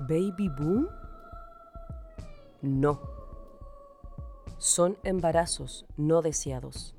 [0.00, 0.88] ¿Baby boom?
[2.62, 3.00] No.
[4.58, 6.94] Son embarazos no deseados.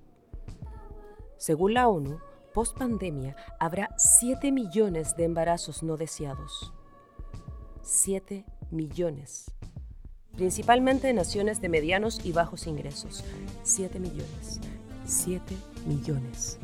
[1.37, 2.19] Según la ONU,
[2.53, 6.73] post pandemia habrá 7 millones de embarazos no deseados.
[7.81, 9.49] 7 millones.
[10.35, 13.23] Principalmente en naciones de medianos y bajos ingresos.
[13.63, 14.59] 7 millones.
[15.05, 16.59] 7 millones.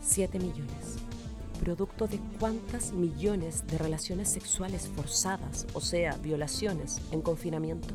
[0.00, 0.93] 7 millones
[1.64, 7.94] producto de cuántas millones de relaciones sexuales forzadas, o sea, violaciones, en confinamiento?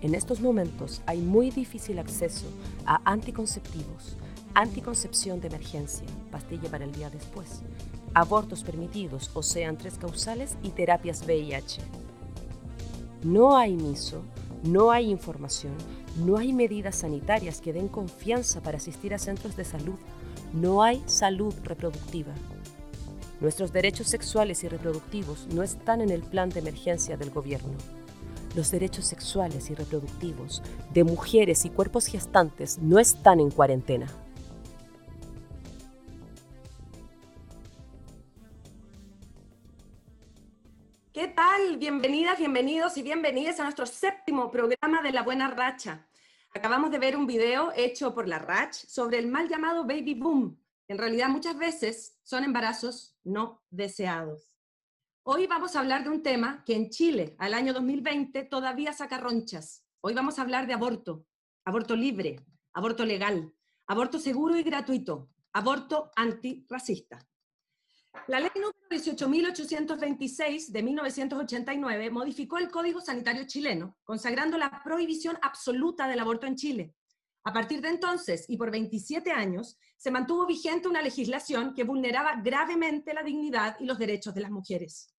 [0.00, 2.46] En estos momentos hay muy difícil acceso
[2.84, 4.16] a anticonceptivos,
[4.54, 7.62] anticoncepción de emergencia, pastilla para el día después,
[8.14, 11.82] abortos permitidos, o sean tres causales, y terapias VIH.
[13.24, 14.22] No hay MISO,
[14.62, 15.74] no hay información,
[16.24, 19.98] no hay medidas sanitarias que den confianza para asistir a centros de salud
[20.56, 22.32] no hay salud reproductiva.
[23.40, 27.74] Nuestros derechos sexuales y reproductivos no están en el plan de emergencia del gobierno.
[28.54, 30.62] Los derechos sexuales y reproductivos
[30.94, 34.06] de mujeres y cuerpos gestantes no están en cuarentena.
[41.12, 41.76] ¿Qué tal?
[41.76, 46.06] Bienvenidas, bienvenidos y bienvenidas a nuestro séptimo programa de La Buena Racha.
[46.56, 50.58] Acabamos de ver un video hecho por la RACH sobre el mal llamado baby boom.
[50.88, 54.56] En realidad muchas veces son embarazos no deseados.
[55.22, 59.18] Hoy vamos a hablar de un tema que en Chile, al año 2020, todavía saca
[59.18, 59.84] ronchas.
[60.00, 61.26] Hoy vamos a hablar de aborto,
[61.62, 62.36] aborto libre,
[62.72, 63.52] aborto legal,
[63.86, 67.18] aborto seguro y gratuito, aborto antirracista.
[68.28, 76.08] La ley número 18.826 de 1989 modificó el Código Sanitario chileno, consagrando la prohibición absoluta
[76.08, 76.94] del aborto en Chile.
[77.44, 82.40] A partir de entonces, y por 27 años, se mantuvo vigente una legislación que vulneraba
[82.42, 85.14] gravemente la dignidad y los derechos de las mujeres.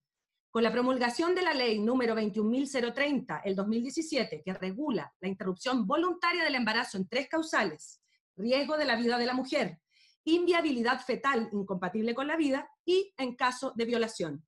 [0.50, 6.44] Con la promulgación de la ley número 21.030, el 2017, que regula la interrupción voluntaria
[6.44, 8.02] del embarazo en tres causales,
[8.36, 9.80] riesgo de la vida de la mujer,
[10.26, 14.44] inviabilidad fetal incompatible con la vida y en caso de violación.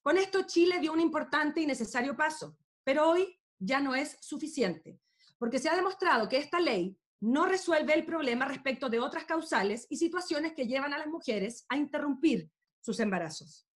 [0.00, 4.98] Con esto Chile dio un importante y necesario paso, pero hoy ya no es suficiente,
[5.36, 9.86] porque se ha demostrado que esta ley no resuelve el problema respecto de otras causales
[9.90, 13.66] y situaciones que llevan a las mujeres a interrumpir sus embarazos.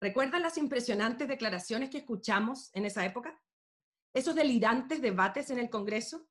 [0.00, 3.42] ¿Recuerdan las impresionantes declaraciones que escuchamos en esa época?
[4.14, 6.28] ¿Esos delirantes debates en el Congreso?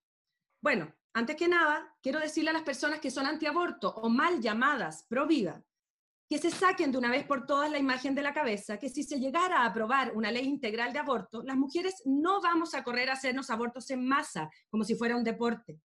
[0.62, 5.06] Bueno, antes que nada, quiero decirle a las personas que son antiaborto o mal llamadas
[5.10, 5.66] pro vida,
[6.30, 9.04] que se saquen de una vez por todas la imagen de la cabeza, que si
[9.04, 13.10] se llegara a aprobar una ley integral de aborto, las mujeres no vamos a correr
[13.10, 15.80] a hacernos abortos en masa, como si fuera un deporte.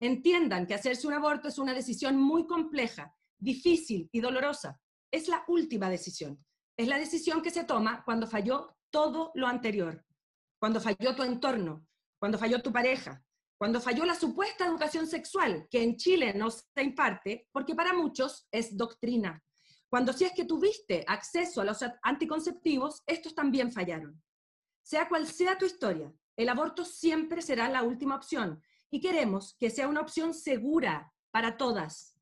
[0.00, 4.80] Entiendan que hacerse un aborto es una decisión muy compleja, difícil y dolorosa.
[5.10, 6.44] Es la última decisión.
[6.76, 10.04] Es la decisión que se toma cuando falló todo lo anterior,
[10.58, 11.86] cuando falló tu entorno,
[12.18, 13.22] cuando falló tu pareja,
[13.56, 18.48] cuando falló la supuesta educación sexual, que en Chile no se imparte, porque para muchos
[18.50, 19.40] es doctrina.
[19.94, 24.20] Cuando si es que tuviste acceso a los anticonceptivos, estos también fallaron.
[24.82, 28.60] Sea cual sea tu historia, el aborto siempre será la última opción
[28.90, 32.18] y queremos que sea una opción segura para todas.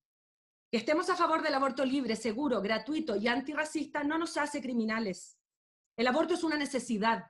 [0.70, 5.38] Que estemos a favor del aborto libre, seguro, gratuito y antirracista no nos hace criminales.
[5.96, 7.24] El aborto es una necesidad,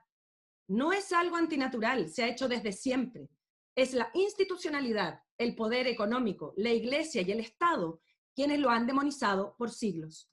[0.67, 3.29] no es algo antinatural, se ha hecho desde siempre
[3.75, 8.01] es la institucionalidad, el poder económico, la iglesia y el Estado
[8.35, 10.32] quienes lo han demonizado por siglos.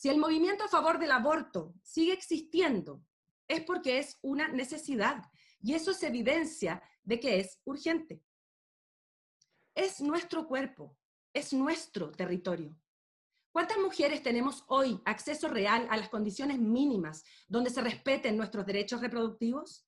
[0.00, 3.04] Si el movimiento a favor del aborto sigue existiendo,
[3.46, 5.30] es porque es una necesidad
[5.60, 8.22] y eso es evidencia de que es urgente.
[9.74, 10.96] Es nuestro cuerpo,
[11.34, 12.74] es nuestro territorio.
[13.52, 19.02] ¿Cuántas mujeres tenemos hoy acceso real a las condiciones mínimas donde se respeten nuestros derechos
[19.02, 19.86] reproductivos?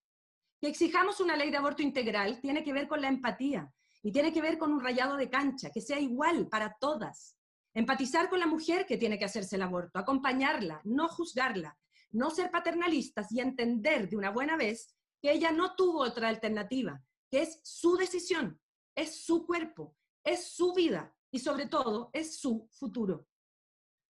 [0.60, 3.72] Que exijamos una ley de aborto integral tiene que ver con la empatía
[4.02, 7.38] y tiene que ver con un rayado de cancha, que sea igual para todas.
[7.74, 11.78] Empatizar con la mujer que tiene que hacerse el aborto, acompañarla, no juzgarla,
[12.10, 17.02] no ser paternalistas y entender de una buena vez que ella no tuvo otra alternativa,
[17.30, 18.60] que es su decisión,
[18.94, 23.26] es su cuerpo, es su vida y sobre todo es su futuro.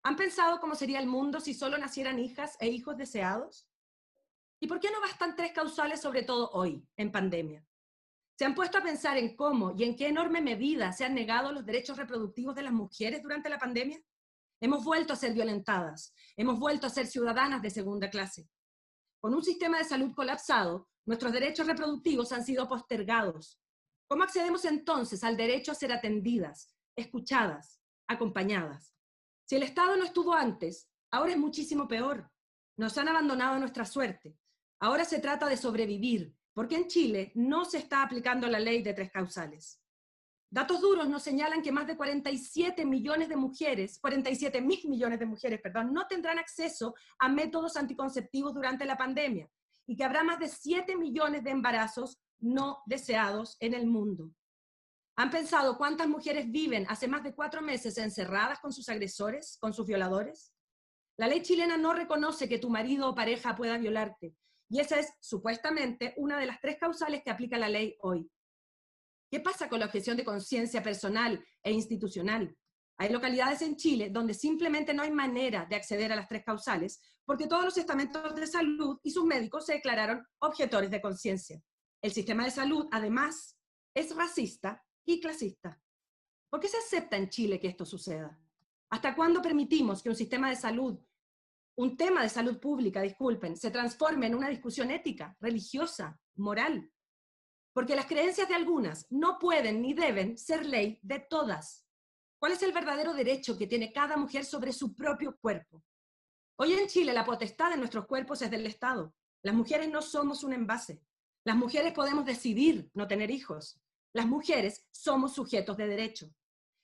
[0.05, 3.69] ¿Han pensado cómo sería el mundo si solo nacieran hijas e hijos deseados?
[4.61, 7.64] ¿Y por qué no bastan tres causales, sobre todo hoy, en pandemia?
[8.42, 11.52] ¿Se han puesto a pensar en cómo y en qué enorme medida se han negado
[11.52, 14.02] los derechos reproductivos de las mujeres durante la pandemia?
[14.60, 18.50] Hemos vuelto a ser violentadas, hemos vuelto a ser ciudadanas de segunda clase.
[19.20, 23.60] Con un sistema de salud colapsado, nuestros derechos reproductivos han sido postergados.
[24.08, 28.92] ¿Cómo accedemos entonces al derecho a ser atendidas, escuchadas, acompañadas?
[29.44, 32.28] Si el Estado no estuvo antes, ahora es muchísimo peor.
[32.76, 34.36] Nos han abandonado a nuestra suerte.
[34.80, 38.94] Ahora se trata de sobrevivir, porque en Chile no se está aplicando la ley de
[38.94, 39.81] tres causales.
[40.50, 45.25] Datos duros nos señalan que más de 47 millones de mujeres, 47 mil millones de
[45.25, 49.49] mujeres, perdón, no tendrán acceso a métodos anticonceptivos durante la pandemia
[49.87, 54.31] y que habrá más de 7 millones de embarazos no deseados en el mundo.
[55.16, 59.72] ¿Han pensado cuántas mujeres viven hace más de cuatro meses encerradas con sus agresores, con
[59.72, 60.52] sus violadores?
[61.16, 64.34] La ley chilena no reconoce que tu marido o pareja pueda violarte,
[64.72, 68.26] y esa es supuestamente una de las tres causales que aplica la ley hoy.
[69.30, 72.56] ¿Qué pasa con la objeción de conciencia personal e institucional?
[72.96, 77.02] Hay localidades en Chile donde simplemente no hay manera de acceder a las tres causales
[77.26, 81.62] porque todos los estamentos de salud y sus médicos se declararon objetores de conciencia.
[82.00, 83.58] El sistema de salud, además,
[83.94, 85.82] es racista y clasista.
[86.48, 88.40] ¿Por qué se acepta en Chile que esto suceda?
[88.88, 90.98] ¿Hasta cuándo permitimos que un sistema de salud,
[91.76, 96.90] un tema de salud pública, disculpen, se transforme en una discusión ética, religiosa, moral?
[97.72, 101.86] Porque las creencias de algunas no pueden ni deben ser ley de todas.
[102.38, 105.82] ¿Cuál es el verdadero derecho que tiene cada mujer sobre su propio cuerpo?
[106.58, 109.14] Hoy en Chile la potestad de nuestros cuerpos es del Estado.
[109.42, 111.02] Las mujeres no somos un envase.
[111.44, 113.80] Las mujeres podemos decidir no tener hijos.
[114.12, 116.30] Las mujeres somos sujetos de derecho.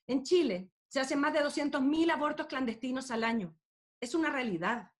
[0.08, 3.54] En Chile se hacen más de 200.000 abortos clandestinos al año.
[4.00, 4.90] Es una realidad.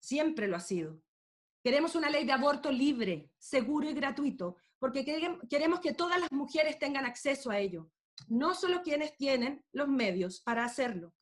[0.00, 1.02] Siempre lo ha sido.
[1.62, 5.04] Queremos una ley de aborto libre, seguro y gratuito, porque
[5.48, 7.90] queremos que todas las mujeres tengan acceso a ello,
[8.28, 11.14] no solo quienes tienen los medios para hacerlo,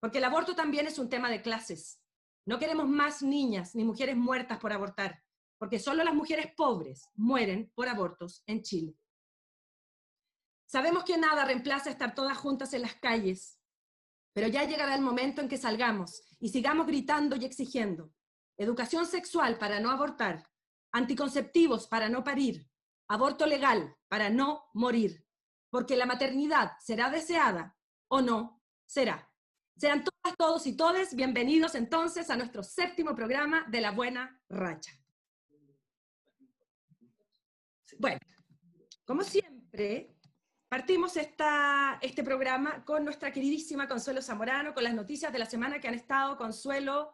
[0.00, 2.00] porque el aborto también es un tema de clases.
[2.46, 5.22] No queremos más niñas ni mujeres muertas por abortar,
[5.58, 8.96] porque solo las mujeres pobres mueren por abortos en Chile.
[10.66, 13.60] Sabemos que nada reemplaza estar todas juntas en las calles,
[14.32, 18.12] pero ya llegará el momento en que salgamos y sigamos gritando y exigiendo
[18.56, 20.48] educación sexual para no abortar,
[20.92, 22.68] anticonceptivos para no parir,
[23.08, 25.26] aborto legal para no morir,
[25.70, 27.76] porque la maternidad será deseada
[28.08, 29.28] o no será.
[29.76, 34.92] Sean todas, todos y todes bienvenidos entonces a nuestro séptimo programa de La Buena Racha.
[37.98, 38.20] Bueno,
[39.04, 40.16] como siempre,
[40.72, 45.78] Partimos esta, este programa con nuestra queridísima Consuelo Zamorano, con las noticias de la semana
[45.78, 46.38] que han estado.
[46.38, 47.12] Consuelo.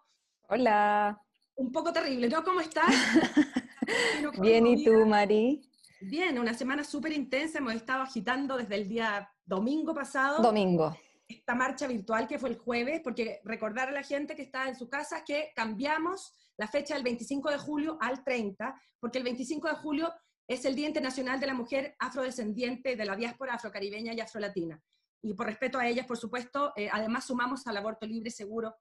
[0.49, 1.21] Hola.
[1.57, 2.45] Un poco terrible, ¿no?
[2.45, 2.87] ¿Cómo estás?
[4.41, 5.69] Bien, ¿y tú, Mari?
[6.01, 7.59] Bien, una semana súper intensa.
[7.59, 10.41] Hemos estado agitando desde el día domingo pasado.
[10.41, 10.97] Domingo.
[11.27, 14.77] Esta marcha virtual que fue el jueves, porque recordar a la gente que está en
[14.77, 19.67] su casa que cambiamos la fecha del 25 de julio al 30, porque el 25
[19.67, 20.13] de julio
[20.49, 24.83] es el Día Internacional de la Mujer Afrodescendiente de la diáspora afrocaribeña y afrolatina.
[25.23, 28.75] Y por respeto a ellas, por supuesto, eh, además sumamos al aborto libre, seguro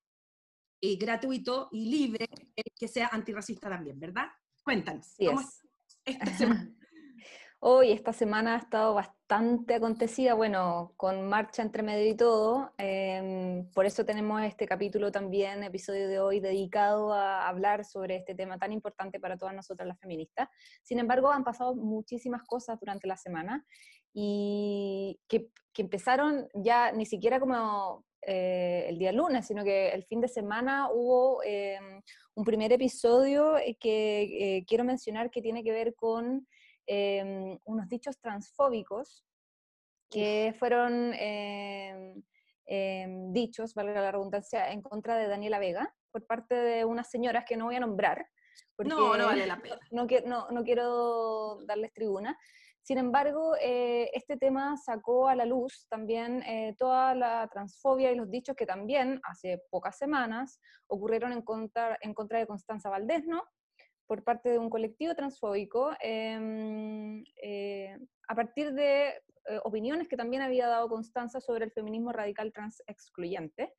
[0.80, 4.28] y gratuito y libre, eh, que sea antirracista también, ¿verdad?
[4.64, 5.14] Cuéntanos.
[5.18, 5.62] ¿cómo es
[6.06, 6.72] esta semana?
[7.70, 12.72] Hoy, esta semana ha estado bastante acontecida, bueno, con marcha entre medio y todo.
[12.78, 18.36] Em, por eso tenemos este capítulo también, episodio de hoy, dedicado a hablar sobre este
[18.36, 20.48] tema tan importante para todas nosotras las feministas.
[20.82, 23.66] Sin embargo, han pasado muchísimas cosas durante la semana
[24.14, 30.22] y que, empezaron ya ni siquiera como eh, el día lunes, sino que el fin
[30.22, 32.02] de semana hubo em,
[32.34, 34.22] un primer episodio que
[34.58, 36.48] eh, quiero mencionar que tiene que ver con
[36.88, 39.26] Em, unos dichos transfóbicos
[40.10, 42.24] que fueron em,
[42.66, 47.44] em, dichos, valga la redundancia, en contra de Daniela Vega por parte de unas señoras
[47.46, 48.26] que no voy a nombrar.
[48.76, 49.80] Porque no, no vale la pena.
[49.92, 52.38] No, no, no quiero darles tribuna.
[52.88, 58.16] Sin embargo, eh, este tema sacó a la luz también eh, toda la transfobia y
[58.16, 63.26] los dichos que también hace pocas semanas ocurrieron en contra, en contra de Constanza Valdés,
[63.26, 63.44] ¿no?
[64.08, 67.98] Por parte de un colectivo transfóbico em, eh,
[68.28, 72.82] a partir de eh, opiniones que también había dado Constanza sobre el feminismo radical trans
[72.88, 73.74] excluyente,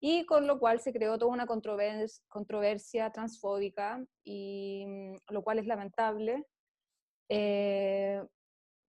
[0.00, 5.66] y con lo cual se creó toda una controversia transfóbica, y mm, lo cual es
[5.66, 6.44] lamentable.
[7.28, 8.22] Eh,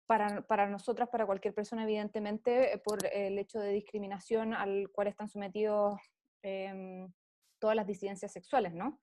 [0.07, 5.29] para, para, nosotras, para cualquier persona, evidentemente, por el hecho de discriminación al cual están
[5.29, 5.99] sometidos
[6.43, 7.13] em,
[7.59, 9.01] todas las disidencias sexuales, ¿no?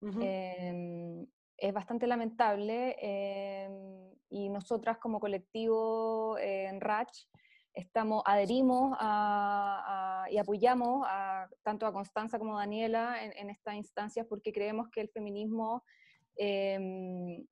[0.00, 1.26] Em,
[1.56, 7.28] es bastante lamentable em, y nosotras como colectivo en RACH
[7.74, 8.96] estamos, adherimos
[10.30, 11.06] y apoyamos
[11.62, 15.84] tanto a Constanza como a Daniela en, estas instancias porque creemos que el feminismo,
[16.36, 17.44] em,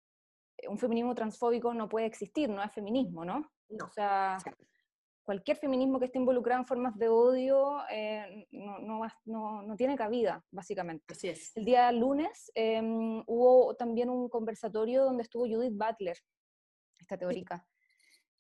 [0.69, 3.51] un feminismo transfóbico no puede existir, no es feminismo, ¿no?
[3.85, 4.39] O sea,
[5.27, 11.05] cualquier feminismo que esté involucrado en formas de odio eh, no, no, tiene cabida, básicamente.
[11.13, 11.55] Así es.
[11.57, 16.17] El día lunes em, hubo también un conversatorio donde estuvo Judith Butler,
[16.99, 17.67] esta teórica.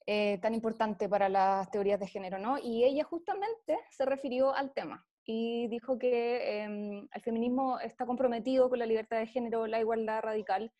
[0.06, 2.56] Eh, tan importante para las teorías de género, ¿no?
[2.58, 8.70] Y ella justamente se refirió al tema y dijo que em, el feminismo está comprometido
[8.70, 10.72] con la libertad de género, la igualdad radical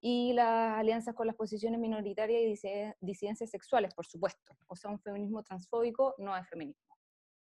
[0.00, 4.56] y las alianzas con las posiciones minoritarias y disidencias sexuales, por supuesto.
[4.68, 6.96] O sea, un feminismo transfóbico no es feminismo,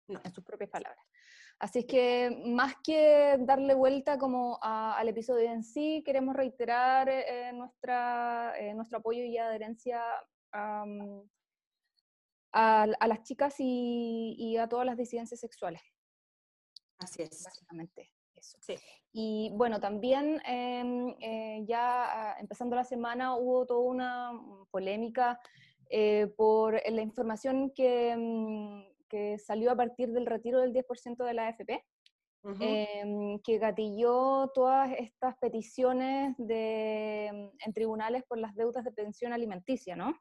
[0.07, 1.05] en sus propias palabras.
[1.59, 7.51] Así es que más que darle vuelta como al episodio en sí, queremos reiterar eh,
[7.53, 10.01] nuestra, eh, nuestro apoyo y adherencia
[10.51, 10.85] a,
[13.07, 15.81] las chicas y, a todas las disidencias sexuales.
[16.97, 17.43] Así es.
[17.43, 18.11] Básicamente.
[18.41, 18.57] Eso.
[18.59, 18.75] Sí.
[19.13, 24.31] Y bueno, también em, eh, ya ah, empezando la semana hubo toda una
[24.71, 25.39] polémica
[25.89, 31.33] eh, por la información que, mm, que, salió a partir del retiro del 10% de
[31.33, 31.85] la AFP,
[32.61, 39.95] em, que gatilló todas estas peticiones de, en tribunales por las deudas de pensión alimenticia,
[39.95, 40.17] ¿no?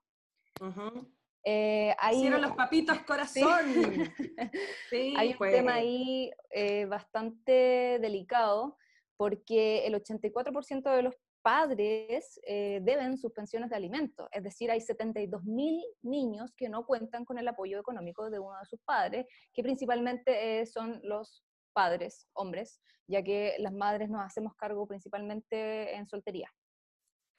[1.45, 3.43] Eh, Hicieron los papitos corazón.
[4.93, 5.53] hay un pues.
[5.53, 8.77] tema ahí eh, bastante delicado
[9.17, 14.81] porque el 84% de los padres eh, deben sus pensiones de alimentos, es decir, hay
[14.81, 19.27] 72 mil niños que no cuentan con el apoyo económico de uno de sus padres,
[19.55, 21.43] que principalmente son los
[21.73, 26.51] padres, hombres, ya que las madres nos hacemos cargo principalmente en soltería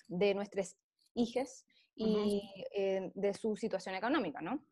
[0.08, 0.75] de nuestras
[1.13, 1.65] hijas
[2.01, 4.65] y eh, de su situación económica, ¿no?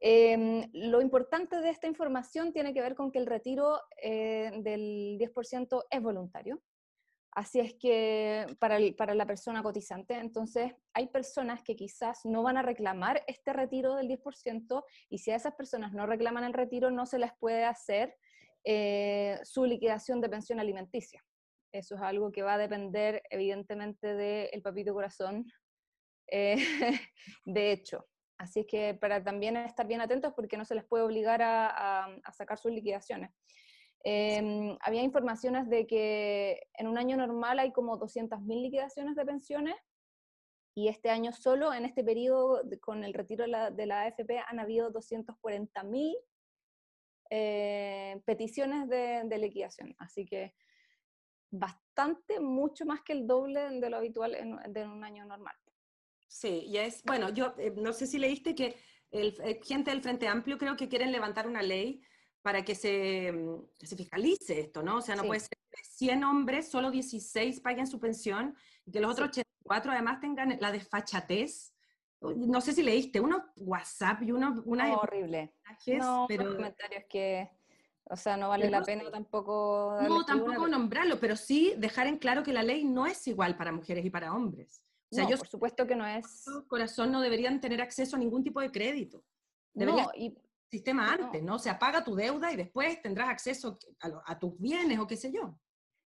[0.00, 5.16] Em, lo importante de esta información tiene que ver con que el retiro eh, del
[5.16, 6.60] 10% es voluntario.
[7.30, 12.58] Así es que para, para, la persona cotizante, entonces hay personas que quizás no van
[12.58, 16.90] a reclamar este retiro del 10% y si a esas personas no reclaman el retiro,
[16.90, 18.16] no se les puede hacer
[18.64, 21.24] eh, su liquidación de pensión alimenticia.
[21.72, 25.46] Eso es algo que va a depender evidentemente del papito corazón
[26.32, 26.56] eh,
[27.44, 28.06] de hecho.
[28.38, 32.58] Así que para también estar bien atentos porque no se les puede obligar a, sacar
[32.58, 33.30] sus liquidaciones.
[34.02, 39.76] Em, había informaciones de que en un año normal hay como 200.000 liquidaciones de pensiones
[40.74, 44.90] y este año solo, en este periodo con el retiro de la, AFP, han habido
[44.90, 46.16] 240.000
[47.30, 49.94] eh, peticiones de, liquidación.
[49.98, 50.54] Así que
[51.50, 55.54] bastante, mucho más que el doble de lo habitual en un año normal.
[56.32, 58.74] Sí, ya es, bueno, yo eh, no sé si leíste que
[59.10, 62.00] el, eh, gente del Frente Amplio creo que quieren levantar una ley
[62.40, 64.96] para que se, mm, se fiscalice esto, ¿no?
[64.96, 69.00] O sea, no puede ser que 100 hombres, solo 16 paguen su pensión y que
[69.00, 71.74] los otros 84 además tengan la desfachatez.
[72.22, 74.96] No sé si leíste, unos WhatsApp y uno, una...
[74.96, 75.54] horrible.
[75.98, 76.56] No, pero...
[76.56, 77.50] comentarios que...
[78.04, 79.98] O sea, no vale la pena tampoco...
[80.00, 83.70] No, tampoco nombrarlo, pero sí dejar en claro que la ley no es igual para
[83.70, 84.82] mujeres y para hombres.
[85.12, 86.46] O sea, yo, por supuesto que no es.
[86.68, 89.22] Corazón no deberían tener acceso a ningún tipo de crédito.
[89.74, 90.34] Debería no, y,
[90.70, 91.56] sistema antes, ¿no?
[91.56, 95.30] O sea, paga tu deuda y después tendrás acceso a, tus bienes o qué sé
[95.30, 95.54] yo.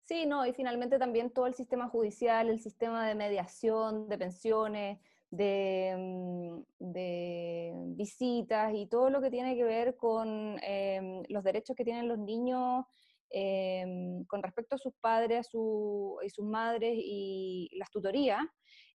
[0.05, 5.00] Sí, no, y finalmente también todo el sistema judicial, el sistema de mediación, de pensiones,
[5.29, 11.75] de, mm, de visitas y todo lo que tiene que ver con em, los derechos
[11.75, 12.86] que tienen los niños
[13.34, 18.42] em, con respecto a sus padres y sus madres y las tutorías,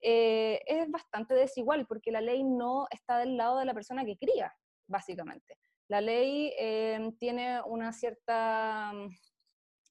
[0.00, 4.16] eh, es bastante desigual porque la ley no está del lado de la persona que
[4.16, 4.54] cría,
[4.87, 5.59] básicamente.
[5.88, 9.09] La ley eh, tiene una cierta mm,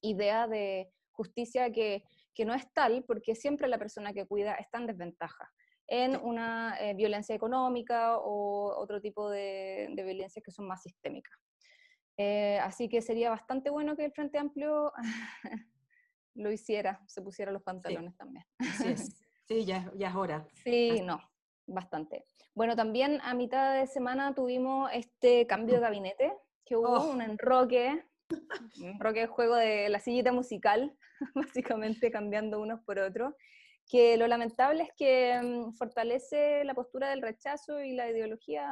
[0.02, 2.02] idea de justicia que,
[2.34, 5.52] que, no es tal porque siempre la persona que cuida está en desventaja
[5.88, 11.36] en una eh, violencia económica o otro tipo de, de violencias que son más sistémicas.
[12.62, 14.92] Así que sería bastante bueno que el Frente Amplio
[16.34, 18.44] lo hiciera, se pusiera los pantalones también.
[18.58, 19.22] Así es.
[19.48, 20.46] Sí, ya, ya es hora.
[20.62, 21.18] Sí, no,
[21.66, 22.26] bastante.
[22.54, 26.34] Bueno, también a mitad de semana tuvimos este cambio de gabinete,
[26.66, 27.10] que hubo oh.
[27.10, 28.04] un enroque,
[28.80, 30.94] un enroque de juego de la sillita musical,
[31.34, 33.32] básicamente cambiando unos por otros,
[33.86, 38.68] que lo lamentable es que mm, fortalece la postura del rechazo y la ideología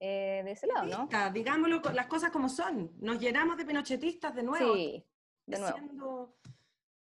[0.00, 1.30] eh, de ese lado, ¿no?
[1.32, 4.74] Digámoslo las cosas como son, nos llenamos de pinochetistas de nuevo.
[4.74, 5.04] Sí,
[5.46, 6.36] de nuevo.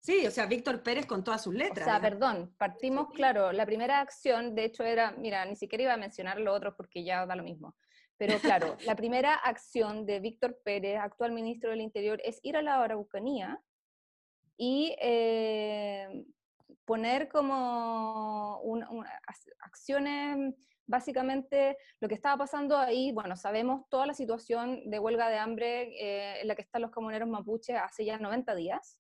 [0.05, 1.87] Sí, o sea, Víctor Pérez con todas sus letras.
[1.87, 5.93] O sea, perdón, partimos, claro, la primera acción, de hecho era, mira, ni siquiera iba
[5.93, 7.75] a mencionar lo otro porque ya da lo mismo,
[8.15, 12.61] pero claro, la primera acción de Víctor Pérez, actual ministro del Interior, es ir a
[12.61, 13.59] la Araucanía
[14.57, 16.23] y eh,
[16.85, 18.61] poner como
[19.63, 20.53] acciones
[20.87, 25.81] Básicamente, lo que estaba pasando ahí, bueno, sabemos toda la situación de huelga de hambre
[25.99, 28.99] eh, en la que están los comuneros mapuches hace ya 90 días,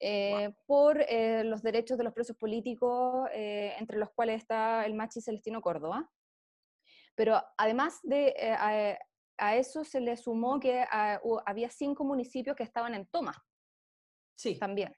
[0.00, 5.20] eh, por eh, los derechos de los presos políticos, entre los cuales está el machi
[5.20, 6.10] Celestino Córdoba.
[7.14, 8.34] Pero además de
[9.38, 13.34] a, eso se le sumó que ah, había cinco municipios que estaban en toma.
[14.36, 14.58] Sí.
[14.58, 14.96] También,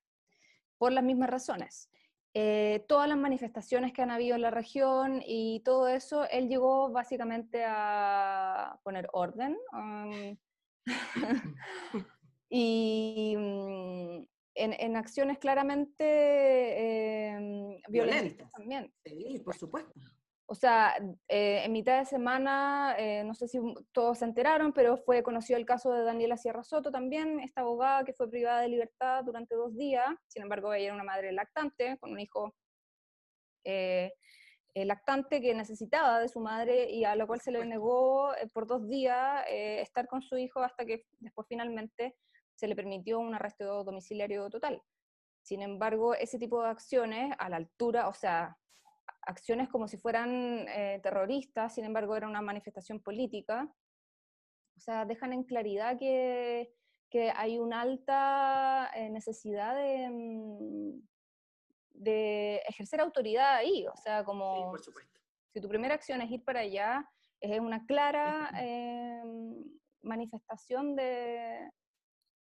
[0.78, 1.90] por las mismas razones.
[2.38, 6.90] Eh, todas las manifestaciones que han habido en la región y todo eso, él llegó
[6.90, 10.37] básicamente a poner orden um,
[12.50, 18.93] y mm, en, acciones claramente em, violentas, también.
[19.02, 19.99] Sí, por supuesto.
[20.48, 20.94] O sea,
[21.28, 23.58] eh, en mitad de semana, eh, no sé si
[23.90, 28.04] todos se enteraron, pero fue conocido el caso de Daniela Sierra Soto también, esta abogada
[28.04, 30.06] que fue privada de libertad durante dos días.
[30.28, 32.54] Sin embargo, ella era una madre lactante, con un hijo
[33.64, 34.12] eh,
[34.74, 38.88] lactante que necesitaba de su madre y a la cual se le negó por dos
[38.88, 42.14] días estar con su hijo hasta que después finalmente
[42.54, 44.80] se le permitió un arresto domiciliario total.
[45.42, 48.56] Sin embargo, ese tipo de acciones a la altura, o sea,
[49.26, 53.68] acciones como si fueran eh, terroristas, sin embargo era una manifestación política.
[54.76, 56.73] O sea, dejan en claridad que,
[57.11, 61.00] que hay una alta eh, necesidad de, mm,
[61.90, 63.87] de, ejercer autoridad ahí.
[63.87, 64.73] O sea, como
[65.52, 67.09] si tu primera acción es ir para allá,
[67.40, 69.64] es una clara em,
[70.02, 71.71] manifestación de,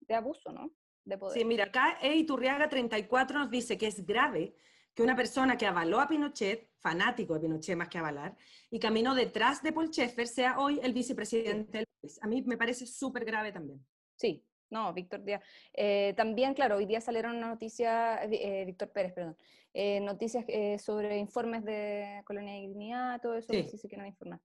[0.01, 0.71] de, abuso, ¿no?
[1.03, 1.37] De poder.
[1.37, 4.55] Sí, mira, acá Eiturriaga 34 nos dice que es grave
[4.95, 8.35] que una persona que avaló a Pinochet, fanático de Pinochet más que avalar,
[8.71, 12.19] y caminó detrás de Paul Schaeffer, sea hoy el vicepresidente del país.
[12.23, 13.85] A mí me parece súper grave también.
[14.15, 15.43] Sí, no, Víctor Díaz.
[15.73, 19.37] Eh, también, claro, hoy día salieron una noticia, eh, Víctor Pérez, perdón,
[19.73, 20.45] eh, noticias
[20.81, 23.67] sobre informes de Colonia y Dignidad, todo eso, sí.
[23.69, 24.39] si se quieren informar.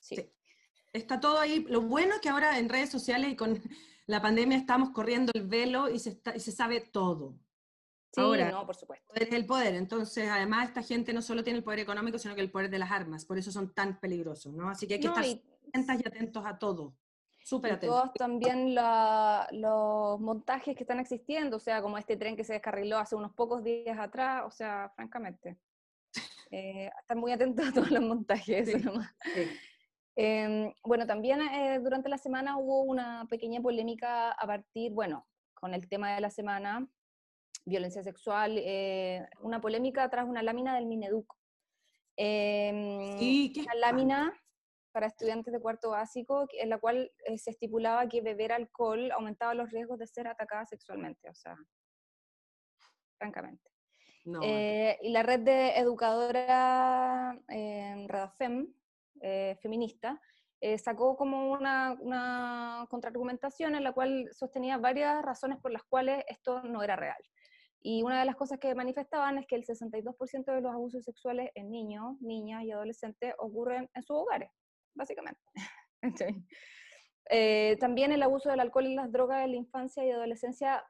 [0.00, 0.16] Sí.
[0.92, 1.64] Está todo ahí.
[1.68, 3.62] Lo bueno es que ahora en redes sociales y con
[4.06, 7.38] la pandemia estamos corriendo el velo y se, y se sabe todo.
[8.12, 9.06] Sí, Ahora, no, por supuesto.
[9.14, 9.74] El poder es el poder.
[9.76, 12.78] Entonces, además, esta gente no solo tiene el poder económico, sino que el poder de
[12.78, 13.24] las armas.
[13.24, 14.68] Por eso son tan peligrosos, ¿no?
[14.68, 16.94] Así que hay que estar atentas y atentos a todo.
[17.42, 18.00] Súper atentos.
[18.00, 22.98] Todos también los montajes que están existiendo, o sea, como este tren que se descarriló
[22.98, 25.56] hace unos pocos días atrás, o sea, francamente.
[26.52, 28.68] Eh, estar muy atentos a todos los montajes.
[30.16, 35.72] Em, bueno, también eh, durante la semana hubo una pequeña polémica a partir, bueno, con
[35.72, 36.86] el tema de la semana,
[37.64, 41.34] violencia sexual, eh, una polémica tras una lámina del Mineduc.
[42.16, 44.42] Eh, sí, una lámina
[44.92, 49.54] para estudiantes de cuarto básico en la cual eh, se estipulaba que beber alcohol aumentaba
[49.54, 51.56] los riesgos de ser atacada sexualmente, o sea,
[53.16, 53.70] francamente.
[54.42, 58.74] Eh, y la red de educadora Redafem,
[59.62, 60.20] feminista,
[60.76, 66.62] sacó como una, una contraargumentación en la cual sostenía varias razones por las cuales esto
[66.64, 67.22] no era real.
[67.82, 71.50] Y una de las cosas que manifestaban es que el 62% de los abusos sexuales
[71.54, 74.50] en niños, niñas y adolescentes ocurren en sus hogares,
[74.94, 75.40] básicamente.
[77.32, 80.84] Eh, también el abuso del alcohol y las drogas en la infancia y adolescencia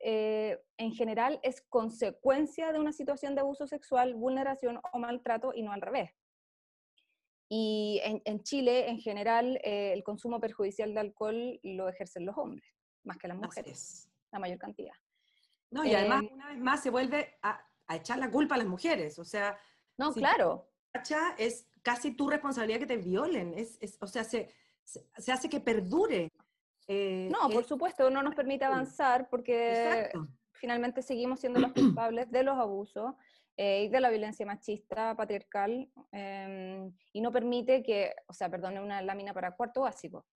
[0.00, 5.62] eh, en general es consecuencia de una situación de abuso sexual, vulneración o maltrato y
[5.62, 6.10] no al revés.
[7.48, 12.68] Y en, Chile, en general, eh, el consumo perjudicial de alcohol lo ejercen los hombres,
[13.04, 14.94] más que las mujeres, la mayor cantidad.
[15.76, 18.66] No, y además, em, una vez más, se vuelve a, echar la culpa a las
[18.66, 19.18] mujeres.
[19.18, 19.58] O sea,
[19.96, 20.68] no, claro.
[21.38, 23.54] Es casi tu responsabilidad que te violen.
[23.56, 26.32] Es, o sea, se, se, hace que perdure.
[26.88, 30.10] Eh, no, por supuesto, no nos permite avanzar porque
[30.52, 33.14] finalmente seguimos siendo los culpables de los abusos
[33.56, 38.80] eh, y de la violencia machista, patriarcal, em, y no permite que, o sea, perdone
[38.80, 40.26] una lámina para cuarto básico.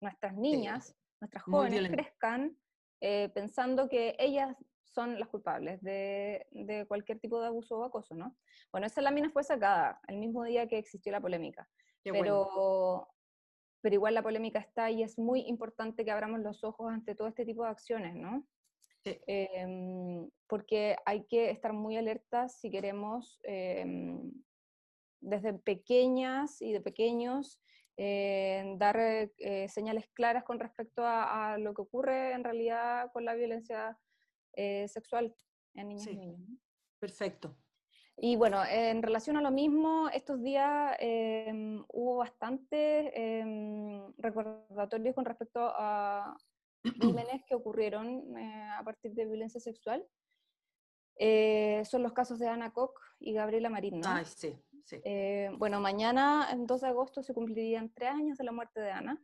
[0.00, 2.56] Nuestras niñas, nuestras jóvenes crezcan
[3.00, 4.56] eh, pensando que ellas
[4.96, 8.34] son las culpables de, de, cualquier tipo de abuso o acoso, ¿no?
[8.72, 11.68] Bueno, esa lámina fue sacada el mismo día que existió la polémica,
[12.02, 13.06] pero,
[13.82, 17.28] pero igual la polémica está y es muy importante que abramos los ojos ante todo
[17.28, 18.46] este tipo de acciones, ¿no?
[19.04, 24.32] Em, porque hay que estar muy alertas si queremos, em,
[25.20, 27.60] desde pequeñas y de pequeños,
[27.98, 33.24] eh, dar eh, señales claras con respecto a, a, lo que ocurre en realidad con
[33.24, 33.98] la violencia
[34.56, 35.34] eh, sexual
[35.74, 36.40] en niños y niños.
[36.98, 37.54] Perfecto.
[38.18, 45.26] Y bueno, en relación a lo mismo, estos días em, hubo bastantes em, recordatorios con
[45.26, 46.34] respecto a
[47.28, 50.06] crímenes que ocurrieron eh, a partir de violencia sexual.
[51.18, 54.00] eh, son los casos de Ana Koch y Gabriela Marín.
[54.00, 54.08] ¿no?
[54.08, 55.00] Ay, sí, sí.
[55.04, 58.90] Eh, bueno, mañana, el 2 de agosto, se cumplirían tres años de la muerte de
[58.92, 59.22] Ana.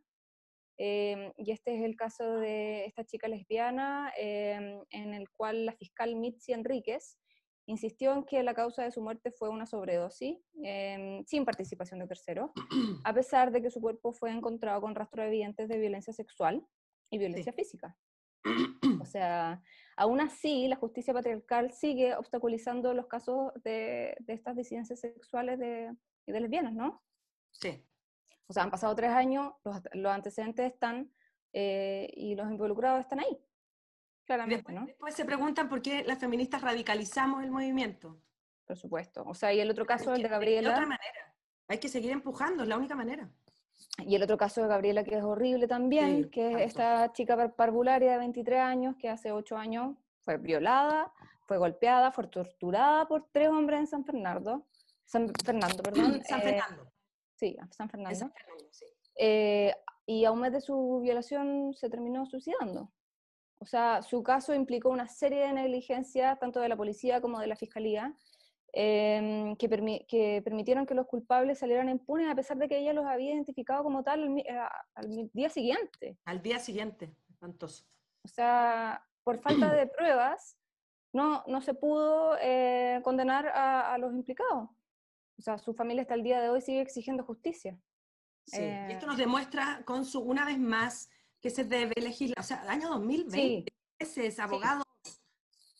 [0.78, 6.16] Eh, y este es el caso de esta chica lesbiana, en el cual la fiscal
[6.16, 7.18] Mitzi Enríquez
[7.66, 10.38] insistió en que la causa de su muerte fue una sobredosis,
[11.26, 12.52] sin participación de tercero,
[13.04, 16.66] a pesar de que su cuerpo fue encontrado con rastros evidentes de violencia sexual
[17.10, 17.96] y violencia física.
[18.44, 18.44] O
[19.06, 19.62] sea,
[19.96, 25.94] aún así, la justicia patriarcal sigue obstaculizando los casos de, estas disidencias sexuales de,
[26.26, 27.02] de, lesbianas, ¿no?
[27.52, 27.84] Sí.
[28.52, 29.54] O sea, han pasado tres años,
[29.94, 31.10] los, antecedentes están
[31.54, 33.40] eh, y los involucrados están ahí.
[34.26, 34.84] Claramente, después, ¿no?
[34.84, 38.20] Después se preguntan por qué las feministas radicalizamos el movimiento.
[38.66, 39.24] Por supuesto.
[39.26, 40.68] O sea, y el otro caso, el de Gabriela.
[40.68, 41.34] De otra manera.
[41.66, 43.26] Hay que seguir empujando, es la única manera.
[44.06, 48.12] Y el otro caso de Gabriela, que es horrible también, que es esta chica parvularia
[48.12, 51.10] de 23 años, que hace 8 años fue violada,
[51.46, 54.66] fue golpeada, fue torturada por tres hombres en San Fernando.
[55.06, 56.22] San Fernando, perdón.
[56.22, 56.91] San eh, Fernando.
[57.48, 58.18] Sí, San Fernando.
[58.18, 58.86] San Fernando sí.
[59.16, 59.74] Eh,
[60.06, 62.92] y a un mes de su violación se terminó suicidando.
[63.58, 67.46] O sea, su caso implicó una serie de negligencias, tanto de la policía como de
[67.46, 68.16] la fiscalía,
[68.74, 69.68] Em, que,
[70.08, 73.82] que, permitieron que los culpables salieran impunes a pesar de que ella los había identificado
[73.82, 74.22] como tal
[74.94, 76.16] al, eh, día siguiente.
[76.24, 77.84] Al día siguiente, espantoso.
[78.24, 80.56] O sea, por falta de pruebas,
[81.12, 84.70] no, no se pudo eh, condenar a, los implicados.
[85.42, 87.76] O sea, su familia hasta el día de hoy sigue exigiendo justicia.
[88.46, 92.38] Sí, y eh, esto nos demuestra, con su, una vez más, que se debe legislar,
[92.38, 93.72] o sea, año 2020,
[94.06, 94.40] sí.
[94.40, 94.84] abogados,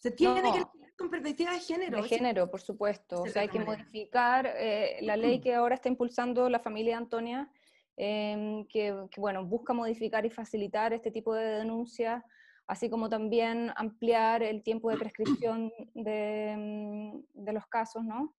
[0.00, 0.64] se tiene que
[0.96, 2.02] con perspectiva de género.
[2.02, 3.22] De género, por supuesto.
[3.22, 7.48] O sea, hay que modificar eh, la ley que ahora está impulsando la familia Antonia,
[7.96, 12.24] em, que, bueno, busca modificar y facilitar este tipo de denuncias,
[12.66, 14.96] así como también ampliar el tiempo de
[15.46, 18.34] prescripción de, em, de los casos, ¿no?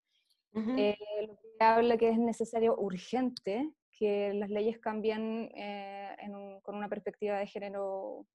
[0.55, 6.15] Eh, lo que habla que es necesario urgente que las leyes cambien eh,
[6.61, 8.25] con una perspectiva de género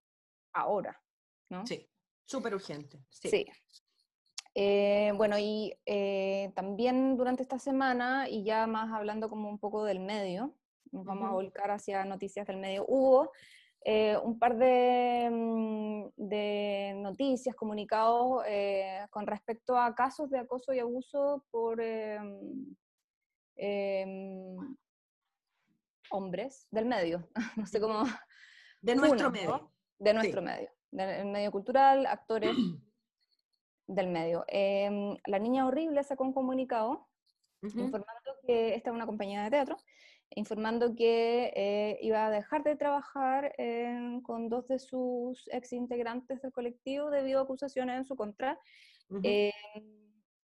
[0.53, 1.01] ahora,
[1.49, 1.67] ¿no?
[1.67, 1.89] Sí,
[2.25, 2.99] súper urgente.
[3.11, 3.47] sí.
[4.55, 5.73] Eh, bueno, y
[6.55, 10.55] también durante esta semana, y ya más hablando como un poco del medio,
[10.91, 13.31] nos vamos a volcar hacia noticias del medio, hubo
[13.85, 18.45] eh, un par de, mm, de noticias, comunicados
[19.11, 22.37] con respecto a casos de acoso y abuso por em,
[26.11, 28.05] hombres del medio, no sé cómo...
[28.81, 29.73] De nuestro medio.
[29.99, 32.53] De nuestro medio, del medio cultural, actores
[33.89, 34.45] del medio.
[34.47, 37.09] Em, la Niña Horrible sacó un comunicado
[37.63, 39.77] informando que, esta es una compañía de teatro,
[40.35, 43.55] informando que eh, iba a dejar de trabajar
[44.23, 48.59] con dos de sus ex integrantes del colectivo debido a acusaciones en su contra,
[49.23, 49.53] em,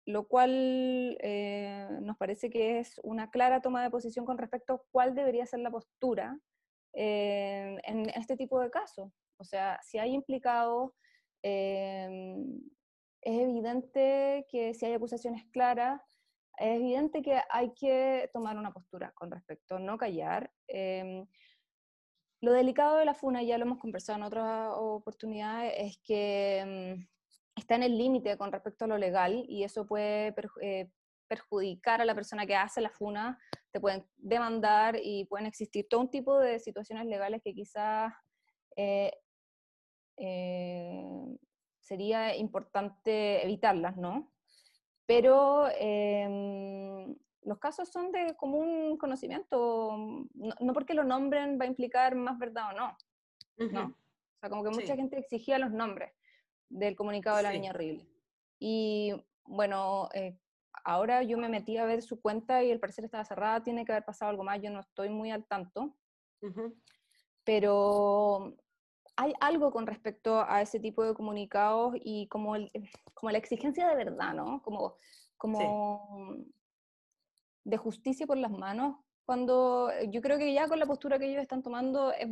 [0.06, 4.82] lo cual eh, nos parece que es una clara toma de posición con respecto a
[4.90, 6.38] cuál debería ser la postura
[6.92, 9.12] en este tipo de casos.
[9.36, 10.92] O sea, si hay implicados
[13.20, 16.00] es evidente que si hay acusaciones claras,
[16.58, 20.50] es evidente que hay que tomar una postura con respecto, no callar.
[20.66, 21.26] Em,
[22.40, 27.08] lo delicado de la FUNA, ya lo hemos conversado en otras oportunidades, es que em,
[27.56, 30.90] está en el límite con respecto a lo legal y eso puede eh,
[31.28, 33.38] perjudicar a la persona que hace la FUNA,
[33.70, 38.12] te pueden demandar y pueden existir todo un tipo de situaciones legales que quizás
[38.76, 39.12] eh,
[40.16, 41.36] eh,
[41.80, 44.32] sería importante evitarlas, ¿no?
[45.08, 49.96] Pero em, los casos son de común conocimiento,
[50.34, 52.98] no, porque lo nombren va a implicar más verdad o no,
[53.72, 53.86] ¿no?
[53.86, 56.12] O sea, como que mucha gente exigía los nombres
[56.68, 58.06] del comunicado de la niña horrible.
[58.58, 60.38] Y bueno, eh,
[60.84, 63.92] ahora yo me metí a ver su cuenta y el parecer estaba cerrada, tiene que
[63.92, 65.96] haber pasado algo más, yo no estoy muy al tanto.
[67.44, 68.54] Pero
[69.16, 72.70] hay algo con respecto a ese tipo de comunicados y como, el,
[73.18, 74.62] como la exigencia de verdad, ¿no?
[74.62, 74.96] Como,
[75.37, 76.37] como
[77.64, 81.42] de justicia por las manos, cuando yo creo que ya con la postura que ellos
[81.42, 82.28] están tomando es,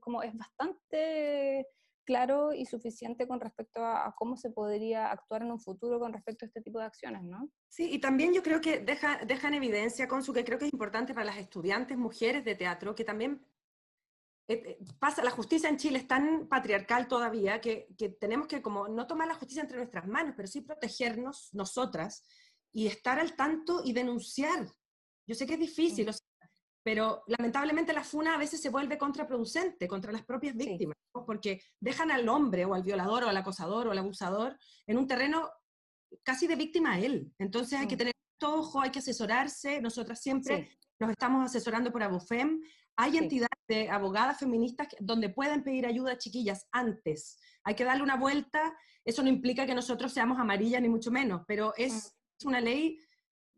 [0.00, 1.66] como es bastante
[2.06, 6.44] claro y suficiente con respecto a, cómo se podría actuar en un futuro con respecto
[6.44, 7.50] a este tipo de acciones, ¿no?
[7.68, 10.66] Sí, y también yo creo que deja, deja en evidencia, con su que creo que
[10.66, 13.53] es importante para las estudiantes mujeres de teatro, que también eh, eh,
[14.98, 17.88] pasa, la justicia en Chile es tan patriarcal todavía que,
[18.20, 22.24] tenemos que como no tomar la justicia entre nuestras manos, pero sí protegernos nosotras
[22.72, 24.66] y estar al tanto y denunciar.
[25.26, 26.10] Yo sé que es difícil,
[26.82, 32.10] pero lamentablemente la FUNA a veces se vuelve contraproducente contra las propias víctimas, porque dejan
[32.10, 35.50] al hombre o al violador o al acosador o al abusador en un terreno
[36.22, 37.32] casi de víctima a él.
[37.38, 37.98] Entonces hay que Mm.
[37.98, 39.80] tener ojo, hay que asesorarse.
[39.80, 40.78] Nosotras siempre.
[41.00, 42.60] Nos estamos asesorando por Abofem.
[42.96, 43.18] Hay Sí.
[43.18, 47.38] entidades de abogadas feministas donde pueden pedir ayuda a chiquillas antes.
[47.64, 48.76] Hay que darle una vuelta.
[49.04, 52.98] Eso no implica que nosotros seamos amarillas ni mucho menos, pero es una ley,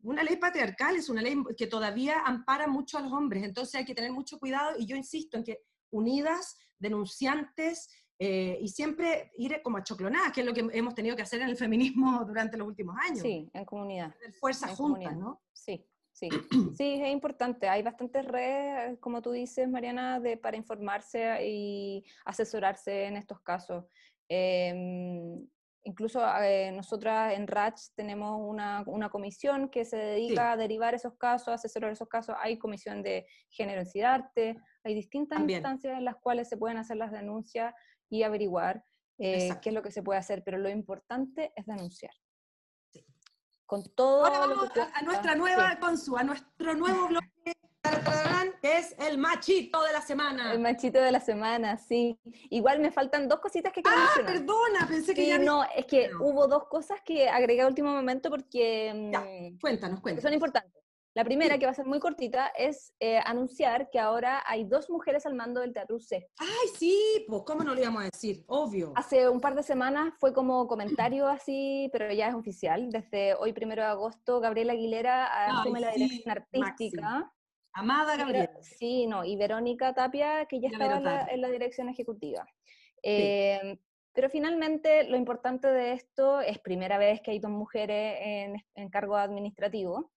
[0.03, 3.44] una ley patriarcal, es una ley que todavía ampara mucho a los hombres.
[3.44, 8.68] Entonces hay que tener mucho cuidado y yo insisto en que unidas, denunciantes eh, y
[8.68, 12.25] siempre ir como achoclonadas, que es lo que hemos tenido que hacer en el feminismo
[12.27, 13.20] durante los últimos años.
[13.20, 14.14] Sí, en comunidad.
[14.25, 15.12] En juntas, comunidad.
[15.12, 15.42] ¿no?
[15.53, 16.29] Sí, sí.
[16.76, 17.68] Sí, es importante.
[17.68, 23.85] Hay bastantes redes, como tú dices, Mariana, de, para informarse y asesorarse en estos casos.
[24.29, 25.46] Em,
[25.85, 31.16] incluso eh, nosotras en RACH tenemos una, una comisión que se dedica a derivar esos
[31.16, 32.35] casos, a asesorar esos casos.
[32.40, 35.59] Hay comisión de género en CIDARTE, hay distintas También.
[35.59, 37.72] instancias en las cuales se pueden hacer las denuncias
[38.11, 38.85] y averiguar
[39.18, 42.12] eh, qué es lo que se puede hacer, pero lo importante es denunciar.
[43.66, 43.68] Sí.
[43.68, 45.38] Con todo Ahora lo vamos que a, nuestra sí.
[45.38, 47.52] nueva consu, a nuestro nuevo bloque,
[47.83, 50.52] tarararán, que es el machito de la semana.
[50.52, 52.16] El machito de la semana, sí.
[52.50, 54.33] Igual me faltan dos cositas que quiero ah, mencionar.
[54.33, 55.38] perdona, pensé que Sí, ya...
[55.38, 59.98] no, es que hubo dos cosas que agregué a último momento porque Ya, mm, Cuéntanos,
[59.98, 60.22] que cuéntanos.
[60.22, 60.72] son importantes.
[61.16, 64.90] La primera, que va a ser muy cortita, es eh, anunciar que ahora hay dos
[64.90, 66.12] mujeres al mando del Teatro UC.
[66.37, 68.92] Ay, sí, pues cómo no lo íbamos a decir, obvio.
[68.96, 72.90] Hace un par de semanas fue como comentario así, pero ya es oficial.
[72.90, 77.33] Desde hoy, primero de agosto, Gabriela Aguilera asume la sí, dirección artística.
[77.72, 78.50] Amada Gabriela.
[78.61, 82.46] Sí, no, y Verónica Tapia, que ya estaba la, en la dirección ejecutiva.
[83.02, 83.79] Eh,
[84.12, 88.90] pero finalmente lo importante de esto es primera vez que hay dos mujeres en, en
[88.90, 90.12] cargo administrativo,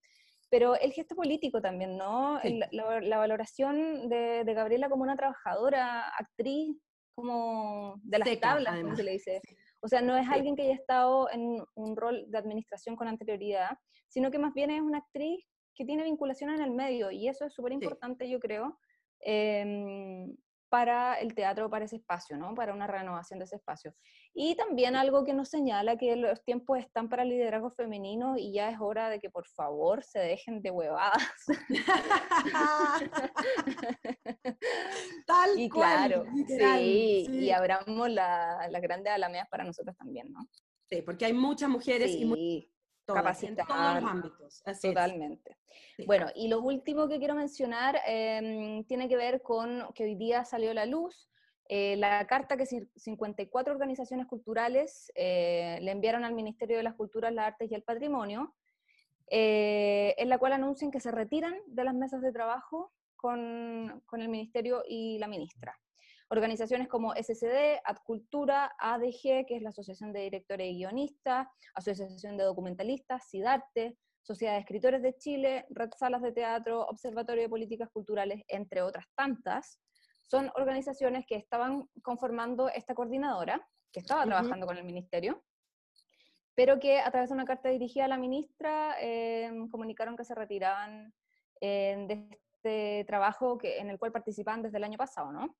[0.50, 2.40] pero el gesto político también, ¿no?
[2.42, 2.60] Sí.
[2.72, 6.76] La, la valoración de, de Gabriela como una trabajadora, actriz,
[7.16, 8.98] como de las Seca, tablas, como además.
[8.98, 9.42] se le dice.
[9.82, 10.32] O sea, no es Sí.
[10.34, 14.72] alguien que haya estado en un rol de administración con anterioridad, sino que más bien
[14.72, 18.40] es una actriz que tiene vinculación en el medio, y eso es súper importante, yo
[18.40, 18.78] creo,
[19.22, 20.36] em,
[20.70, 22.54] para el teatro, para ese espacio, ¿no?
[22.54, 23.94] Para una renovación de ese espacio.
[24.34, 28.70] Y también algo que nos señala que los tiempos están para liderazgo femenino y ya
[28.70, 31.24] es hora de que por favor se dejen de huevadas.
[35.26, 37.38] Tal Y cual, claro, literal, sí, sí.
[37.46, 40.48] y abramos la- las grandes alamedas para nosotros también, ¿no?
[40.90, 42.72] Sí, porque hay muchas mujeres y muy
[43.14, 44.62] Todas, en todos los ámbitos.
[44.66, 45.58] Así totalmente.
[46.06, 50.46] Bueno, y lo último que quiero mencionar em, tiene que ver con que hoy día
[50.46, 51.30] salió a la luz
[51.72, 56.96] eh, la carta que cin- 54 organizaciones culturales eh, le enviaron al Ministerio de las
[56.96, 58.56] Culturas, las Artes y el Patrimonio,
[59.28, 64.22] eh, en la cual anuncian que se retiran de las mesas de trabajo con, con
[64.22, 65.78] el Ministerio y la ministra.
[66.32, 72.44] Organizaciones como SCD, Adcultura, ADG, que es la Asociación de Directores y Guionistas, Asociación de
[72.44, 78.44] Documentalistas, SIDARTE, Sociedad de Escritores de Chile, Red Salas de Teatro, Observatorio de Políticas Culturales,
[78.48, 79.80] entre otras tantas,
[80.30, 85.44] son organizaciones que estaban conformando esta coordinadora, que estaba trabajando con el ministerio,
[86.54, 90.36] pero que a través de una carta dirigida a la ministra eh, comunicaron que se
[90.36, 91.12] retiraban
[91.60, 95.56] eh, de este trabajo que, en el cual participaban desde el año pasado, ¿no?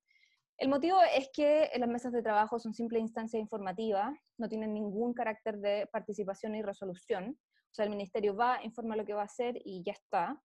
[0.60, 5.14] El motivo es que las mesas de trabajo son simple instancia informativa, no tienen ningún
[5.14, 7.40] carácter de participación y resolución.
[7.40, 10.42] O sea, el ministerio va, informa lo que va a hacer y ya está.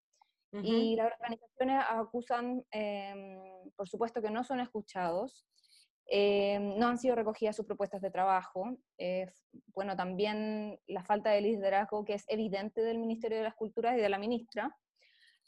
[0.52, 0.62] Ujú.
[0.64, 3.40] Y las organizaciones acusan, em,
[3.76, 5.48] por supuesto, que no son escuchados,
[6.06, 8.64] em, no han sido recogidas sus propuestas de trabajo.
[8.98, 9.26] eh,
[9.74, 14.00] bueno, también la falta de liderazgo que es evidente del Ministerio de las Culturas y
[14.00, 14.70] de la ministra.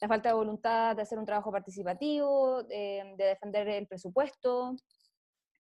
[0.00, 4.76] La falta de voluntad de hacer un trabajo participativo, de, de defender el presupuesto,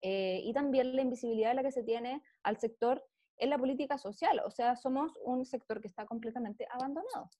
[0.02, 3.04] eh, y también la invisibilidad de la que se tiene al sector
[3.38, 4.40] en la política social.
[4.44, 7.30] O sea, somos un sector que está completamente abandonado.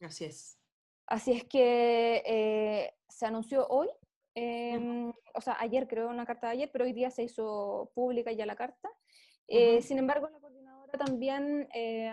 [0.00, 0.58] Así es.
[1.06, 3.88] Así es que eh, se anunció hoy,
[4.34, 8.32] em, o sea, ayer creo una carta de ayer, pero hoy día se hizo pública
[8.32, 8.88] ya la carta.
[9.48, 9.82] Eh.
[9.82, 11.68] Sin embargo, la coordinadora también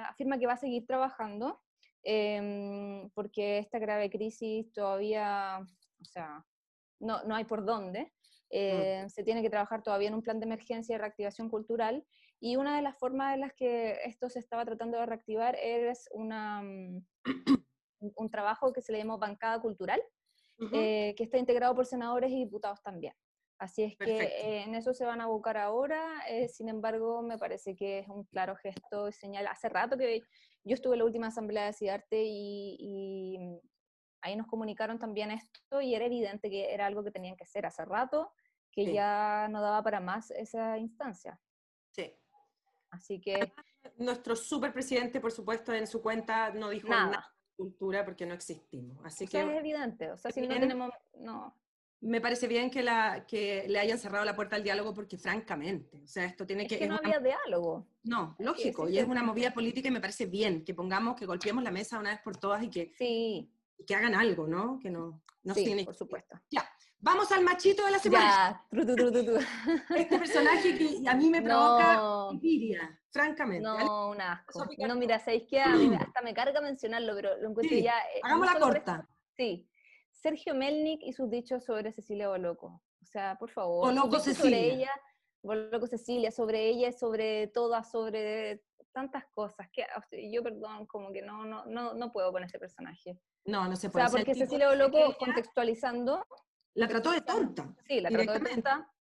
[0.06, 1.62] afirma que va a seguir trabajando
[2.10, 5.60] em, porque esta grave crisis todavía,
[6.02, 6.46] o sea,
[7.02, 8.14] no, no hay por dónde.
[8.50, 12.06] Eh, Se tiene que trabajar todavía en un plan de emergencia y reactivación cultural
[12.40, 16.08] y una de las formas en las que esto se estaba tratando de reactivar es
[16.14, 17.06] una, mm,
[18.16, 20.02] un- trabajo que se le llama bancada cultural,
[20.74, 23.14] eh, que está integrado por senadores y diputados también.
[23.60, 27.40] Así es que eh, en eso se van a abocar ahora, eh, sin embargo, me
[27.40, 29.48] parece que es un claro gesto y señal.
[29.48, 30.22] Hace rato que
[30.64, 33.60] yo estuve en la última asamblea de CIDARTE y, y, mm,
[34.22, 37.66] ahí nos comunicaron también esto y era evidente que era algo que tenían que hacer
[37.66, 38.32] hace rato,
[38.72, 38.94] que Sí.
[38.94, 41.40] ya no daba para más esa instancia.
[41.92, 42.14] Sí.
[42.92, 43.54] Así que
[43.98, 49.04] Nuestro superpresidente, por supuesto, en su cuenta no dijo nada, de cultura porque no existimos.
[49.04, 51.56] Así que es evidente, o sea, si no tenemos, no.
[52.00, 56.02] Me parece bien que, la, que le hayan cerrado la puerta al diálogo porque francamente,
[56.04, 56.78] o sea, esto tiene es que...
[56.78, 57.88] que no había diálogo.
[58.04, 61.64] No, lógico, y es una movida política y me parece bien que pongamos, que golpeemos
[61.64, 63.52] la mesa una vez por todas y que, sí.
[63.86, 64.80] que hagan algo, ¿no?
[64.80, 66.40] Que no, no sí, por supuesto.
[66.52, 68.66] Ya, Vamos al machito de la semana.
[69.96, 72.40] este personaje que a mí me provoca no.
[73.12, 73.64] francamente.
[73.64, 74.68] No, un asco.
[74.88, 78.00] No, mira, ¿sabéis mí hasta me carga mencionarlo, pero lo encuentro ya...
[78.00, 79.08] Eh, hagamos la corta.
[79.36, 79.70] Sí.
[80.22, 82.82] Sergio Melnik y sus dichos sobre Cecilia Boloco.
[83.02, 83.88] O sea, por favor.
[83.88, 84.58] Boloco Cecilia.
[84.58, 84.92] Sobre ella,
[85.44, 89.68] Boloco Cecilia, sobre ella, sobre todas, sobre tantas cosas.
[89.72, 89.86] Que
[90.32, 93.20] yo, perdón, como que no, no, no, no puedo con ese personaje.
[93.46, 94.06] No, no se puede.
[94.06, 96.26] O sea, porque Cecilia Boloco, contextualizando,
[96.74, 97.74] la trató de tonta.
[97.88, 98.92] Sí, la trató de tonta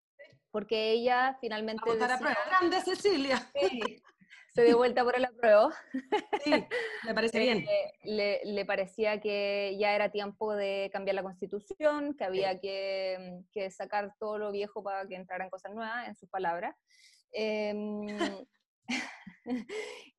[0.57, 1.83] porque ella finalmente...
[1.85, 2.39] Decía, prueba.
[2.47, 3.37] Grande Cecilia.
[3.61, 4.03] Sí,
[4.57, 5.71] se dio vuelta por el apruebo.
[6.43, 6.51] Sí,
[7.05, 7.59] me parece bien.
[7.59, 13.71] Eh, le, parecía que ya era tiempo de cambiar la constitución, que había que, que,
[13.71, 16.75] sacar todo lo viejo para que entraran cosas nuevas, en sus palabras.
[17.33, 18.07] Em,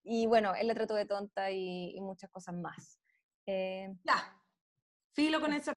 [0.03, 2.99] y bueno, él le trató de tonta y, muchas cosas más.
[3.47, 4.39] Eh, ya,
[5.13, 5.71] filo con eso,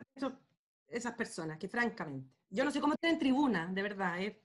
[0.88, 4.20] esas personas, que francamente, yo no sé cómo en tribuna, de verdad.
[4.20, 4.42] ¿eh?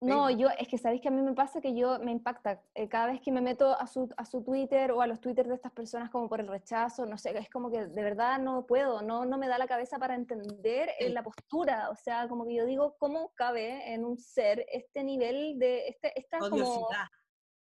[0.00, 2.88] No, yo, es que sabéis que a mí me pasa que yo me impacta eh,
[2.88, 5.56] cada vez que me meto a su, a su Twitter o a los Twitter de
[5.56, 9.02] estas personas como por el rechazo, no sé, es como que de verdad no puedo,
[9.02, 12.54] no, no me da la cabeza para entender eh, la postura, o sea, como que
[12.54, 16.88] yo digo, ¿cómo cabe en un ser este nivel de, este, esta como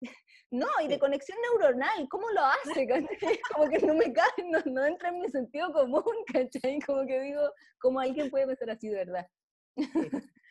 [0.51, 2.87] no, y de conexión neuronal, ¿cómo lo hace?
[3.55, 6.81] Como que no me cae, no, entra en mi sentido común, ¿cachai?
[6.81, 7.41] Como que digo,
[7.79, 9.27] ¿cómo alguien puede pensar así de verdad?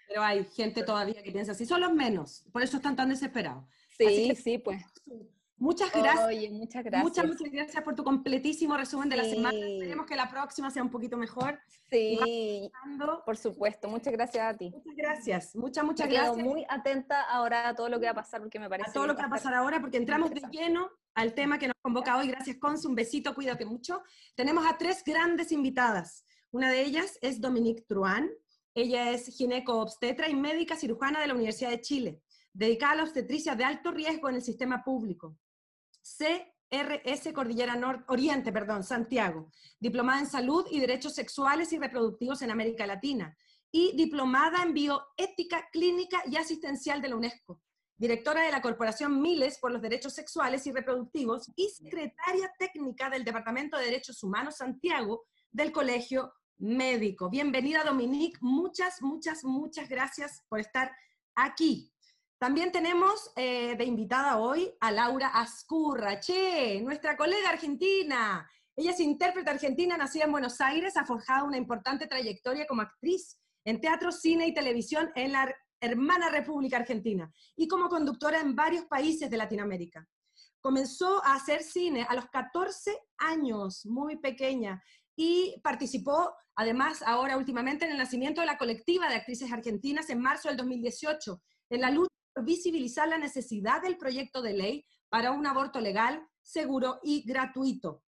[0.07, 3.65] Pero hay gente todavía que piensa así, son los menos, por eso están tan desesperados.
[3.97, 4.83] Sí, sí, pues.
[5.57, 6.25] Muchas gracias.
[6.25, 7.03] Oye, muchas gracias.
[7.03, 9.57] Muchas, muchas gracias por tu completísimo resumen de la semana.
[9.57, 11.59] Esperemos que la próxima sea un poquito mejor.
[11.89, 12.19] Sí,
[13.25, 13.87] por supuesto.
[13.87, 14.71] Muchas gracias a ti.
[14.71, 15.55] Muchas gracias.
[15.55, 16.37] Muchas, muchas gracias.
[16.37, 18.89] muy atenta ahora a todo lo que va a pasar porque me parece.
[18.89, 21.67] A todo lo que va a pasar ahora porque entramos de lleno al tema que
[21.67, 22.27] nos convoca hoy.
[22.27, 22.89] Gracias, Consu.
[22.89, 24.03] Un besito, cuídate mucho.
[24.35, 26.25] Tenemos a tres grandes invitadas.
[26.51, 28.29] Una de ellas es Dominique Truán.
[28.75, 33.55] Ella es gineco-obstetra y médica cirujana de la Universidad de Chile, dedicada a la obstetricia
[33.55, 35.37] de alto riesgo en el sistema público.
[36.01, 42.51] CRS Cordillera Norte, Oriente, perdón, Santiago, diplomada en salud y derechos sexuales y reproductivos en
[42.51, 43.37] América Latina.
[43.71, 47.61] Y diplomada en bioética clínica y asistencial de la UNESCO,
[47.97, 53.23] directora de la Corporación Miles por los Derechos Sexuales y Reproductivos y secretaria técnica del
[53.23, 57.29] Departamento de Derechos Humanos Santiago del Colegio Médico.
[57.29, 60.91] Bienvenida Dominique, muchas, muchas, muchas gracias por estar
[61.35, 61.91] aquí.
[62.37, 68.49] También tenemos eh, de invitada hoy a Laura Ascurra, che, nuestra colega argentina.
[68.75, 73.37] Ella es intérprete argentina, nacida en Buenos Aires, ha forjado una importante trayectoria como actriz
[73.63, 78.85] en teatro, cine y televisión en la hermana República Argentina y como conductora en varios
[78.85, 80.07] países de Latinoamérica.
[80.61, 84.83] Comenzó a hacer cine a los 14 años, muy pequeña,
[85.15, 90.21] y participó además ahora últimamente en el nacimiento de la colectiva de actrices argentinas en
[90.21, 95.45] marzo del 2018, en la lucha visibilizar la necesidad del proyecto de ley para un
[95.47, 98.03] aborto legal, seguro y gratuito.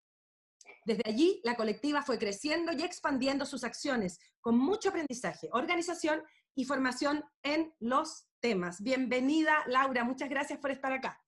[0.84, 6.22] Desde allí, la colectiva fue creciendo y expandiendo sus acciones con mucho aprendizaje, organización
[6.54, 8.82] y formación en los temas.
[8.82, 11.20] Bienvenida, Laura, muchas gracias por estar acá.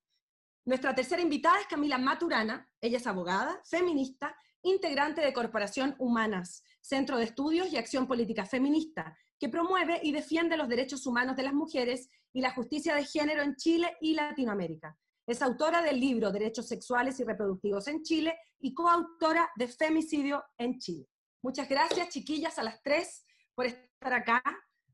[0.64, 7.18] Nuestra tercera invitada es Camila Maturana, ella es abogada, feminista, integrante de Corporación Humanas, Centro
[7.18, 11.52] de Estudios y Acción Política Feminista, que promueve y defiende los derechos humanos de las
[11.52, 14.96] mujeres y la justicia de género en Chile y Latinoamérica.
[15.26, 20.78] Es autora del libro Derechos Sexuales y Reproductivos en Chile y coautora de Femicidio en
[20.78, 21.06] Chile.
[21.42, 23.22] Muchas gracias, chiquillas, a las tres
[23.54, 24.42] por estar acá.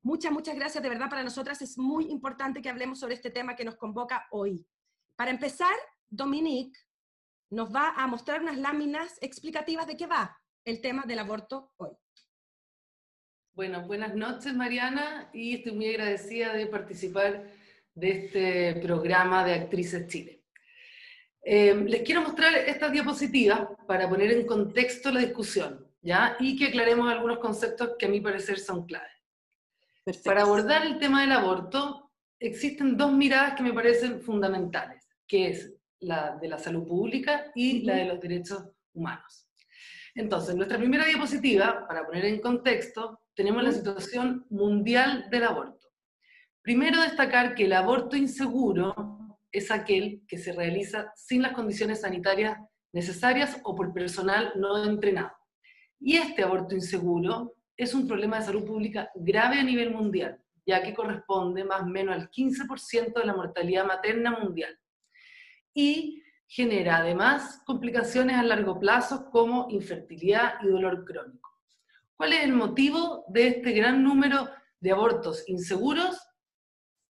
[0.03, 0.83] Muchas, muchas gracias.
[0.83, 4.27] De verdad, para nosotras es muy importante que hablemos sobre este tema que nos convoca
[4.33, 4.67] hoy.
[5.15, 5.77] Para empezar,
[6.09, 6.77] Dominique
[7.51, 11.91] nos va a mostrar unas láminas explicativas de qué va el tema del aborto hoy.
[13.53, 17.51] Bueno, buenas noches Mariana y estoy muy agradecida de participar
[17.95, 20.43] de este programa de Actrices Chile.
[21.43, 26.37] Em, les quiero mostrar estas diapositivas para poner en contexto la discusión, ¿ya?
[26.41, 29.13] Y que aclaremos algunos conceptos que a mi parecer son claves.
[30.25, 32.11] Para abordar el tema del aborto,
[32.41, 37.83] existen dos miradas que me parecen fundamentales, que es la de la salud pública y
[37.83, 39.44] la de los derechos humanos.
[40.15, 45.89] Entonces, nuestra primera diapositiva, para poner en contexto, tenemos la situación mundial del aborto.
[46.63, 49.19] Primero destacar que el aborto inseguro
[49.51, 52.59] es aquel que se realiza sin las condiciones sanitarias
[52.93, 55.33] necesarias o por personal no entrenado.
[56.01, 60.83] Y este aborto inseguro es un problema de salud pública grave a nivel mundial, ya
[60.83, 64.79] que corresponde más o menos al 15% de la mortalidad materna mundial.
[65.75, 66.23] Y
[66.55, 71.51] genera además complicaciones a largo plazo como infertilidad y dolor crónico.
[72.15, 74.49] ¿Cuál es el motivo de este gran número
[74.79, 76.17] de abortos inseguros?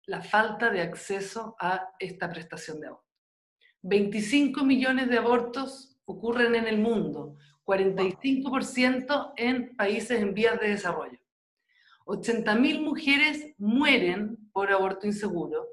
[0.06, 3.04] La falta de acceso a esta prestación de aborto.
[3.82, 7.36] 25 millones de abortos ocurren en el mundo,
[7.66, 11.18] 45% en países en vías de desarrollo.
[12.06, 15.68] 80.000 mujeres mueren por aborto inseguro.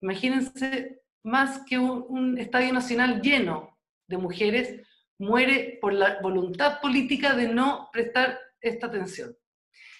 [0.00, 4.86] Imagínense más que un, estadio nacional lleno de mujeres
[5.18, 9.34] muere por la voluntad política de no prestar esta atención.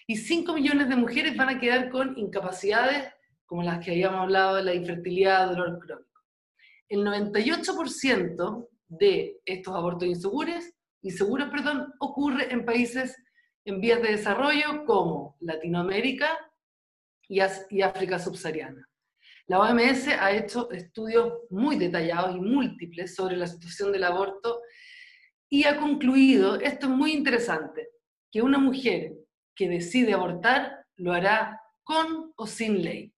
[0.07, 3.11] Y 5 millones de mujeres van a quedar con incapacidades
[3.47, 6.21] como las que habíamos hablado de la infertilidad, dolor crónico.
[6.89, 10.65] El 98% de estos abortos inseguros,
[11.03, 13.17] inseguros perdón, ocurre en países
[13.65, 16.39] en vías de desarrollo como Latinoamérica
[17.29, 18.87] y, y África subsahariana.
[19.47, 24.63] La OMS ha hecho estudios muy detallados y múltiples sobre la situación del aborto
[25.51, 27.89] y ha concluido, esto es muy interesante,
[28.33, 29.13] que una mujer
[29.55, 33.13] que decide abortar lo hará con o sin ley.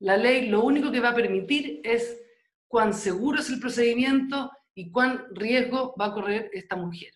[0.00, 2.20] La ley lo único que va a permitir es
[2.68, 7.12] cuán seguro es el procedimiento y cuán riesgo va a correr esta mujer.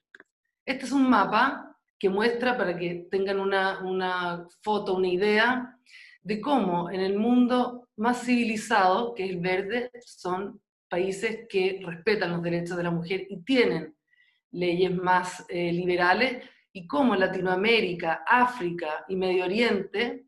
[0.65, 5.76] Este es un mapa que muestra, para que tengan una, una foto, una idea,
[6.27, 12.33] de cómo en el mundo más civilizado, que es el verde, son países que respetan
[12.33, 13.95] los derechos de la mujer y tienen
[14.51, 20.27] leyes más eh, liberales, y cómo Latinoamérica, África y Medio Oriente,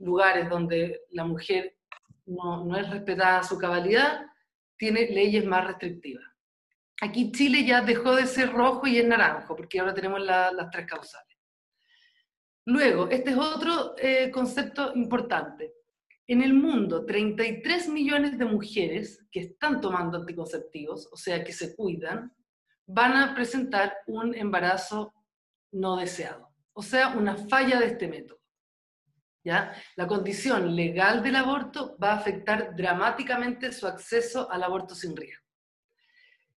[0.00, 1.76] lugares donde la mujer
[2.26, 4.26] no, no es respetada su cabalidad,
[4.76, 6.24] tiene leyes más restrictivas.
[7.00, 10.86] Aquí Chile ya dejó de ser rojo y es naranjo, porque ahora tenemos las tres
[10.86, 11.29] causales.
[12.66, 15.74] Luego, este es otro eh, concepto importante.
[16.26, 21.74] En el mundo, 33 millones de mujeres que están tomando anticonceptivos, o sea, que se
[21.74, 22.32] cuidan,
[22.86, 25.12] van a presentar un embarazo
[25.72, 28.38] no deseado, o sea, una falla de este método.
[29.42, 29.74] ¿Ya?
[29.96, 35.46] La condición legal del aborto va a afectar dramáticamente su acceso al aborto sin riesgo.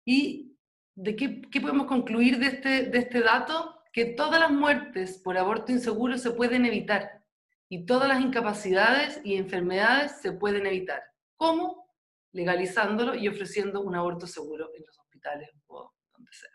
[0.04, 0.56] ¿Y
[0.94, 3.81] de qué, qué podemos concluir de este, de este dato?
[3.92, 7.22] Que todas las muertes por aborto inseguro se pueden evitar
[7.68, 11.02] y todas las incapacidades y enfermedades se pueden evitar.
[11.36, 11.90] ¿Cómo?
[12.32, 16.50] Legalizándolo y ofreciendo un aborto seguro en los hospitales o donde sea.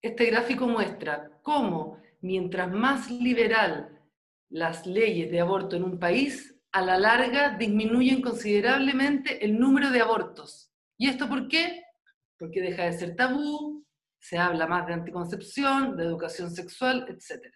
[0.00, 4.00] Este gráfico muestra cómo mientras más liberal
[4.48, 10.00] las leyes de aborto en un país, a la larga disminuyen considerablemente el número de
[10.00, 10.70] abortos.
[10.98, 11.82] ¿Y esto por qué?
[12.38, 13.75] Porque deja de ser tabú,
[14.28, 17.46] se habla más de anticoncepción, de educación sexual, etc.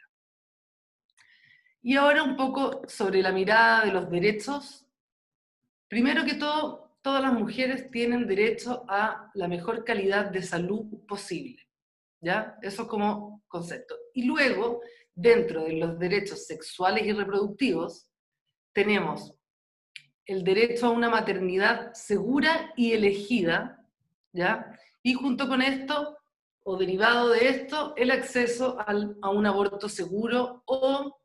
[1.83, 4.87] Y ahora un poco sobre la mirada de los derechos.
[5.89, 11.69] Primero que todo, todas las mujeres tienen derecho a la mejor calidad de salud posible.
[12.21, 12.57] ¿Ya?
[12.63, 13.97] Eso como concepto.
[14.15, 14.81] Y luego,
[15.13, 18.07] dentro de los derechos sexuales y reproductivos,
[18.73, 19.35] tenemos
[20.25, 23.85] el derecho a una maternidad segura y elegida,
[24.33, 24.79] ¿ya?
[25.03, 26.20] Y junto con esto,
[26.71, 31.19] o derivado de esto, el acceso a un aborto seguro o,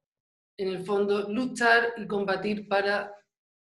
[0.58, 3.14] en el fondo, luchar y combatir para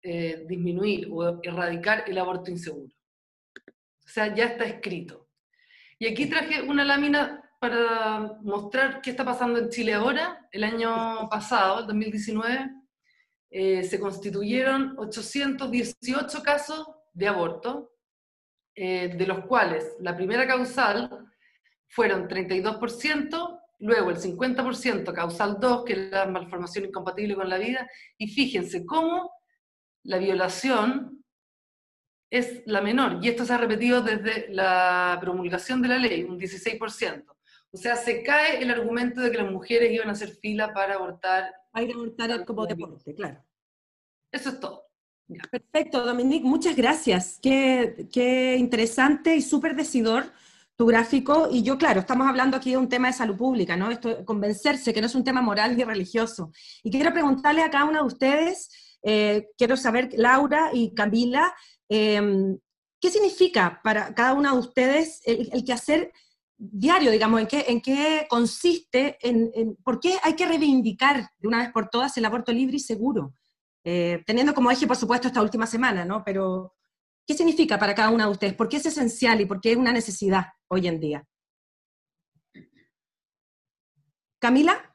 [0.00, 2.94] eh, disminuir o erradicar el aborto inseguro.
[3.66, 5.28] O sea, ya está escrito.
[5.98, 10.48] Y aquí traje una lámina para mostrar qué está pasando en Chile ahora.
[10.52, 12.70] El año pasado, el 2019,
[13.50, 17.96] eh, se constituyeron 818 casos de aborto,
[18.72, 21.31] eh, de los cuales la primera causal
[21.92, 27.86] fueron 32%, luego el 50% causal 2, que es la malformación incompatible con la vida,
[28.16, 29.30] y fíjense cómo
[30.04, 31.22] la violación
[32.30, 36.40] es la menor, y esto se ha repetido desde la promulgación de la ley, un
[36.40, 37.26] 16%.
[37.70, 40.94] O sea, se cae el argumento de que las mujeres iban a hacer fila para
[40.94, 41.52] abortar.
[41.70, 43.44] Para ir a abortar como deporte, claro.
[44.32, 44.86] Eso es todo.
[45.50, 47.38] Perfecto, Dominique, muchas gracias.
[47.42, 50.32] Qué, qué interesante y súper decidor
[50.86, 53.90] gráfico, y yo, claro, estamos hablando aquí de un tema de salud pública, ¿no?
[53.90, 56.52] Esto, convencerse que no es un tema moral ni religioso.
[56.82, 58.70] Y quiero preguntarle a cada una de ustedes,
[59.02, 61.54] eh, quiero saber, Laura y Camila,
[61.88, 62.58] em,
[63.00, 66.12] ¿qué significa para cada una de ustedes el, el quehacer
[66.62, 71.58] diario, digamos, en qué, en qué consiste, en, por qué hay que reivindicar de una
[71.58, 73.34] vez por todas el aborto libre y seguro?
[73.84, 76.22] Eh, teniendo como eje, por supuesto, esta última semana, ¿no?
[76.24, 76.74] Pero,
[77.26, 78.54] ¿qué significa para cada una de ustedes?
[78.54, 81.24] ¿Por qué es esencial y por qué es una necesidad hoy en día?
[84.40, 84.92] Camila.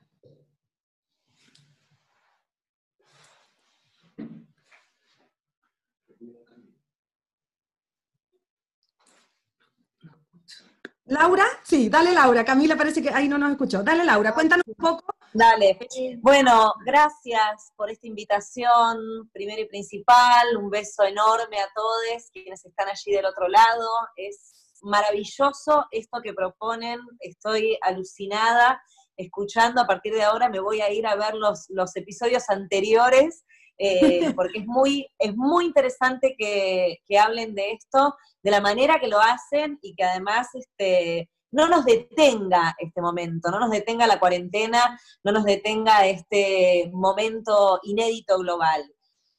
[11.06, 12.44] Laura, sí, dale Laura.
[12.44, 13.82] Camila parece que ahí no nos escuchó.
[13.84, 15.17] Dale Laura, cuéntanos un poco.
[15.34, 15.78] Dale.
[16.20, 20.58] Bueno, gracias por esta invitación, primero y principal.
[20.58, 23.88] Un beso enorme a todos quienes están allí del otro lado.
[24.16, 27.00] Es maravilloso esto que proponen.
[27.20, 28.82] Estoy alucinada
[29.16, 29.82] escuchando.
[29.82, 33.46] A partir de ahora me voy a ir a ver los, los episodios anteriores
[33.78, 39.08] eh, porque es muy, es muy interesante que, hablen de esto, de la manera que
[39.08, 44.20] lo hacen y que además este, no nos detenga este momento, no nos detenga la
[44.20, 48.84] cuarentena, no nos detenga este momento inédito global.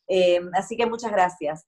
[0.06, 1.66] Eh, así que muchas gracias.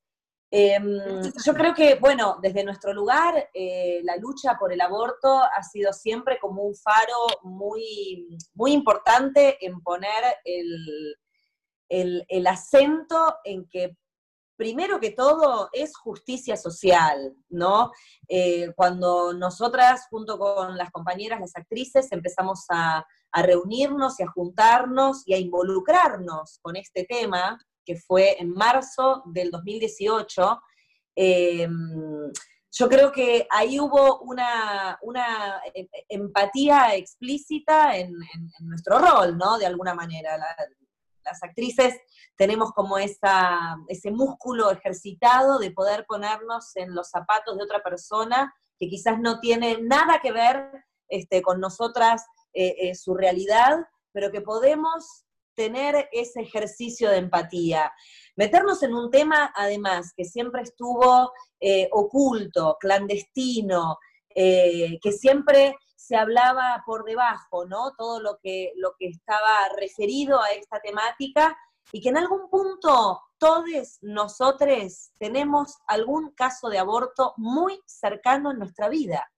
[0.53, 5.63] Em, yo creo que, bueno, desde nuestro lugar, eh, la lucha por el aborto ha
[5.63, 11.17] sido siempre como un faro muy, muy importante en poner el,
[11.89, 13.97] el, acento en que
[14.61, 17.93] primero que todo es justicia social, ¿no?
[18.29, 23.03] Eh, cuando nosotras, junto con las compañeras, las actrices, empezamos a,
[23.33, 29.51] reunirnos y a juntarnos y a involucrarnos con este tema, que fue en marzo del
[29.51, 30.61] 2018,
[31.15, 32.31] em,
[32.71, 34.99] yo creo que ahí hubo una,
[35.73, 38.13] em, empatía explícita en,
[38.61, 39.57] nuestro rol, ¿no?
[39.57, 40.37] De alguna manera
[41.25, 41.95] las actrices
[42.37, 48.53] tenemos como esa, ese músculo ejercitado de poder ponernos en los zapatos de otra persona
[48.79, 50.71] que quizás no tiene nada que ver
[51.09, 53.79] este, con nosotras eh, eh, su realidad,
[54.13, 57.93] pero que podemos tener ese ejercicio de empatía.
[58.37, 63.99] Meternos en un tema, además, que siempre estuvo eh, oculto, clandestino,
[64.33, 67.93] que siempre se hablaba por debajo, ¿no?
[67.97, 71.57] Todo lo que, lo que estaba referido a esta temática
[71.93, 78.59] y que en algún punto todos nosotros tenemos algún caso de aborto muy cercano en
[78.59, 79.31] nuestra vida.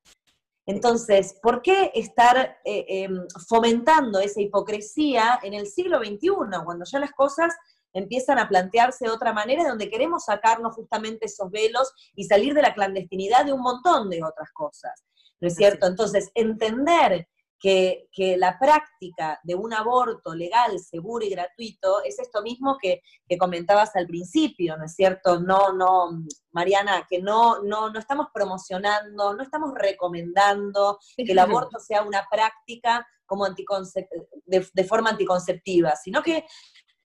[0.65, 7.01] Entonces, ¿por qué estar eh, em, fomentando esa hipocresía en el siglo XXI, cuando ya
[7.01, 7.53] las cosas
[7.93, 12.63] empiezan a plantearse de otra manera, donde queremos sacarnos justamente esos velos y salir de
[12.63, 15.05] la clandestinidad de un montón de otras cosas?
[15.43, 15.89] ¿No es cierto?
[15.89, 17.29] Entonces, entender
[17.59, 23.03] que, la práctica de un aborto legal, seguro y gratuito es esto mismo que,
[23.39, 25.41] comentabas al principio, ¿no es cierto?
[25.41, 31.81] No, no, Mariana, que no, no, no estamos promocionando, no estamos recomendando que el aborto
[31.81, 36.45] sea una práctica como de, de, forma anticonceptiva, sino que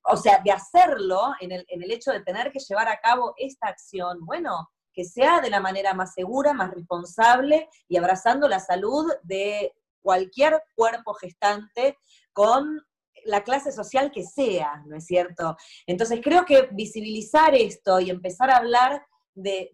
[0.10, 3.34] o sea, de hacerlo en el, en el, hecho de tener que llevar a cabo
[3.38, 8.60] esta acción, bueno, que sea de la manera más segura, más responsable y abrazando la
[8.60, 12.00] salud de cualquier cuerpo gestante
[12.34, 12.82] con
[13.26, 15.56] la clase social que sea, ¿no es cierto?
[15.86, 19.70] Entonces creo que visibilizar esto y empezar a hablar de,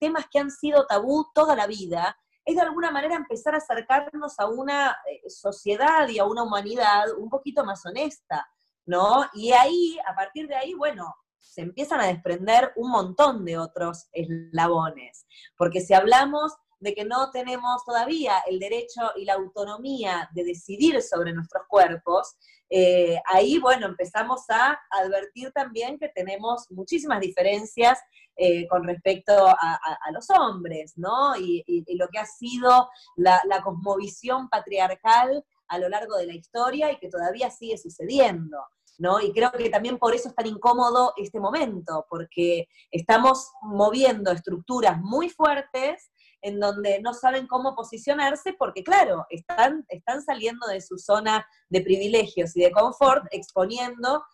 [0.00, 4.40] temas que han sido tabú toda la vida, es de alguna manera empezar a acercarnos
[4.40, 8.48] a una eh, sociedad y a una humanidad un poquito más honesta,
[8.86, 9.26] ¿no?
[9.34, 14.08] Y ahí, a partir de ahí, bueno, se empiezan a desprender un montón de otros
[14.12, 15.26] eslabones.
[15.56, 21.02] Porque si hablamos de que no tenemos todavía el derecho y la autonomía de decidir
[21.02, 22.36] sobre nuestros cuerpos,
[22.70, 27.98] eh, ahí, bueno, empezamos a advertir también que tenemos muchísimas diferencias
[28.36, 29.80] eh, con respecto a,
[30.12, 31.34] los hombres, ¿no?
[31.36, 31.64] Y,
[31.96, 36.98] lo que ha sido la, la cosmovisión patriarcal a lo largo de la historia y
[36.98, 38.58] que todavía sigue sucediendo.
[38.98, 39.20] ¿No?
[39.20, 45.00] Y creo que también por eso es tan incómodo este momento, porque estamos moviendo estructuras
[45.00, 46.10] muy fuertes
[46.42, 51.80] en donde no saben cómo posicionarse, porque claro, están, están saliendo de su zona de
[51.80, 54.24] privilegios y de confort, exponiendo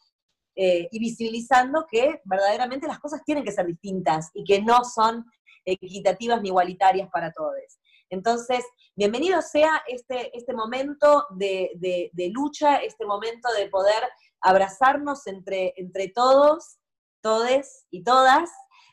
[0.57, 5.25] eh, y visibilizando que verdaderamente las cosas tienen que ser distintas y que no son
[5.65, 7.79] equitativas ni igualitarias para todos.
[8.11, 11.71] Entonces, bienvenido sea este, este momento de,
[12.12, 14.05] de lucha, este momento de poder
[14.45, 16.76] abrazarnos entre, entre todos,
[17.22, 18.51] todes y todas,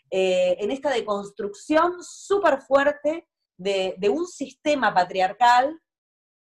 [0.10, 3.28] eh, en esta deconstrucción súper fuerte
[3.58, 5.78] de, un sistema patriarcal.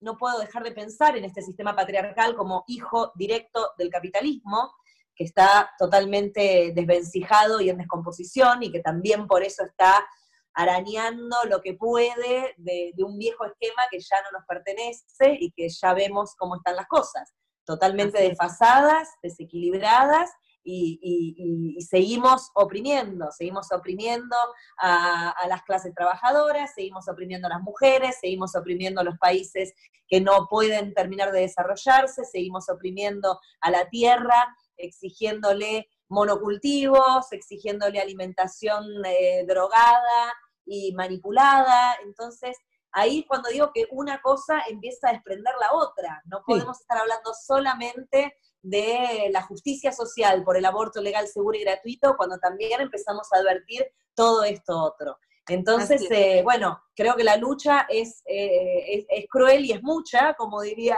[0.02, 4.74] No puedo dejar de pensar en este sistema patriarcal como hijo directo del capitalismo,
[5.16, 10.06] que está totalmente desvencijado y en descomposición y que también por eso está
[10.54, 15.52] arañando lo que puede de, de, un viejo esquema que ya no nos pertenece y
[15.52, 17.34] que ya vemos cómo están las cosas
[17.66, 20.32] totalmente desfasadas, desequilibradas
[20.66, 24.36] y, seguimos oprimiendo, seguimos oprimiendo
[24.80, 29.74] a, las clases trabajadoras, seguimos oprimiendo a las mujeres, seguimos oprimiendo a los países
[30.08, 38.86] que no pueden terminar de desarrollarse, seguimos oprimiendo a la tierra, exigiéndole monocultivos, exigiéndole alimentación
[39.06, 40.34] eh, drogada
[40.66, 41.96] y manipulada.
[42.04, 42.58] Entonces,
[42.96, 46.24] ahí cuando digo que una cosa empieza a desprender la otra.
[46.26, 51.64] No podemos estar hablando solamente de la justicia social por el aborto legal, seguro y
[51.64, 53.86] gratuito, cuando también empezamos a advertir
[54.16, 55.18] todo esto otro.
[55.48, 60.62] Entonces, eh, bueno, creo que la lucha eh, es, es, cruel y es mucha, como
[60.62, 60.98] diría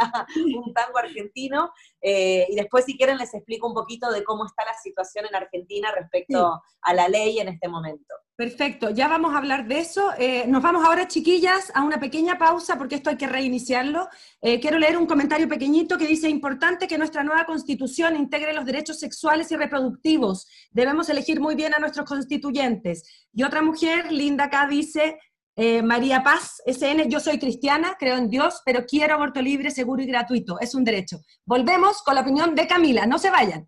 [0.55, 1.73] un tango argentino.
[1.99, 5.35] Eh, y después, si quieren, les explico un poquito de cómo está la situación en
[5.35, 8.13] Argentina respecto a la ley en este momento.
[8.37, 10.11] Perfecto, ya vamos a hablar de eso.
[10.47, 14.07] nos vamos ahora, chiquillas, a una pequeña pausa porque esto hay que reiniciarlo.
[14.39, 18.99] quiero leer un comentario pequeñito que dice, importante que nuestra nueva constitución integre los derechos
[18.99, 20.47] sexuales y reproductivos.
[20.69, 23.27] Debemos elegir muy bien a nuestros constituyentes.
[23.33, 25.17] Y otra mujer, Linda acá, dice,
[25.59, 30.03] eh, María Paz, SN, yo soy cristiana, creo en Dios, pero quiero aborto libre, seguro
[30.03, 30.59] y gratuito.
[30.59, 31.21] Es un derecho.
[31.45, 33.07] Volvemos con la opinión de Camila.
[33.07, 33.67] No se vayan.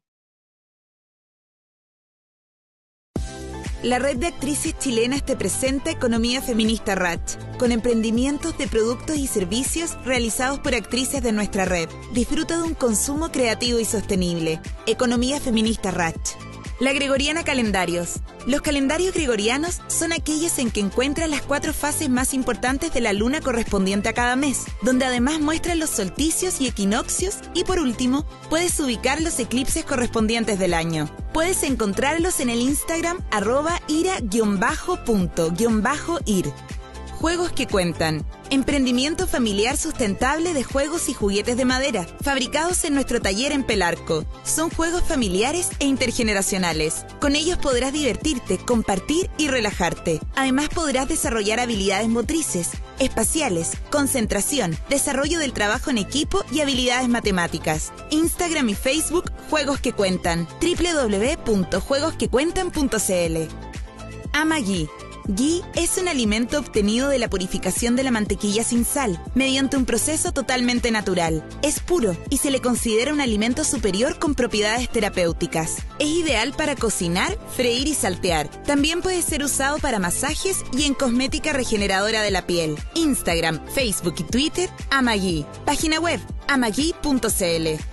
[3.81, 9.25] La red de actrices chilenas te presenta Economía Feminista Ratch, con emprendimientos de productos y
[9.25, 11.87] servicios realizados por actrices de nuestra red.
[12.11, 14.59] Disfruta de un consumo creativo y sostenible.
[14.85, 16.31] Economía Feminista Ratch.
[16.79, 18.21] La Gregoriana Calendarios.
[18.47, 23.11] Los calendarios gregorianos son aquellos en que encuentran las cuatro fases más importantes de la
[23.11, 28.25] luna correspondiente a cada mes, donde además muestran los solsticios y equinoccios y por último,
[28.49, 31.13] puedes ubicar los eclipses correspondientes del año.
[31.33, 34.29] Puedes encontrarlos en el Instagram arroba ira-punto-ir.
[37.19, 38.25] Juegos que cuentan.
[38.49, 44.23] Emprendimiento familiar sustentable de juegos y juguetes de madera, fabricados en nuestro taller en Pelarco.
[44.45, 47.05] Son juegos familiares e intergeneracionales.
[47.19, 50.21] Con ellos podrás divertirte, compartir y relajarte.
[50.37, 57.91] Además podrás desarrollar habilidades motrices, espaciales, concentración, desarrollo del trabajo en equipo y habilidades matemáticas.
[58.11, 60.47] Instagram y Facebook Juegos que Cuentan.
[60.61, 63.37] www.juegosquecuentan.cl
[64.31, 64.87] Amagui
[65.29, 69.85] Ghee es un alimento obtenido de la purificación de la mantequilla sin sal, mediante un
[69.85, 71.47] proceso totalmente natural.
[71.61, 75.83] Es puro y se le considera un alimento superior con propiedades terapéuticas.
[75.99, 78.49] Es ideal para cocinar, freír y saltear.
[78.63, 82.75] También puede ser usado para masajes y en cosmética regeneradora de la piel.
[82.95, 85.45] Instagram, Facebook y Twitter, Amagui.
[85.63, 87.88] Página web, amagui.cl.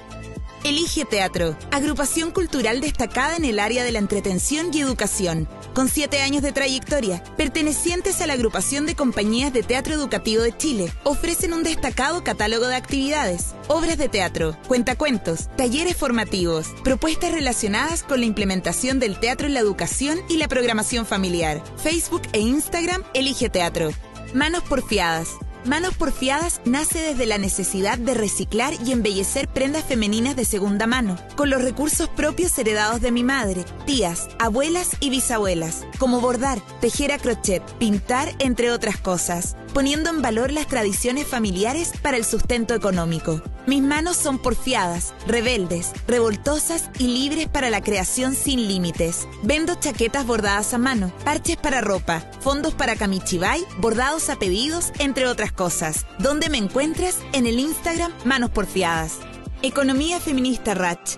[0.67, 6.23] Elige Teatro, agrupación cultural destacada en el área de la entretención y educación, con siete
[6.23, 11.53] años de trayectoria, pertenecientes a la agrupación de compañías de teatro educativo de Chile, ofrecen
[11.53, 18.27] un destacado catálogo de actividades, obras de teatro, cuentacuentos, talleres formativos, propuestas relacionadas con la
[18.27, 21.63] implementación del teatro en la educación y la programación familiar.
[21.77, 23.91] Facebook e Instagram Elige Teatro.
[24.35, 25.29] Manos porfiadas
[25.67, 31.19] Manos Porfiadas nace desde la necesidad de reciclar y embellecer prendas femeninas de segunda mano,
[31.35, 37.11] con los recursos propios heredados de mi madre, tías, abuelas y bisabuelas, como bordar, tejer
[37.11, 42.75] a crochet, pintar, entre otras cosas, poniendo en valor las tradiciones familiares para el sustento
[42.75, 43.43] económico.
[43.67, 49.27] Mis manos son porfiadas, rebeldes, revoltosas y libres para la creación sin límites.
[49.43, 55.27] Vendo chaquetas bordadas a mano, parches para ropa, fondos para camichibay, bordados a pedidos, entre
[55.27, 56.07] otras cosas.
[56.21, 57.21] ¿Dónde me encuentras?
[57.33, 59.19] En el Instagram Manos Porfiadas.
[59.63, 61.17] Economía Feminista Ratch.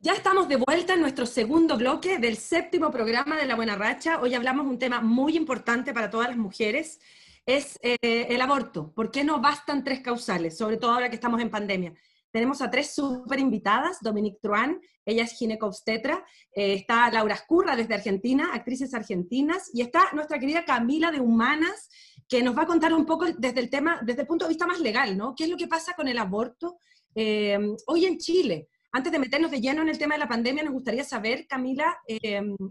[0.00, 4.20] Ya estamos de vuelta en nuestro segundo bloque del séptimo programa de La Buena Racha.
[4.20, 6.98] Hoy hablamos un tema muy importante para todas las mujeres
[7.46, 8.92] es eh, el aborto.
[8.92, 10.58] ¿Por qué no bastan tres causales?
[10.58, 11.94] Sobre todo ahora que estamos en pandemia.
[12.32, 16.22] Tenemos a tres súper invitadas, Dominique Truan, ella es ginecobstetra,
[16.52, 21.88] eh, está Laura Escurra desde Argentina, actrices argentinas, y está nuestra querida Camila de Humanas,
[22.28, 24.66] que nos va a contar un poco desde el tema, desde el punto de vista
[24.66, 25.34] más legal, ¿no?
[25.34, 26.78] ¿Qué es lo que pasa con el aborto
[27.14, 28.68] eh, hoy en Chile?
[28.92, 31.96] Antes de meternos de lleno en el tema de la pandemia, nos gustaría saber, Camila,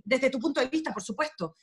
[0.04, 1.56] desde tu punto de vista, por supuesto,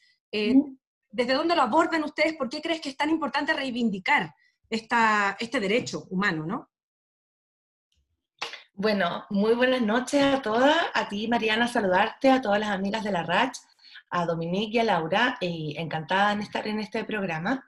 [1.12, 2.34] ¿Desde dónde lo abordan ustedes?
[2.34, 4.34] ¿Por qué crees que es tan importante reivindicar
[4.68, 6.70] esta, este derecho humano, no?
[8.72, 13.12] Bueno, muy buenas noches a todas, a ti Mariana, saludarte, a todas las amigas de
[13.12, 13.58] la RACH,
[14.08, 17.62] a Dominique y a Laura, y encantada de estar en este programa.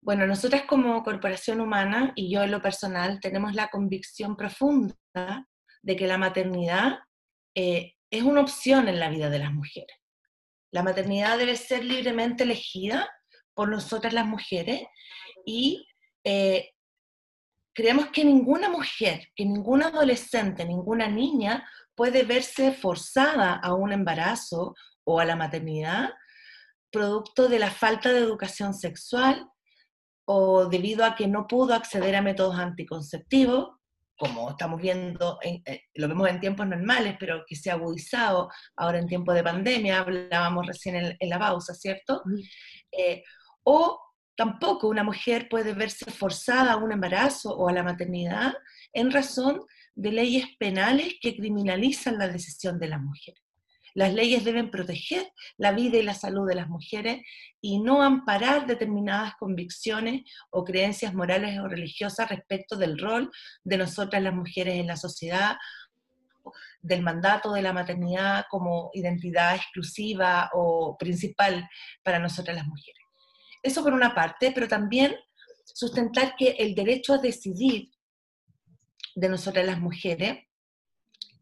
[0.00, 4.96] Bueno, nosotras como Corporación Humana y yo en lo personal tenemos la convicción profunda
[5.82, 6.98] de que la maternidad
[7.54, 9.96] eh, es una opción en la vida de las mujeres.
[10.74, 13.08] La maternidad debe ser libremente elegida
[13.54, 14.82] por nosotras las mujeres
[15.46, 15.86] y
[16.24, 16.72] eh,
[17.72, 21.64] creemos que ninguna mujer, que ninguna adolescente, ninguna niña
[21.94, 26.10] puede verse forzada a un embarazo o a la maternidad
[26.90, 29.48] producto de la falta de educación sexual
[30.26, 33.76] o debido a que no pudo acceder a métodos anticonceptivos,
[34.16, 38.98] como estamos viendo, eh, lo vemos en tiempos normales, pero que se ha agudizado ahora
[38.98, 42.22] en tiempos de pandemia, hablábamos recién en, la pausa, ¿cierto?
[42.92, 43.22] Eh,
[43.64, 44.00] o
[44.36, 48.54] tampoco una mujer puede verse forzada a un embarazo o a la maternidad
[48.92, 49.60] en razón
[49.94, 53.43] de leyes penales que criminalizan la decisión de las mujeres.
[53.94, 57.22] Las leyes deben proteger la vida y la salud de las mujeres
[57.60, 63.30] y no amparar determinadas convicciones o creencias morales o religiosas respecto del rol
[63.62, 65.56] de nosotras las mujeres en la sociedad,
[66.82, 71.68] del mandato de la maternidad como identidad exclusiva o principal
[72.02, 73.00] para nosotras las mujeres.
[73.62, 75.14] Eso por una parte, pero también
[75.64, 77.90] sustentar que el derecho a decidir
[79.14, 80.44] de nosotras las mujeres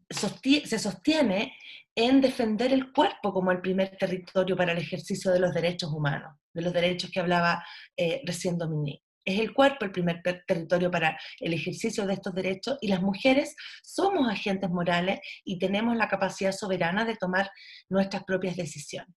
[0.09, 1.57] se sostiene
[1.95, 6.35] en defender el cuerpo como el primer territorio para el ejercicio de los derechos humanos,
[6.53, 7.63] de los derechos que hablaba
[7.95, 9.03] eh, recién Dominique.
[9.25, 13.55] Es el cuerpo el primer territorio para el ejercicio de estos derechos y las mujeres
[13.81, 17.49] somos agentes morales y tenemos la capacidad soberana de tomar
[17.87, 19.15] nuestras propias decisiones.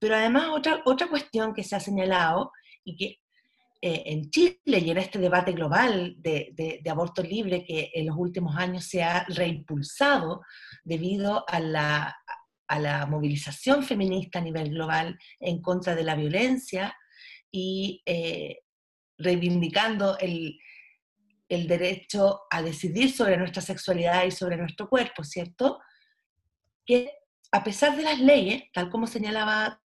[0.00, 2.50] Pero además otra, otra cuestión que se ha señalado
[2.82, 3.20] y que
[3.80, 8.56] eh, en Chile y en este debate global de, aborto libre que en los últimos
[8.56, 10.42] años se ha reimpulsado
[10.82, 12.16] debido a la,
[12.66, 16.92] a la movilización feminista a nivel global en contra de la violencia
[17.52, 18.62] y eh,
[19.16, 20.58] reivindicando el,
[21.48, 25.78] el derecho a decidir sobre nuestra sexualidad y sobre nuestro cuerpo, ¿cierto?
[26.84, 27.12] Que
[27.52, 29.80] a pesar de las leyes, tal como señalaba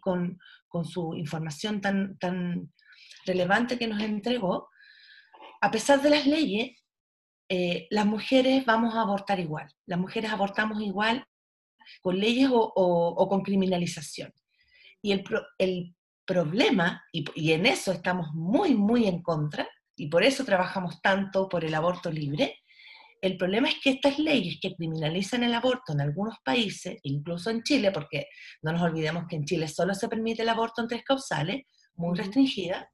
[0.00, 0.38] con,
[0.68, 2.72] con su información tan, tan
[3.24, 4.68] relevante que nos entregó,
[5.60, 6.82] a pesar de las leyes,
[7.48, 9.68] eh, las mujeres vamos a abortar igual.
[9.86, 11.24] Las mujeres abortamos igual
[12.00, 14.32] con leyes o, con criminalización.
[15.02, 15.24] Y el,
[15.58, 15.94] el
[16.24, 21.48] problema, y, y, en eso estamos muy, muy en contra, y por eso trabajamos tanto
[21.48, 22.62] por el aborto libre,
[23.22, 27.62] el problema es que estas leyes que criminalizan el aborto en algunos países, incluso en
[27.62, 28.26] Chile, porque
[28.62, 31.62] no nos olvidemos que en Chile solo se permite el aborto en tres causales,
[31.94, 32.90] muy restringida,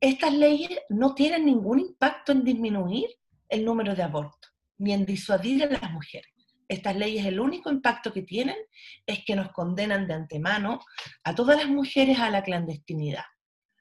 [0.00, 3.08] estas leyes no tienen ningún impacto en disminuir
[3.48, 6.32] el número de abortos, ni en disuadir a las mujeres.
[6.68, 8.56] Estas leyes el único impacto que tienen
[9.04, 10.80] es que nos condenan de antemano
[11.24, 13.24] a todas las mujeres a la clandestinidad,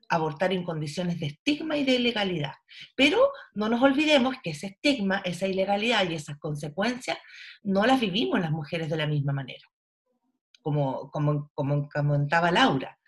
[0.09, 2.53] abortar en condiciones de estigma y de ilegalidad.
[2.95, 7.17] Pero no nos olvidemos que ese estigma, esa ilegalidad y esas consecuencias
[7.63, 9.65] no las vivimos las mujeres de la misma manera,
[10.61, 12.98] como, como, como comentaba Laura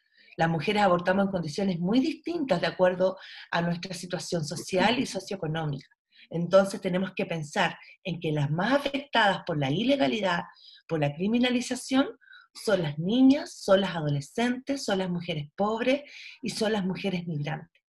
[0.41, 3.15] las mujeres abortamos en condiciones muy distintas de acuerdo
[3.51, 5.85] a nuestra situación social y socioeconómica.
[6.31, 10.45] Entonces tenemos que pensar en que las más afectadas por la ilegalidad,
[10.87, 12.07] por la criminalización,
[12.55, 16.01] son las niñas, son las adolescentes, son las mujeres pobres
[16.41, 17.79] y son las mujeres migrantes.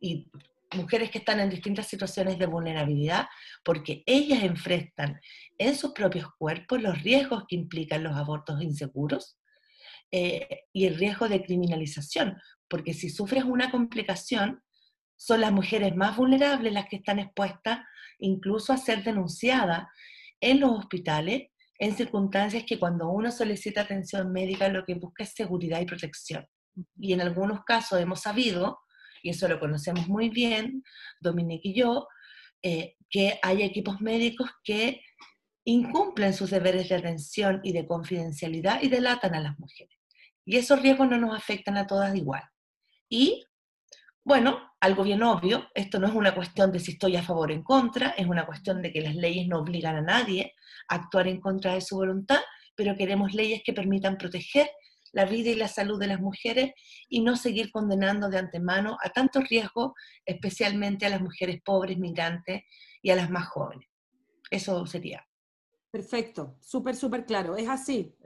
[0.00, 0.30] Y
[0.74, 3.26] mujeres que están en distintas situaciones de vulnerabilidad
[3.62, 5.20] porque ellas enfrentan
[5.58, 9.37] en sus propios cuerpos los riesgos que implican los abortos inseguros,
[10.10, 12.38] eh, y el riesgo de criminalización,
[12.68, 14.62] porque si sufres una complicación,
[15.16, 17.80] son las mujeres más vulnerables las que están expuestas
[18.18, 19.86] incluso a ser denunciadas
[20.40, 21.48] en los hospitales
[21.78, 26.46] en circunstancias que cuando uno solicita atención médica lo que busca es seguridad y protección.
[26.98, 28.80] Y en algunos casos hemos sabido,
[29.22, 30.82] y eso lo conocemos muy bien,
[31.20, 32.08] Dominique y yo,
[32.62, 35.00] eh, que hay equipos médicos que
[35.64, 39.97] incumplen sus deberes de atención y de confidencialidad y delatan a las mujeres.
[40.48, 42.42] Y esos riesgos no nos afectan a todas igual.
[43.06, 43.44] Y,
[44.24, 47.52] bueno, algo bien obvio, esto no es una cuestión de si estoy a favor o
[47.52, 50.54] en contra, es una cuestión de que las leyes no obligan a nadie
[50.88, 52.40] a actuar en contra de su voluntad,
[52.74, 54.70] pero queremos leyes que permitan proteger
[55.12, 56.72] la vida y la salud de las mujeres
[57.10, 59.92] y no seguir condenando de antemano a tantos riesgos,
[60.24, 62.62] especialmente a las mujeres pobres, migrantes
[63.02, 63.86] y a las más jóvenes.
[64.50, 65.22] Eso sería.
[65.90, 67.54] Perfecto, súper, súper claro.
[67.58, 68.16] Es así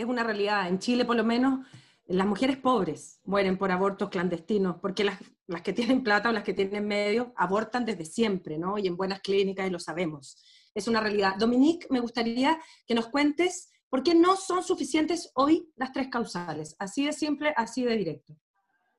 [0.00, 0.68] es una realidad.
[0.68, 1.66] En Chile, por lo menos,
[2.06, 5.18] las mujeres pobres mueren por abortos clandestinos, porque las,
[5.62, 8.78] que tienen plata o las que tienen medios abortan desde siempre, ¿no?
[8.78, 10.36] Y en buenas clínicas, y lo sabemos.
[10.74, 11.36] Es una realidad.
[11.36, 16.74] Dominique, me gustaría que nos cuentes por qué no son suficientes hoy las tres causales.
[16.78, 18.36] Así de simple, así de directo.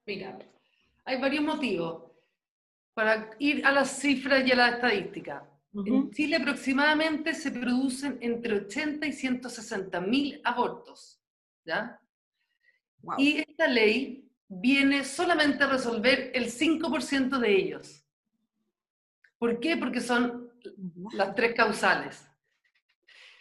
[0.06, 0.38] Mira,
[1.06, 2.12] hay varios motivos
[2.94, 5.51] para ir a las cifras y a la estadística.
[5.74, 11.22] En Chile aproximadamente se producen entre 80 y 160 mil abortos.
[11.64, 12.00] ¿ya?
[13.18, 18.04] Y esta ley viene solamente a resolver el 5% de ellos.
[19.38, 19.78] ¿Por qué?
[19.78, 20.52] Porque son
[21.14, 22.28] las tres causales.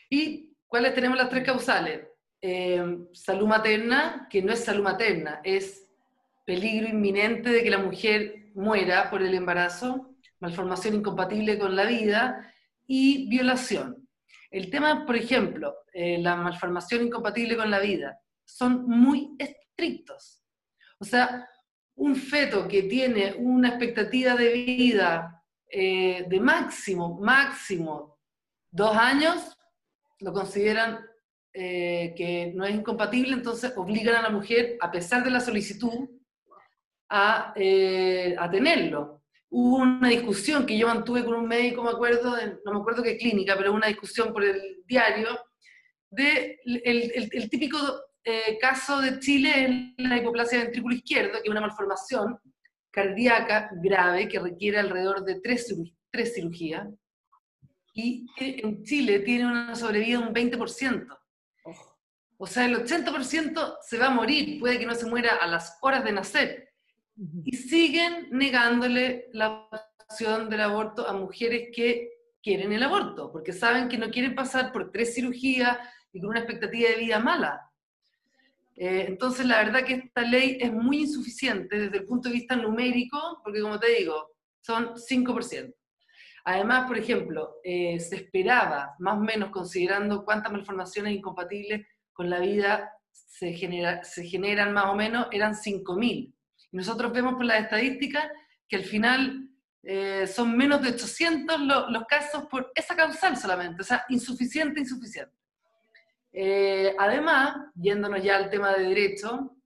[0.08, 2.06] ¿Y cuáles tenemos las tres causales?
[2.40, 5.88] Eh, salud materna, que no es salud materna, es
[6.46, 10.09] peligro inminente de que la mujer muera por el embarazo,
[10.40, 12.52] malformación incompatible con la vida
[12.86, 14.08] y violación.
[14.50, 20.42] El tema, por ejemplo, eh, la malformación incompatible con la vida, son muy estrictos.
[20.98, 21.48] O sea,
[21.94, 28.18] un feto que tiene una expectativa de vida eh, de máximo, máximo
[28.70, 29.56] dos años,
[30.18, 30.98] lo consideran
[31.52, 36.08] eh, que no es incompatible, entonces obligan a la mujer, a pesar de la solicitud,
[37.08, 39.19] a, a tenerlo.
[39.50, 43.16] Hubo una discusión que yo mantuve con un médico, me acuerdo, no me acuerdo qué
[43.16, 45.28] clínica, pero una discusión por el diario,
[46.08, 47.78] de el, el, típico
[48.24, 52.38] eh, caso de Chile en la hipoplasia ventrículo izquierdo, que es una malformación
[52.90, 55.74] cardíaca grave que requiere alrededor de tres,
[56.10, 56.88] tres cirugías,
[57.92, 61.18] y en Chile tiene una sobrevida de un 20%.
[62.38, 65.76] O sea, el 80% se va a morir, puede que no se muera a las
[65.82, 66.69] horas de nacer.
[67.44, 69.68] Y siguen negándole la
[70.08, 72.08] opción del aborto a mujeres que
[72.42, 75.78] quieren el aborto, porque saben que no quieren pasar por tres cirugías
[76.12, 77.70] y con una expectativa de vida mala.
[78.76, 82.56] Eh, entonces, la verdad que esta ley es muy insuficiente desde el punto de vista
[82.56, 84.30] numérico, porque como te digo,
[84.62, 85.74] son 5%.
[86.44, 92.40] Además, por ejemplo, eh, se esperaba, más o menos considerando cuántas malformaciones incompatibles con la
[92.40, 96.32] vida se, genera, se generan más o menos, eran 5.000.
[96.72, 98.28] Y nosotros vemos por las estadísticas
[98.68, 99.50] que al final
[99.82, 101.60] eh, son menos de 800
[101.90, 105.34] los casos por esa causal solamente, o sea, insuficiente, insuficiente.
[106.32, 109.56] Eh, además, yéndonos ya al tema de derecho,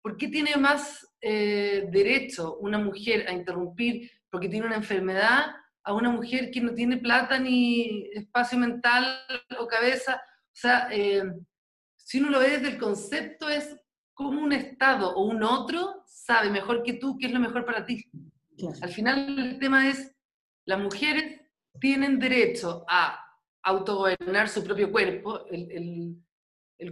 [0.00, 5.46] ¿por qué tiene más eh, derecho una mujer a interrumpir porque tiene una enfermedad
[5.82, 9.18] a una mujer que no tiene plata ni espacio mental
[9.58, 10.14] o cabeza?
[10.14, 10.88] O sea,
[11.96, 13.76] si uno lo ve desde el concepto, es
[14.14, 17.84] como un Estado o un otro sabe mejor que tú qué es lo mejor para
[17.84, 18.04] ti.
[18.80, 20.14] Al final el tema es,
[20.64, 21.40] las mujeres
[21.80, 23.20] tienen derecho a
[23.62, 25.44] autogobernar su propio cuerpo.
[25.50, 26.16] El,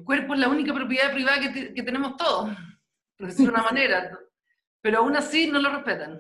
[0.05, 2.51] cuerpo es la única propiedad privada que, tenemos todos,
[3.17, 4.19] por decirlo de una manera,
[4.81, 6.19] pero aún así no lo respetan.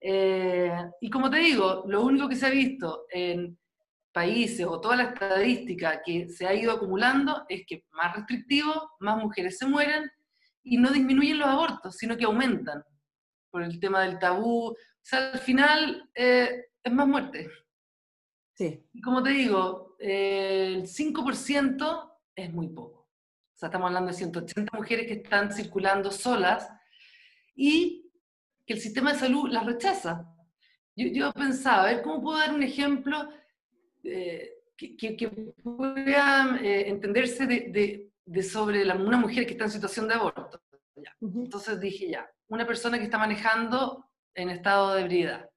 [0.00, 3.59] Eh, y como te digo, lo único que se ha visto en
[4.12, 9.16] países o toda la estadística que se ha ido acumulando es que más restrictivo, más
[9.18, 10.10] mujeres se mueren
[10.62, 12.82] y no disminuyen los abortos, sino que aumentan
[13.50, 14.70] por el tema del tabú.
[14.70, 17.48] O sea, al final eh, es más muerte.
[18.54, 18.86] Sí.
[18.92, 23.00] Y como te digo, eh, el 5% es muy poco.
[23.00, 26.68] O sea, estamos hablando de 180 mujeres que están circulando solas
[27.54, 28.10] y
[28.66, 30.26] que el sistema de salud las rechaza.
[30.96, 33.28] Yo, yo pensaba, a ver, ¿cómo puedo dar un ejemplo
[34.04, 40.08] eh, que, que, pueda eh, entenderse de, de, sobre una mujer que está en situación
[40.08, 40.62] de aborto.
[41.20, 45.50] Entonces dije ya, una persona que está manejando en estado de ebriedad.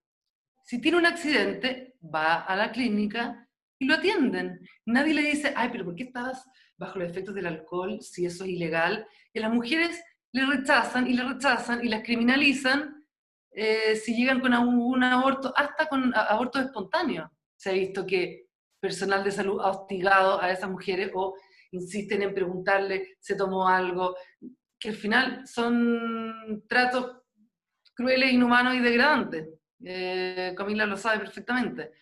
[0.63, 3.47] Si tiene un accidente, va a la clínica
[3.79, 4.59] y lo atienden.
[4.85, 6.45] Nadie le dice, ay, pero ¿por qué estabas
[6.77, 9.07] bajo los efectos del alcohol si eso es ilegal?
[9.33, 13.05] Y las mujeres le rechazan y le rechazan y las criminalizan
[13.51, 17.31] eh, si llegan con un, aborto, hasta con aborto espontáneo
[17.63, 18.47] se ha visto que
[18.77, 21.33] personal de salud ha hostigado a esas mujeres o
[21.71, 24.17] insisten en preguntarle, se tomó algo,
[24.77, 27.21] que al final son tratos
[27.95, 29.47] crueles, inhumanos y degradantes.
[29.81, 31.93] Eh, Camila lo sabe perfectamente.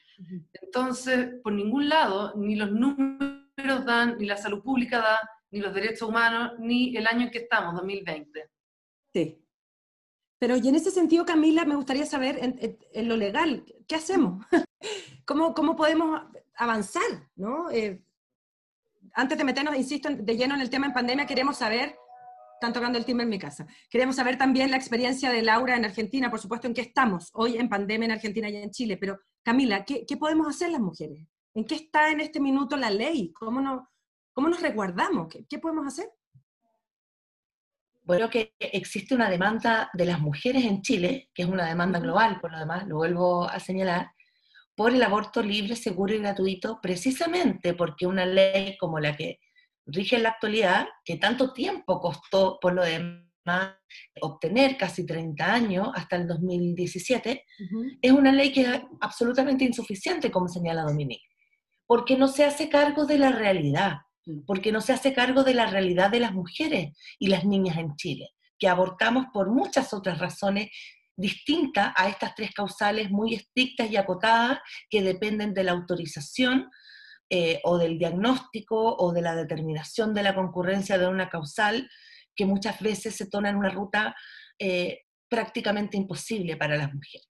[0.53, 5.19] Entonces, por ningún lado, ni los números dan, ni la salud pública da,
[5.51, 8.49] ni los derechos humanos, ni el año en que estamos, 2020.
[9.13, 9.45] Sí.
[10.39, 14.43] Pero y en ese sentido, Camila, me gustaría saber en lo legal, ¿qué hacemos?
[15.25, 16.21] ¿Cómo, cómo podemos
[16.55, 17.29] avanzar?
[17.35, 17.69] ¿no?
[17.71, 18.01] Eh,
[19.13, 21.95] antes de meternos, insisto, de lleno en el tema en pandemia, queremos saber,
[22.53, 25.85] están tocando el timbre en mi casa, queremos saber también la experiencia de Laura en
[25.85, 29.19] Argentina, por supuesto, en qué estamos hoy en pandemia en Argentina y en Chile, pero
[29.43, 31.27] Camila, ¿qué, qué podemos hacer las mujeres?
[31.53, 33.33] ¿En qué está en este minuto la ley?
[33.33, 33.89] ¿Cómo, no,
[34.33, 35.27] cómo nos resguardamos?
[35.27, 36.09] ¿Qué, ¿Qué podemos hacer?
[38.03, 42.39] Bueno, que existe una demanda de las mujeres en Chile, que es una demanda global,
[42.39, 44.11] por lo demás, lo vuelvo a señalar,
[44.75, 49.39] por el aborto libre, seguro y gratuito, precisamente porque una ley como la que
[49.85, 53.31] rige en la actualidad, que tanto tiempo costó por lo demás
[54.21, 57.43] obtener, casi 30 años, hasta el 2017,
[58.01, 61.25] es una ley que es absolutamente insuficiente, como señala Dominique,
[61.87, 64.45] porque no se hace cargo de la realidad, mm.
[64.45, 67.95] porque no se hace cargo de la realidad de las mujeres y las niñas en
[67.95, 70.69] Chile, que abortamos por muchas otras razones
[71.15, 74.59] distinta a estas tres causales muy estrictas y acotadas
[74.89, 76.69] que dependen de la autorización
[77.29, 81.89] eh, o del diagnóstico o de la determinación de la concurrencia de una causal
[82.35, 84.15] que muchas veces se torna en una ruta
[84.59, 87.27] eh, prácticamente imposible para las mujeres.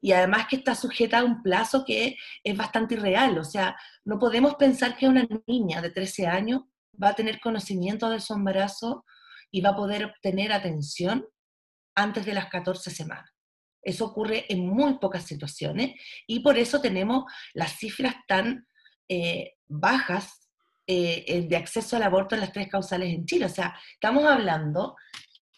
[0.00, 4.18] Y además que está sujeta a un plazo que es bastante irreal, o sea, no
[4.18, 6.62] podemos pensar que una niña de 13 años
[7.02, 9.04] va a tener conocimiento de su embarazo
[9.50, 11.26] y va a poder obtener atención
[11.96, 13.30] antes de las 14 semanas.
[13.82, 15.94] Eso ocurre en muy pocas situaciones
[16.26, 17.24] y por eso tenemos
[17.54, 18.66] las cifras tan
[19.08, 20.50] eh, bajas
[20.88, 23.46] eh, de acceso al aborto en las tres causales en Chile.
[23.46, 24.96] O sea, estamos hablando,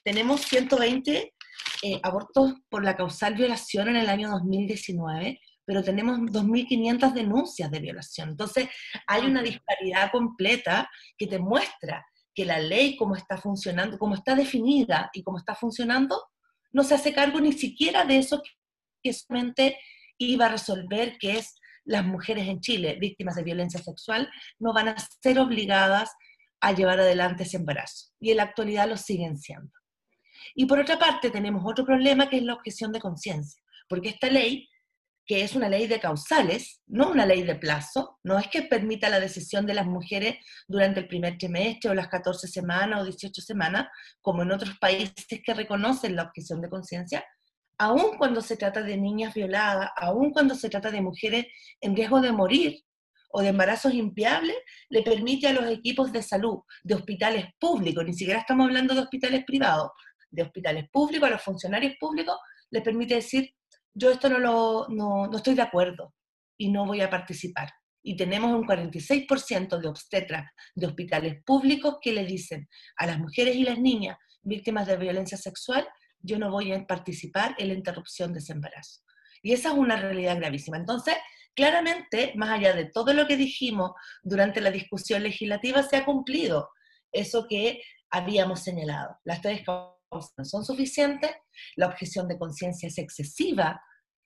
[0.04, 1.34] tenemos 120
[1.82, 7.80] eh, abortos por la causal violación en el año 2019, pero tenemos 2.500 denuncias de
[7.80, 8.30] violación.
[8.30, 8.68] Entonces,
[9.06, 12.04] hay una disparidad completa que te muestra
[12.38, 16.22] que la ley, como está funcionando, como está definida y como está funcionando,
[16.70, 18.40] no se hace cargo ni siquiera de eso
[19.02, 19.76] que solamente
[20.18, 24.30] iba a resolver, que es las mujeres en Chile víctimas de violencia sexual
[24.60, 26.12] no van a ser obligadas
[26.60, 28.12] a llevar adelante ese embarazo.
[28.20, 29.72] Y en la actualidad lo siguen siendo.
[30.54, 34.28] Y por otra parte tenemos otro problema que es la objeción de conciencia, porque esta
[34.28, 34.68] ley,
[35.28, 39.10] que es una ley de causales, no una ley de plazo, no es que permita
[39.10, 43.42] la decisión de las mujeres durante el primer trimestre o las 14 semanas o 18
[43.42, 43.88] semanas,
[44.22, 47.26] como en otros países que reconocen la objeción de conciencia,
[47.76, 51.46] aun cuando se trata de niñas violadas, aun cuando se trata de mujeres
[51.82, 52.80] en riesgo de morir
[53.30, 54.56] o de embarazos impiables,
[54.88, 59.02] le permite a los equipos de salud de hospitales públicos, ni siquiera estamos hablando de
[59.02, 59.90] hospitales privados,
[60.30, 62.38] de hospitales públicos, a los funcionarios públicos,
[62.70, 63.54] les permite decir,
[63.98, 66.14] yo esto no, lo, no, no estoy de acuerdo
[66.56, 67.70] y no voy a participar.
[68.02, 73.56] Y tenemos un 46% de obstetras de hospitales públicos que le dicen a las mujeres
[73.56, 75.86] y las niñas víctimas de violencia sexual
[76.20, 79.00] yo no voy a participar en la interrupción de ese embarazo.
[79.42, 80.76] Y esa es una realidad gravísima.
[80.76, 81.14] Entonces,
[81.54, 83.92] claramente, más allá de todo lo que dijimos
[84.22, 86.70] durante la discusión legislativa, se ha cumplido
[87.12, 89.16] eso que habíamos señalado.
[89.24, 89.62] Las tres
[90.10, 91.30] no son suficientes,
[91.76, 93.80] la objeción de conciencia es excesiva,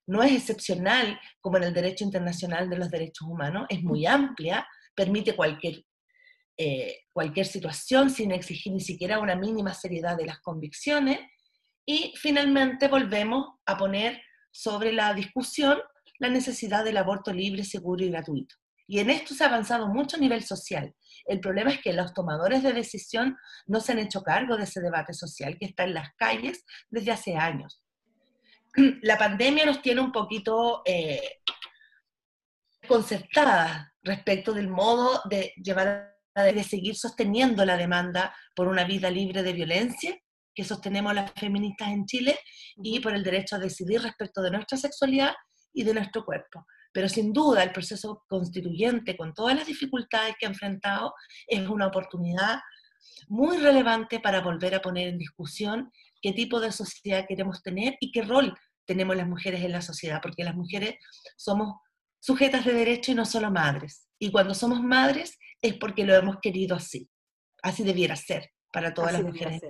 [0.06, 4.66] no es excepcional como en el derecho internacional de los derechos humanos, es muy amplia,
[4.94, 5.84] permite cualquier,
[6.56, 11.20] eh, cualquier situación sin exigir ni siquiera una mínima seriedad de las convicciones,
[11.84, 14.20] y finalmente volvemos a poner
[14.52, 15.78] sobre la discusión
[16.18, 18.54] la necesidad del aborto libre, seguro y gratuito.
[18.92, 20.94] Y en esto se ha avanzado mucho a nivel social.
[21.24, 24.82] El problema es que los tomadores de decisión no se han hecho cargo de ese
[24.82, 27.82] debate social que está en las calles desde hace años.
[29.00, 31.40] La pandemia nos tiene un poquito eh,
[32.86, 39.42] concertadas respecto del modo de llevar de seguir sosteniendo la demanda por una vida libre
[39.42, 40.18] de violencia
[40.54, 42.38] que sostenemos las feministas en Chile
[42.76, 45.32] y por el derecho a decidir respecto de nuestra sexualidad
[45.72, 46.66] y de nuestro cuerpo.
[46.92, 51.14] Pero sin duda el proceso constituyente, con todas las dificultades que ha enfrentado,
[51.46, 52.60] es una oportunidad
[53.28, 55.90] muy relevante para volver a poner en discusión
[56.20, 58.54] qué tipo de sociedad queremos tener y qué rol
[58.86, 60.96] tenemos las mujeres en la sociedad, porque las mujeres
[61.36, 61.74] somos
[62.20, 64.08] sujetas de derecho y no solo madres.
[64.18, 67.08] Y cuando somos madres es porque lo hemos querido así.
[67.62, 69.62] Así debiera ser para todas las mujeres.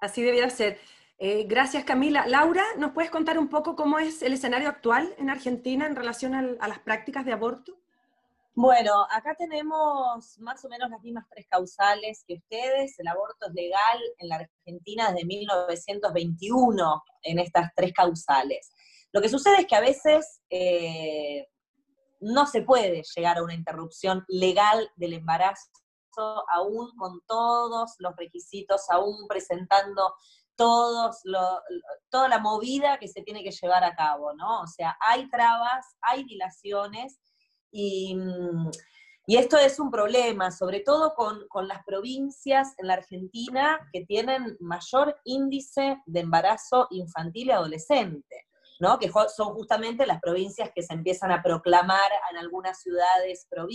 [0.00, 0.78] Así debiera ser.
[1.20, 2.26] Eh, gracias, Camila.
[2.28, 6.34] Laura, ¿nos puedes contar un poco cómo es el escenario actual en Argentina en relación
[6.34, 7.76] a las prácticas de aborto?
[8.54, 12.98] Bueno, acá tenemos más o menos las mismas tres causales que ustedes.
[13.00, 18.70] El aborto es legal en la Argentina desde 1921 en estas tres causales.
[19.12, 21.48] Lo que sucede es que a veces eh,
[22.20, 25.68] no se puede llegar a una interrupción legal del embarazo
[26.52, 30.14] aún con todos los requisitos, aún presentando
[30.58, 31.22] todos
[32.10, 34.62] toda la movida que se tiene que llevar a cabo, ¿no?
[34.62, 37.20] O sea, hay trabas, hay dilaciones
[37.70, 38.16] y,
[39.26, 44.04] y esto es un problema, sobre todo con, con, las provincias en la Argentina que
[44.04, 48.44] tienen mayor índice de embarazo infantil y adolescente.
[48.80, 48.96] ¿no?
[48.98, 53.66] que son justamente las provincias que se empiezan a proclamar en algunas ciudades pro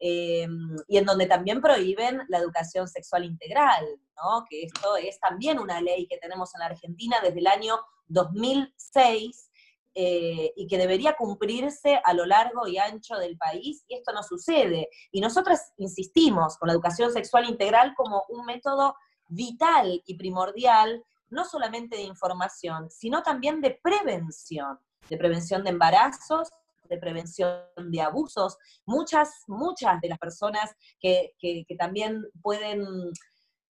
[0.00, 3.84] Em, y en donde también prohíben la educación sexual integral,
[4.16, 4.44] ¿no?
[4.48, 9.50] que esto es también una ley que tenemos en la Argentina desde el año 2006
[9.94, 14.22] eh, y que debería cumplirse a lo largo y ancho del país, y esto no
[14.22, 14.88] sucede.
[15.10, 18.94] Y nosotros insistimos con la educación sexual integral como un método
[19.28, 24.78] vital y primordial, no solamente de información, sino también de prevención,
[25.10, 26.50] de prevención de embarazos
[26.88, 28.56] de prevención de abusos.
[28.86, 31.32] Muchas, muchas de las personas que,
[31.78, 32.84] también pueden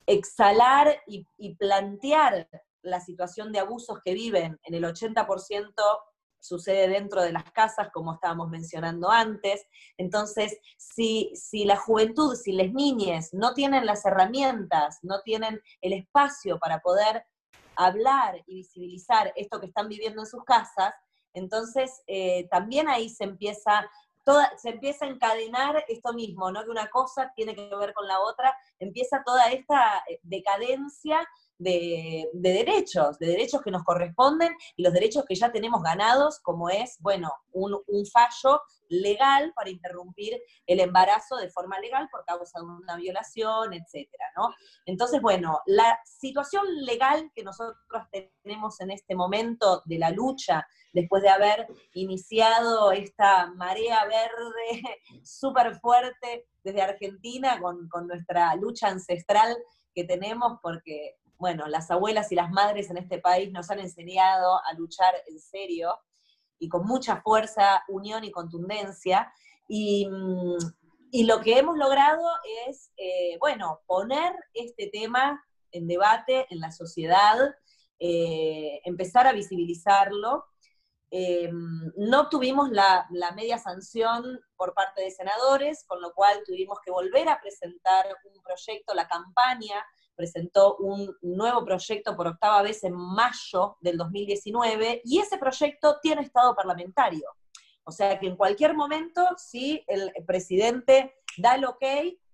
[0.07, 2.49] exhalar y, plantear
[2.83, 5.73] la situación de abusos que viven en el 80%
[6.41, 9.67] sucede dentro de las casas, como estábamos mencionando antes.
[9.97, 15.93] Entonces, si, si la juventud, si las niñas no tienen las herramientas, no tienen el
[15.93, 17.25] espacio para poder
[17.79, 20.95] hablar y visibilizar esto que están viviendo en sus casas,
[21.39, 23.89] entonces eh, también ahí se empieza,
[24.25, 26.65] toda, se empieza a encadenar esto mismo, ¿no?
[26.65, 31.27] Que una cosa tiene que ver con la otra, empieza toda esta eh, decadencia
[31.59, 36.71] de, derechos, de derechos que nos corresponden y los derechos que ya tenemos ganados, como
[36.71, 37.79] es, bueno, un,
[38.13, 44.25] fallo legal para interrumpir el embarazo de forma legal por causa de una violación, etcétera,
[44.37, 44.55] ¿no?
[44.87, 47.77] Entonces, bueno, la situación legal que nosotros
[48.11, 54.83] tenemos en este momento de la lucha, después de haber iniciado esta marea verde
[55.25, 59.57] súper fuerte desde Argentina con, con nuestra lucha ancestral
[59.95, 64.61] que tenemos, porque bueno, las abuelas y las madres en este país nos han enseñado
[64.65, 65.97] a luchar en serio
[66.59, 69.33] y con mucha fuerza, unión y contundencia.
[69.69, 70.57] Y, mm,
[71.27, 72.23] lo que hemos logrado
[72.67, 77.39] es, eh, bueno, poner este tema en debate en la sociedad,
[77.99, 80.45] eh, empezar a visibilizarlo.
[81.11, 81.51] Eh,
[81.97, 86.91] no tuvimos la, la, media sanción por parte de senadores, con lo cual tuvimos que
[86.91, 89.83] volver a presentar un proyecto, la campaña
[90.19, 96.23] presentó un nuevo proyecto por octava vez en mayo del 2019 y ese proyecto tiene
[96.23, 97.31] estado parlamentario.
[97.85, 101.85] O sea que en cualquier momento, si el presidente da el ok,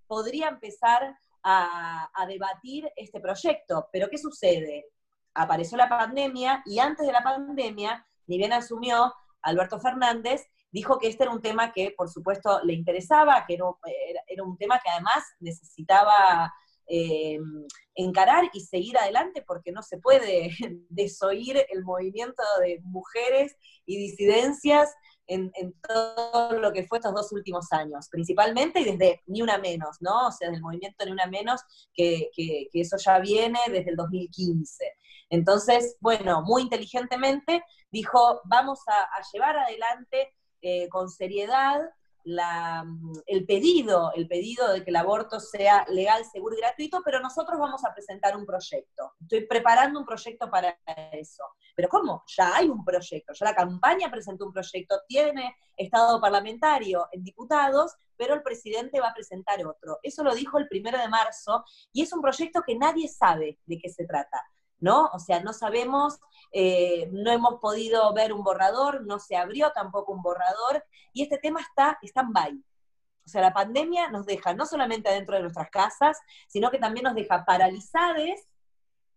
[0.07, 3.87] podría empezar a, debatir este proyecto.
[3.93, 4.87] Pero ¿qué sucede?
[5.35, 9.13] Apareció la pandemia y antes de la pandemia, ni bien asumió
[9.43, 14.43] Alberto Fernández, dijo que este era un tema que por supuesto le interesaba, que era
[14.43, 16.51] un tema que además necesitaba
[16.87, 17.39] eh,
[17.95, 20.51] encarar y seguir adelante porque no se puede
[20.89, 23.57] desoír el movimiento de mujeres
[23.87, 24.91] y disidencias
[25.27, 29.97] en, todo lo que fue estos dos últimos años, principalmente y desde Ni Una Menos,
[30.01, 30.29] ¿no?
[30.29, 31.63] O sea, del movimiento Ni Una Menos,
[31.95, 32.31] que,
[32.73, 34.85] eso ya viene desde el 2015.
[35.31, 41.81] Entonces, bueno, muy inteligentemente dijo, vamos a, llevar adelante eh, con seriedad
[42.25, 42.85] la,
[43.27, 47.59] el pedido, el pedido de que el aborto sea legal, seguro y gratuito, pero nosotros
[47.59, 49.13] vamos a presentar un proyecto.
[49.21, 50.79] Estoy preparando un proyecto para
[51.13, 51.45] eso.
[51.77, 52.25] Pero ¿cómo?
[52.37, 57.95] Ya hay un proyecto, ya la campaña presentó un proyecto, tiene estado parlamentario en diputados,
[58.17, 59.99] pero el presidente va a presentar otro.
[60.03, 63.79] Eso lo dijo el primero de marzo y es un proyecto que nadie sabe de
[63.79, 64.41] qué se trata.
[64.81, 65.11] ¿No?
[65.13, 66.19] O sea, no sabemos,
[66.53, 71.39] eh, no hemos podido ver un borrador, no se abrió tampoco un borrador, y este
[71.39, 72.63] tema está stand-by.
[73.25, 77.05] O sea, la pandemia nos deja no solamente adentro de nuestras casas, sino que también
[77.05, 78.41] nos deja paralizados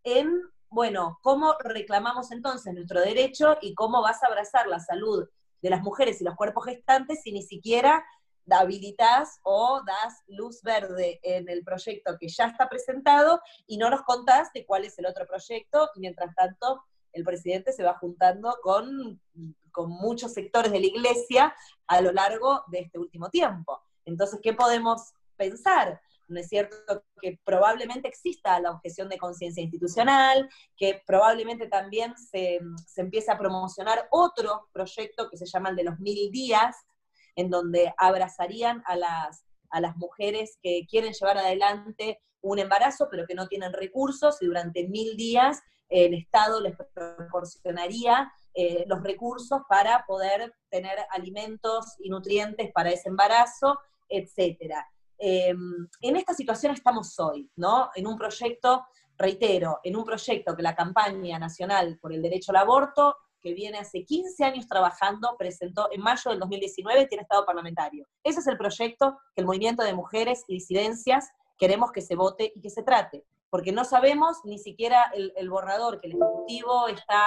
[0.04, 0.32] en,
[0.70, 5.28] bueno, cómo reclamamos entonces nuestro derecho y cómo vas a abrazar la salud
[5.62, 8.06] de las mujeres y los cuerpos gestantes si ni siquiera
[8.52, 14.02] habilitas o das luz verde en el proyecto que ya está presentado y no nos
[14.04, 16.84] contás de cuál es el otro proyecto y mientras tanto
[17.14, 19.20] el presidente se va juntando con,
[19.72, 21.56] con muchos sectores de la iglesia
[21.88, 23.82] a lo largo de este último tiempo.
[24.06, 26.00] Entonces, ¿qué podemos pensar?
[26.28, 32.60] ¿No es cierto que probablemente exista la objeción de conciencia institucional, que probablemente también se,
[32.86, 36.76] se empiece a promocionar otro proyecto que se llama el de los mil días,
[37.38, 43.26] en donde abrazarían a las, a las mujeres que quieren llevar adelante un embarazo, pero
[43.26, 49.62] que no tienen recursos, y durante mil días el Estado les proporcionaría eh, los recursos
[49.70, 54.74] para poder tener alimentos y nutrientes para ese embarazo, etc.
[55.18, 57.90] Em, en esta situación estamos hoy, ¿no?
[57.96, 58.86] En un proyecto,
[59.18, 63.78] reitero, en un proyecto que la campaña nacional por el derecho al aborto que viene
[63.78, 68.06] hace 15 años trabajando, presentó en mayo del 2019, tiene estado parlamentario.
[68.24, 72.52] Ese es el proyecto que el movimiento de mujeres y disidencias queremos que se vote
[72.56, 77.24] y que se trate, porque no sabemos ni siquiera el, borrador que el Ejecutivo está,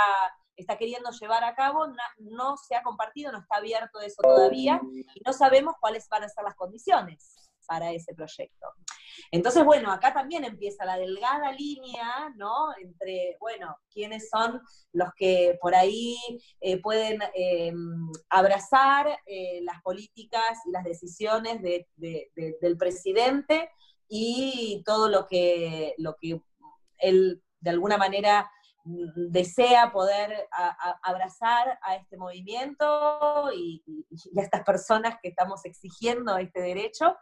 [0.57, 1.87] está queriendo llevar a cabo,
[2.19, 6.29] no se ha compartido, no está abierto eso todavía, y no sabemos cuáles van a
[6.29, 8.67] ser las condiciones para ese proyecto.
[9.31, 12.75] Entonces, bueno, acá también empieza la delgada línea, ¿no?
[12.83, 14.61] Entre, bueno, quiénes son
[14.93, 16.17] los que por ahí
[16.61, 17.73] eh, pueden eh,
[18.29, 23.71] abrazar eh, las políticas y las decisiones del presidente
[24.09, 26.41] y todo lo que, lo que
[26.99, 28.51] él de alguna manera
[28.85, 30.49] mm, desea poder
[31.03, 33.85] abrazar a este movimiento y,
[34.37, 37.17] a estas personas que estamos exigiendo este derecho,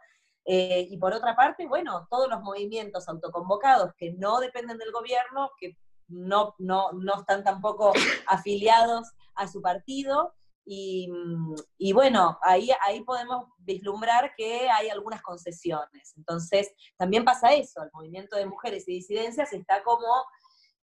[0.51, 5.51] eh, y por otra parte, bueno, todos los movimientos autoconvocados que no dependen del gobierno,
[5.59, 5.77] que
[6.07, 7.93] no, no, no están tampoco
[8.25, 10.33] afiliados a su partido.
[10.65, 11.07] Y,
[11.77, 16.13] y, bueno, ahí, ahí podemos vislumbrar que hay algunas concesiones.
[16.17, 20.25] Entonces, también pasa eso, el movimiento de mujeres y disidencias está como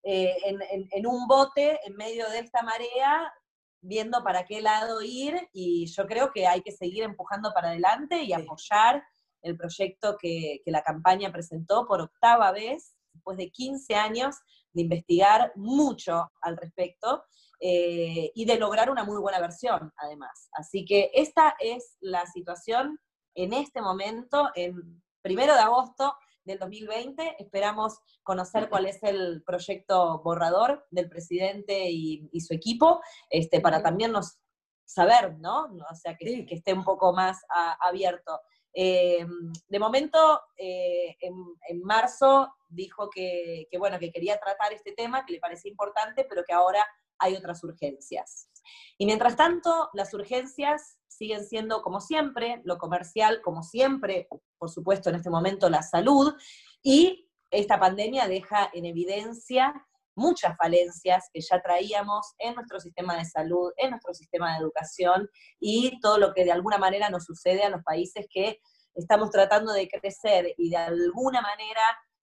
[0.03, 3.33] eh, en, en, un bote en medio de esta marea,
[3.81, 8.21] viendo para qué lado ir, y yo creo que hay que seguir empujando para adelante
[8.25, 9.05] y apoyar
[9.45, 14.37] el proyecto que, que la campaña presentó por octava vez, después de 15 años
[14.73, 17.25] de investigar mucho al respecto
[17.61, 20.49] eh, y de lograr una muy buena versión, además.
[20.53, 22.99] Así que esta es la situación
[23.35, 26.15] en este momento, en primero de agosto
[26.45, 27.37] del 2020.
[27.39, 33.01] Esperamos conocer cuál es el proyecto borrador del presidente y, su equipo,
[33.31, 34.39] este, para también nos
[34.85, 35.65] saber, ¿no?
[35.91, 37.41] O sea, que, que esté un poco más
[37.81, 38.41] abierto.
[38.75, 39.25] Eh,
[39.69, 45.35] de momento, eh, en, marzo dijo que, que, bueno, que quería tratar este tema, que
[45.35, 46.85] le parecía importante, pero que ahora
[47.19, 48.51] hay otras urgencias.
[48.99, 54.29] Y mientras tanto, las urgencias siguen siendo como siempre, lo comercial como siempre,
[54.59, 56.35] por supuesto en este momento la salud,
[56.83, 63.25] y esta pandemia deja en evidencia muchas falencias que ya traíamos en nuestro sistema de
[63.25, 65.29] salud, en nuestro sistema de educación
[65.61, 68.61] y todo lo que de alguna manera nos sucede a los países que
[68.95, 71.83] estamos tratando de crecer y de alguna manera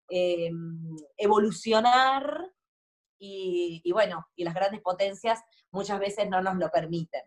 [0.09, 0.51] eh,
[1.17, 2.51] evolucionar
[3.23, 5.39] y, bueno, y las grandes potencias
[5.71, 7.21] muchas veces no nos lo permiten.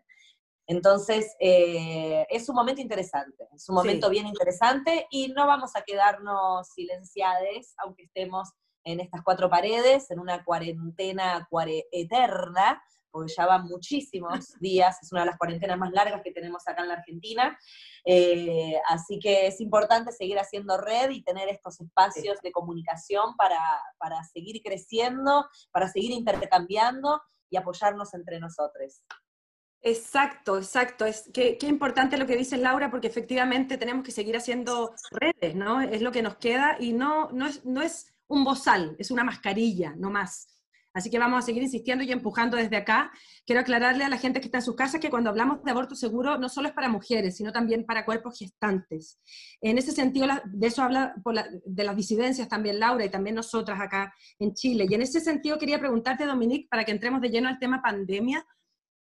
[0.67, 5.83] Entonces, eh, es un momento interesante, es un momento bien interesante y no vamos a
[5.83, 8.49] quedarnos silenciados, aunque estemos
[8.85, 11.47] en estas cuatro paredes, en una cuarentena
[11.91, 12.81] eterna,
[13.11, 16.83] porque ya van muchísimos días, es una de las cuarentenas más largas que tenemos acá
[16.83, 17.57] en la Argentina,
[18.05, 23.59] eh, así que es importante seguir haciendo red y tener estos espacios de comunicación para,
[23.97, 29.01] para seguir creciendo, para seguir intercambiando y apoyarnos entre nosotros.
[29.81, 31.05] Exacto, exacto.
[31.05, 35.55] Es qué, qué, importante lo que dice Laura, porque efectivamente tenemos que seguir haciendo redes,
[35.55, 35.79] ¿no?
[35.79, 39.23] Es lo que nos queda y no, no, es, no es un bozal, es una
[39.23, 40.55] mascarilla, no más.
[40.95, 43.11] Así que vamos a seguir insistiendo y empujando desde acá.
[43.45, 45.93] Quiero aclararle a la gente que está en su casa que cuando hablamos de aborto
[45.93, 49.19] seguro no solo es para mujeres, sino también para cuerpos gestantes.
[49.59, 51.13] En ese sentido, de eso habla
[51.65, 54.87] de las disidencias también Laura y también nosotras acá en Chile.
[54.89, 58.45] Y en ese sentido quería preguntarte, Dominique, para que entremos de lleno al tema pandemia.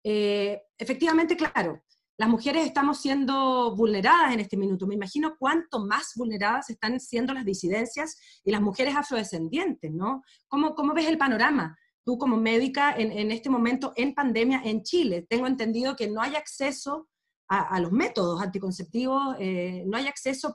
[0.03, 1.83] Eh, efectivamente, claro,
[2.19, 4.85] las mujeres estamos siendo vulneradas en este minuto.
[4.85, 10.21] Me imagino cuánto más vulneradas están siendo las disidencias y las mujeres afrodescendientes, ¿no?
[10.49, 11.77] ¿Cómo, cómo ves el panorama?
[12.03, 16.35] Tú como médica en, este momento en pandemia en Chile, tengo entendido que no hay
[16.35, 17.07] acceso
[17.47, 20.53] a, los métodos anticonceptivos, eh, no hay acceso,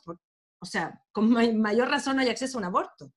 [0.61, 3.11] o sea, con mayor razón no hay acceso a un aborto.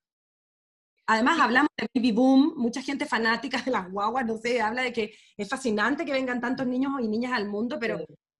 [1.06, 4.94] Además, hablamos de baby boom, mucha gente fanática de las guaguas, no sé, habla de
[4.94, 7.99] que es fascinante que vengan tantos niños y niñas al mundo, pero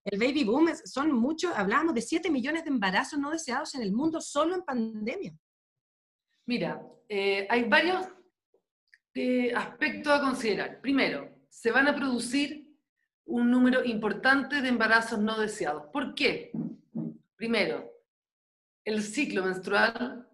[0.10, 3.92] el baby boom son muchos, hablábamos de 7 millones de embarazos no deseados en el
[3.92, 5.34] mundo solo en pandemia.
[6.46, 8.08] Mira, eh, hay varios
[9.14, 10.80] eh, aspectos a considerar.
[10.80, 12.74] Primero, se van a producir
[13.26, 15.84] un número importante de embarazos no deseados.
[15.92, 16.52] ¿Por qué?
[17.36, 17.92] Primero,
[18.86, 20.26] el ciclo menstrual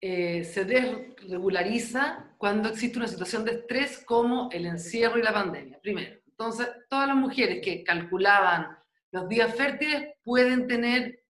[0.00, 5.78] eh, se desregulariza cuando existe una situación de estrés como el encierro y la pandemia.
[5.80, 8.76] Primero, entonces, todas las mujeres que calculaban
[9.12, 11.24] los días fértiles pueden tener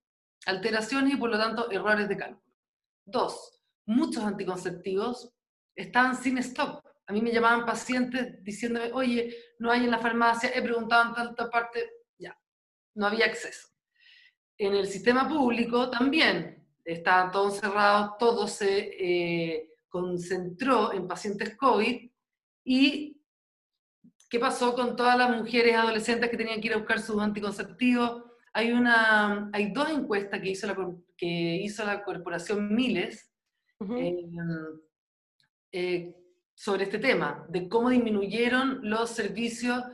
[0.47, 2.55] alteraciones y por lo tanto errores de cálculo.
[3.05, 5.33] Dos, muchos anticonceptivos
[5.75, 6.85] estaban sin stock.
[7.07, 11.15] A mí me llamaban pacientes diciéndome, oye, no hay en la farmacia, he preguntado en
[11.15, 11.89] tanta parte,
[12.19, 12.37] ya,
[12.95, 13.69] no había acceso.
[14.59, 22.11] En el sistema público también estaban todos cerrados, todo se eh, concentró en pacientes COVID
[22.65, 23.16] y
[24.29, 28.25] ¿Qué pasó con todas las mujeres adolescentes que tenían que ir a buscar sus anticonceptivos?
[28.53, 30.77] Hay, una, hay dos encuestas que hizo la,
[31.17, 33.31] que hizo la corporación Miles
[33.97, 34.27] eh,
[35.73, 36.15] eh,
[36.55, 39.85] sobre este tema, de cómo disminuyeron los servicios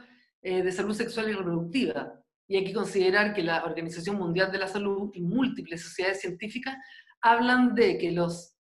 [0.41, 2.19] eh, de salud sexual y reproductiva.
[2.49, 6.77] Y hay que considerar que la Organización Mundial de la Salud y múltiples sociedades científicas
[7.21, 8.57] hablan de que los,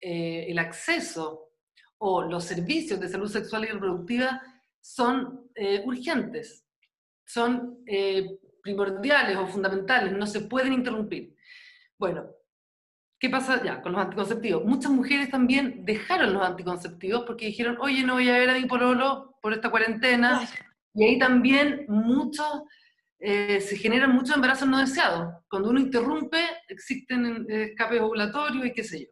[0.00, 1.50] el acceso
[1.98, 4.40] o los servicios de salud sexual y reproductiva
[4.88, 6.66] son eh, urgentes,
[7.26, 11.36] son eh, primordiales o fundamentales, no se pueden interrumpir.
[11.98, 12.24] Bueno,
[13.20, 14.64] ¿qué pasa ya con los anticonceptivos?
[14.64, 18.64] Muchas mujeres también dejaron los anticonceptivos porque dijeron, oye, no voy a ver a mi
[18.64, 20.48] pololo por esta cuarentena,
[20.94, 22.62] y ahí también muchos,
[23.18, 25.34] eh, se generan muchos embarazos no deseados.
[25.50, 29.06] Cuando uno interrumpe, existen escapes ovulatorios y qué sé yo.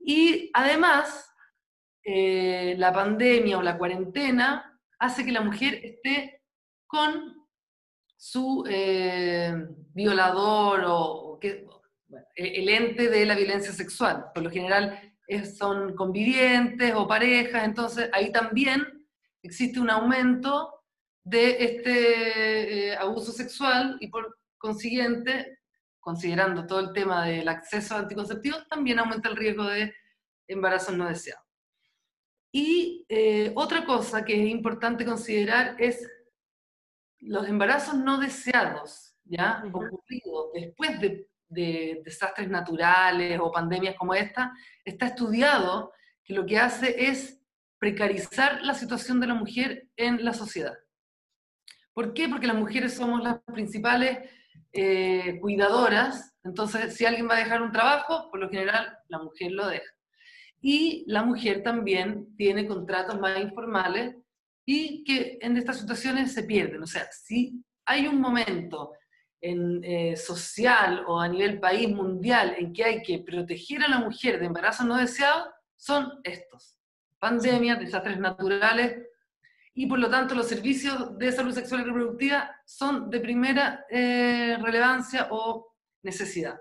[0.00, 1.27] Y además,
[2.04, 6.42] eh, la pandemia o la cuarentena hace que la mujer esté
[6.86, 7.46] con
[8.16, 9.54] su eh,
[9.94, 11.66] violador o, que,
[12.34, 14.26] e, el ente de la violencia sexual.
[14.34, 15.14] Por lo general
[15.58, 19.06] son convivientes o parejas, entonces ahí también
[19.42, 20.72] existe un aumento
[21.22, 25.58] de este abuso sexual y por consiguiente,
[26.00, 29.94] considerando todo el tema del acceso a anticonceptivos, también aumenta el riesgo de
[30.48, 31.47] embarazos no deseados.
[32.52, 36.08] Y eh, otra cosa que es importante considerar es
[37.20, 39.62] los embarazos no deseados, ¿ya?
[39.66, 44.52] Ocurridos después de, de, desastres naturales o pandemias como esta,
[44.84, 45.92] está estudiado
[46.24, 47.40] que lo que hace es
[47.78, 50.78] precarizar la situación de la mujer en la sociedad.
[51.92, 52.28] ¿Por qué?
[52.28, 54.18] Porque las mujeres somos las principales
[54.72, 59.52] eh, cuidadoras, entonces si alguien va a dejar un trabajo, por lo general la mujer
[59.52, 59.97] lo deja.
[60.60, 64.16] Y la mujer también tiene contratos más informales
[64.66, 66.82] y que en estas situaciones se pierden.
[66.82, 68.92] O sea, si hay un momento
[69.40, 74.00] en, eh, social o a nivel país mundial en que hay que proteger a la
[74.00, 76.76] mujer de embarazos no deseados, son estos.
[77.18, 79.08] Pandemias, desastres naturales,
[79.78, 84.56] y por lo tanto los servicios de salud sexual y reproductiva son de primera eh,
[84.60, 85.72] relevancia o
[86.02, 86.60] necesidad.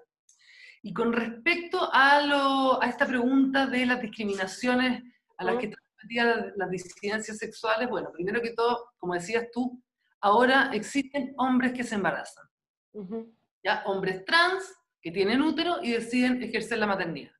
[0.88, 5.04] Y con respecto a, lo, a esta pregunta de las discriminaciones
[5.36, 9.84] a las que están las disidencias sexuales, bueno, primero que todo, como decías tú,
[10.22, 12.46] ahora existen hombres que se embarazan.
[13.62, 13.84] ¿ya?
[13.86, 14.64] Hombres trans
[15.02, 17.34] que tienen útero y deciden ejercer la maternidad.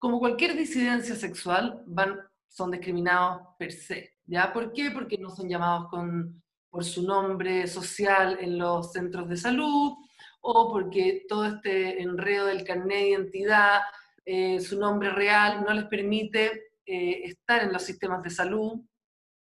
[0.00, 2.18] Como cualquier disidencia sexual, van,
[2.48, 4.16] son discriminados per se.
[4.26, 4.52] ¿ya?
[4.52, 4.90] ¿Por qué?
[4.90, 9.94] Porque no son llamados con, por su nombre social en los centros de salud,
[10.40, 13.80] o porque todo este enredo del carnet de identidad,
[14.24, 18.80] eh, su nombre real, no les permite eh, estar en los sistemas de salud.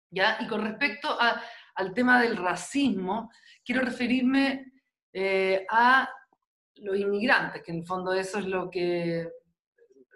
[0.09, 0.37] ¿ya?
[0.41, 1.17] Y con respecto
[1.75, 3.31] al tema del racismo,
[3.63, 4.73] quiero referirme
[5.13, 6.09] eh, a
[6.75, 9.29] los inmigrantes, que en el fondo eso es lo que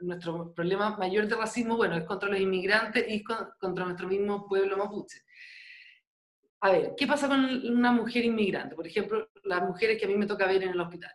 [0.02, 4.78] nuestro problema mayor de racismo, bueno, es contra los inmigrantes y contra nuestro mismo pueblo
[4.78, 5.22] mapuche.
[6.62, 8.76] A ver, ¿qué pasa con una mujer inmigrante?
[8.76, 11.12] Por ejemplo, las mujeres que a mí me toca ver en el hospital.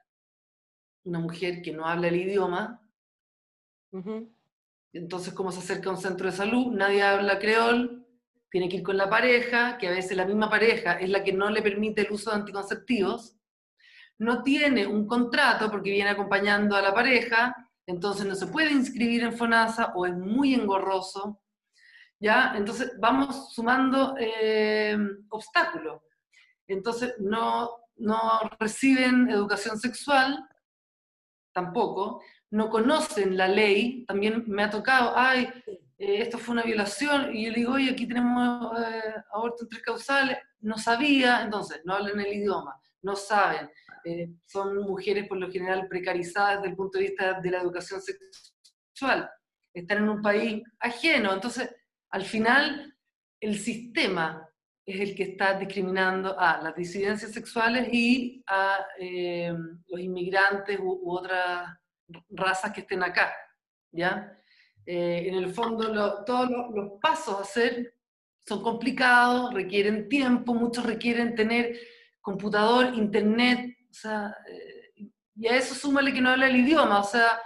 [1.05, 2.83] Una mujer que no habla el idioma.
[4.93, 6.73] Entonces, ¿cómo se acerca a un centro de salud?
[6.73, 8.07] Nadie habla creol,
[8.51, 11.33] tiene que ir con la pareja, que a veces la misma pareja es la que
[11.33, 13.37] no le permite el uso de anticonceptivos.
[14.19, 17.55] No tiene un contrato porque viene acompañando a la pareja,
[17.87, 21.41] entonces no se puede inscribir en FONASA o es muy engorroso.
[22.21, 22.53] ¿ya?
[22.55, 24.97] Entonces vamos sumando eh,
[25.31, 26.03] obstáculos.
[26.69, 27.71] Entonces no,
[28.01, 28.19] no
[28.59, 30.39] reciben educación sexual,
[31.53, 35.49] tampoco, no conocen la ley, también me ha tocado, ay,
[35.99, 39.69] eh, esto fue una violación, y yo le digo, oye, aquí tenemos eh, aborto en
[39.69, 43.71] tres causales, no sabía, entonces, no hablan el idioma, no saben,
[44.47, 49.31] son mujeres por lo general precarizadas desde el punto de vista de la educación sexual,
[49.75, 51.71] están en un país ajeno, entonces
[52.11, 52.97] al final,
[53.41, 54.50] el sistema
[54.87, 59.55] es el que está discriminando a las disidencias sexuales y a eh,
[59.89, 61.69] los inmigrantes u, otras
[62.31, 63.33] razas que estén acá,
[63.93, 64.37] ¿ya?
[64.87, 67.95] Eh, en el fondo, todos los, pasos a hacer
[68.47, 71.79] son complicados, requieren tiempo, muchos requieren tener
[72.21, 77.05] computador, internet, o sea, eh, y a eso súmale que no habla el idioma, o
[77.05, 77.41] sea,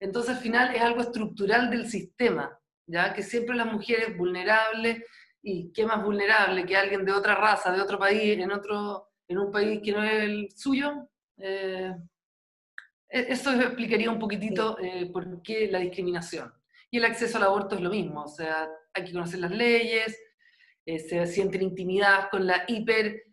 [0.00, 3.12] entonces al final es algo estructural del sistema, ¿ya?
[3.12, 5.04] que siempre las mujeres vulnerables,
[5.42, 9.38] y qué más vulnerable que alguien de otra raza, de otro país, en, otro, en
[9.38, 11.08] un país que no es el suyo.
[11.38, 11.94] Eh,
[13.08, 16.52] e-, eso explicaría un poquitito eh, por qué la discriminación.
[16.90, 20.18] Y el acceso al aborto es lo mismo, o sea, hay que conocer las leyes,
[20.84, 23.24] eh, se sienten intimidadas con la hiper,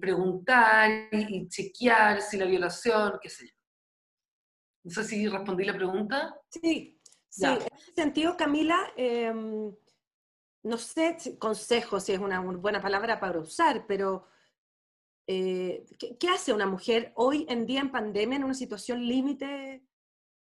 [0.00, 3.54] preguntar y, y, chequear si la violación, qué sé yo.
[4.84, 6.38] No sé si respondí la pregunta.
[6.50, 6.94] Sí,
[7.34, 9.74] Sí, en ese sentido, Camila, em,
[10.64, 14.26] no sé, consejo si es una buena palabra para usar, pero
[15.26, 19.86] eh, ¿qué, hace una mujer hoy en día en pandemia en una situación límite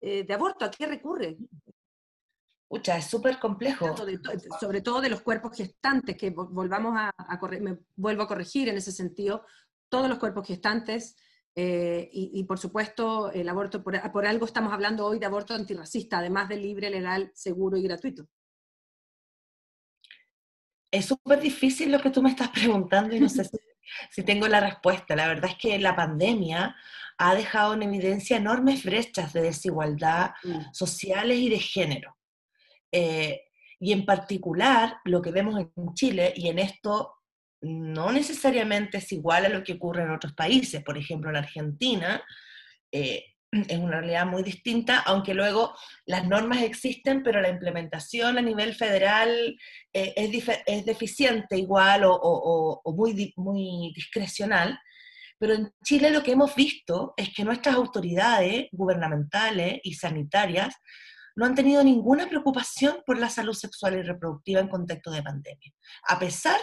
[0.01, 0.65] eh, de aborto?
[0.65, 1.37] ¿A qué recurre?
[2.67, 3.95] Pucha, es súper complejo.
[4.59, 8.77] sobre todo de los cuerpos gestantes, que volvamos a, a me vuelvo a corregir en
[8.77, 9.45] ese sentido,
[9.89, 11.15] todos los cuerpos gestantes
[11.53, 16.47] eh, y, por supuesto, el aborto, por, algo estamos hablando hoy de aborto antirracista, además
[16.47, 18.27] de libre, legal, seguro y gratuito.
[20.91, 23.49] Es súper difícil lo que tú me estás preguntando y no sé
[24.09, 25.15] si, tengo la respuesta.
[25.15, 26.75] La verdad es que la pandemia
[27.17, 30.73] ha dejado en evidencia enormes brechas de desigualdad mm.
[30.73, 32.17] sociales y de género.
[32.91, 33.41] Eh,
[33.79, 37.15] y en particular, lo que vemos en Chile, y en esto
[37.61, 42.23] no necesariamente es igual a lo que ocurre en otros países, por ejemplo, en Argentina,
[42.91, 45.75] eh, es una realidad muy distinta, aunque luego
[46.05, 49.57] las normas existen, pero la implementación a nivel federal
[49.93, 50.13] eh,
[50.65, 54.79] es, deficiente igual o, muy, muy discrecional.
[55.37, 60.75] Pero en Chile lo que hemos visto es que nuestras autoridades gubernamentales y sanitarias
[61.35, 65.73] no han tenido ninguna preocupación por la salud sexual y reproductiva en contexto de pandemia,
[66.07, 66.59] a pesar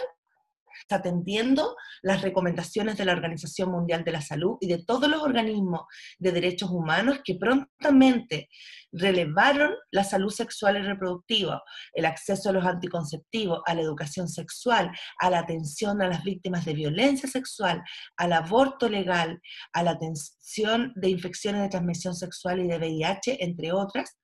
[0.89, 5.81] atendiendo las recomendaciones de la Organización Mundial de la Salud y de todos los organismos
[6.17, 8.49] de derechos humanos que prontamente
[8.91, 14.91] relevaron la salud sexual y reproductiva, el acceso a los anticonceptivos, a la educación sexual,
[15.19, 17.83] a la atención a las víctimas de violencia sexual,
[18.17, 19.41] al aborto legal,
[19.73, 24.18] a la atención de infecciones de transmisión sexual y de VIH, entre otras,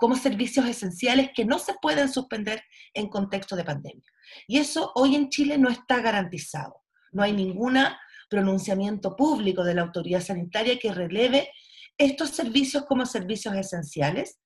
[0.00, 2.62] como servicios esenciales que no se pueden suspender
[2.94, 4.08] en contexto de pandemia.
[4.48, 6.82] Y eso hoy en Chile no está garantizado.
[7.12, 7.76] No hay ningún
[8.30, 11.50] pronunciamiento público de la autoridad sanitaria que releve
[11.98, 14.40] estos servicios como servicios esenciales.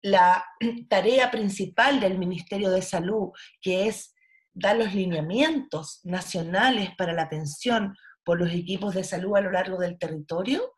[0.00, 0.44] La
[0.88, 3.30] tarea principal del Ministerio de Salud,
[3.60, 4.14] que es
[4.54, 9.78] dar los lineamientos nacionales para la atención por los equipos de salud a lo largo
[9.78, 10.72] del territorio,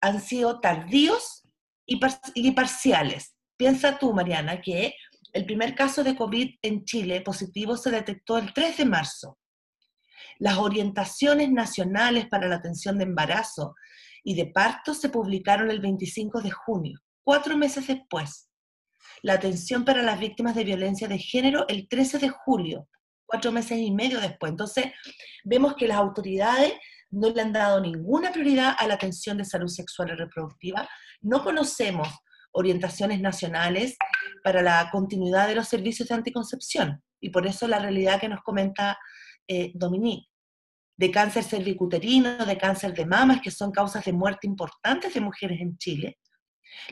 [0.00, 1.47] han sido tardíos
[1.88, 3.34] y, parciales.
[3.56, 4.94] Piensa tú, Mariana, que
[5.32, 9.38] el primer caso de COVID en Chile positivo se detectó el 3 de marzo.
[10.38, 13.74] Las orientaciones nacionales para la atención de embarazo
[14.22, 18.48] y de parto se publicaron el 25 de junio, cuatro meses después.
[19.22, 22.88] La atención para las víctimas de violencia de género el 13 de julio,
[23.26, 24.50] cuatro meses y medio después.
[24.50, 24.92] Entonces,
[25.44, 26.74] vemos que las autoridades
[27.10, 30.88] no le han dado ninguna prioridad a la atención de salud sexual y reproductiva,
[31.20, 32.08] no conocemos
[32.52, 33.96] orientaciones nacionales
[34.42, 38.42] para la continuidad de los servicios de anticoncepción, y por eso la realidad que nos
[38.42, 38.98] comenta
[39.46, 40.28] eh, Dominique,
[40.96, 45.60] de cáncer cervicuterino, de cáncer de mamas, que son causas de muerte importantes de mujeres
[45.60, 46.18] en Chile,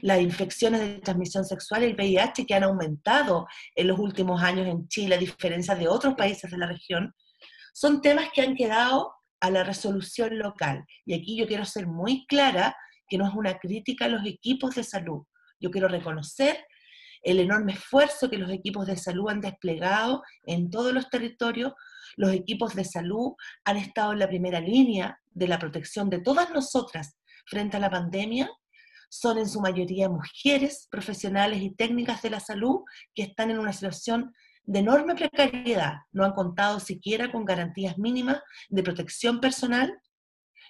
[0.01, 4.66] las infecciones de transmisión sexual y el VIH que han aumentado en los últimos años
[4.66, 7.14] en Chile, a diferencia de otros países de la región,
[7.72, 10.85] son temas que han quedado a la resolución local.
[11.05, 12.77] Y aquí yo quiero ser muy clara
[13.09, 15.23] que no es una crítica a los equipos de salud.
[15.61, 16.67] Yo quiero reconocer
[17.23, 21.73] el enorme esfuerzo que los equipos de salud han desplegado en todos los territorios.
[22.17, 23.33] Los equipos de salud
[23.65, 27.91] han estado en la primera línea de la protección de todas nosotras frente a la
[27.91, 28.51] pandemia.
[29.09, 32.83] Son en su mayoría mujeres profesionales y técnicas de la salud
[33.15, 34.33] que están en una situación
[34.66, 39.97] de enorme precariedad, no han contado siquiera con garantías mínimas de protección personal,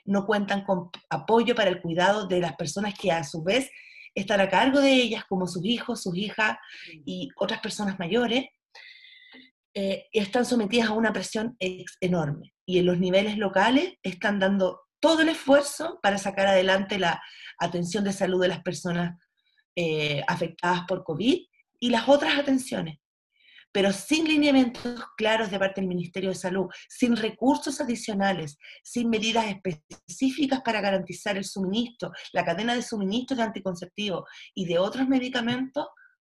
[0.05, 3.70] no cuentan con apoyo para el cuidado de las personas que a su vez
[4.14, 6.59] están a cargo de ellas, como sus hijos, sus hijas
[7.05, 8.44] y otras personas mayores,
[9.74, 11.56] eh, están sometidas a una presión
[12.01, 12.55] enorme.
[12.66, 17.23] Y en los niveles locales están dando todo el esfuerzo para sacar adelante la
[17.59, 19.18] atención de salud de las personas
[19.74, 21.39] eh, afectadas por COVID
[21.81, 22.98] y las otras atenciones
[23.77, 29.44] pero sin lineamientos claros de parte del Ministerio de Salud, sin recursos adicionales, sin medidas
[29.44, 34.24] específicas para garantizar el suministro, la cadena de suministro de anticonceptivos
[34.55, 35.89] y de otros medicamentos,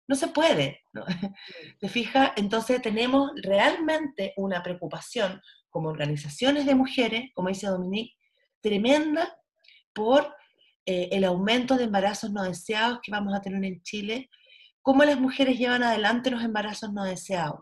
[0.08, 0.80] no se puede.
[1.78, 2.32] ¿Te fijas?
[2.34, 5.40] Entonces tenemos realmente una preocupación
[5.70, 8.16] como organizaciones de mujeres, como dice Dominique,
[8.60, 9.38] tremenda
[9.92, 10.34] por
[10.84, 14.30] eh, el aumento de embarazos no deseados que vamos a tener en Chile
[14.86, 17.58] cómo las mujeres llevan adelante los embarazos no deseados.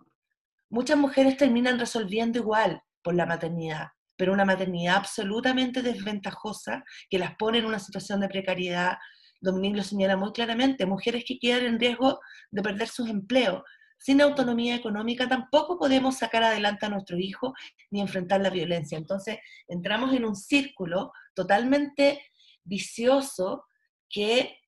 [0.69, 7.35] Muchas mujeres terminan resolviendo igual por la maternidad, pero una maternidad absolutamente desventajosa que las
[7.37, 8.99] pone en una situación de precariedad.
[9.41, 12.21] Dominique lo señala muy claramente, mujeres que quedan en riesgo
[12.51, 13.63] de perder sus empleos.
[13.97, 17.55] Sin autonomía económica tampoco podemos sacar adelante a nuestro hijo
[17.91, 18.99] ni enfrentar la violencia.
[18.99, 22.21] Entonces entramos en un círculo totalmente
[22.65, 23.65] vicioso
[24.11, 24.59] que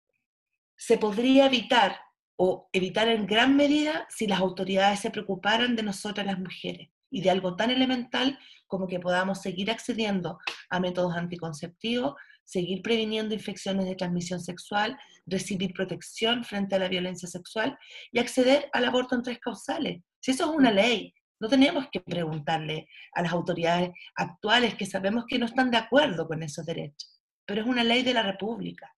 [0.74, 2.05] se podría evitar
[2.36, 7.22] o evitar en gran medida si las autoridades se preocuparan de nosotras las mujeres y
[7.22, 10.38] de algo tan elemental como que podamos seguir accediendo
[10.70, 12.14] a métodos anticonceptivos,
[12.44, 17.78] seguir previniendo infecciones de transmisión sexual, recibir protección frente a la violencia sexual
[18.12, 20.02] y acceder al aborto en tres causales.
[20.20, 25.24] Si eso es una ley, no tenemos que preguntarle a las autoridades actuales que sabemos
[25.28, 28.92] que no están de acuerdo con esos derechos, pero es una ley de la República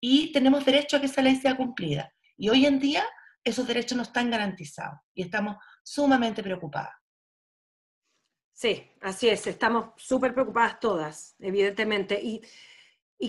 [0.00, 2.12] y tenemos derecho a que esa ley sea cumplida.
[2.40, 3.04] Y hoy en día
[3.44, 6.94] esos derechos no están garantizados y estamos sumamente preocupadas.
[8.50, 12.18] Sí, así es, estamos súper preocupadas todas, evidentemente.
[12.22, 12.40] Y,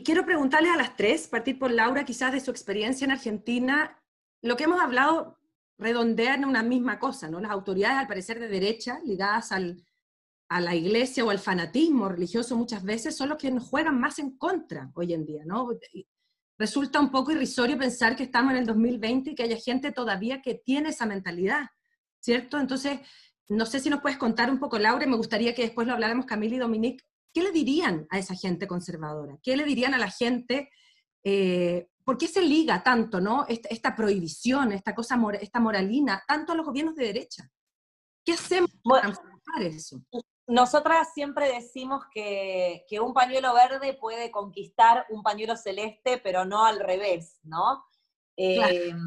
[0.03, 4.01] quiero preguntarles a las tres, partir por Laura quizás de su experiencia en Argentina,
[4.41, 5.37] lo que hemos hablado
[5.77, 7.41] redondea en una misma cosa, ¿no?
[7.41, 9.85] Las autoridades, al parecer de derecha, ligadas al,
[10.47, 14.19] a la iglesia o al fanatismo religioso muchas veces, son los que nos juegan más
[14.19, 15.67] en contra hoy en día, ¿no?
[16.57, 20.41] Resulta un poco irrisorio pensar que estamos en el 2020 y que haya gente todavía
[20.41, 21.69] que tiene esa mentalidad,
[22.19, 22.59] ¿cierto?
[22.59, 22.99] Entonces,
[23.49, 26.25] no sé si nos puedes contar un poco, Laura, me gustaría que después lo habláramos
[26.25, 27.03] Camila y Dominique,
[27.33, 29.37] ¿qué le dirían a esa gente conservadora?
[29.43, 30.69] ¿Qué le dirían a la gente?
[31.23, 33.45] Eh, ¿Por qué se liga tanto, no?
[33.47, 37.49] Esta, prohibición, esta cosa, esta moralina, tanto a los gobiernos de derecha.
[38.23, 40.01] ¿Qué hacemos para transformar eso?
[40.51, 46.81] Nosotras siempre decimos que, un pañuelo verde puede conquistar un pañuelo celeste, pero no al
[46.81, 47.85] revés, ¿no?
[48.35, 48.99] Em,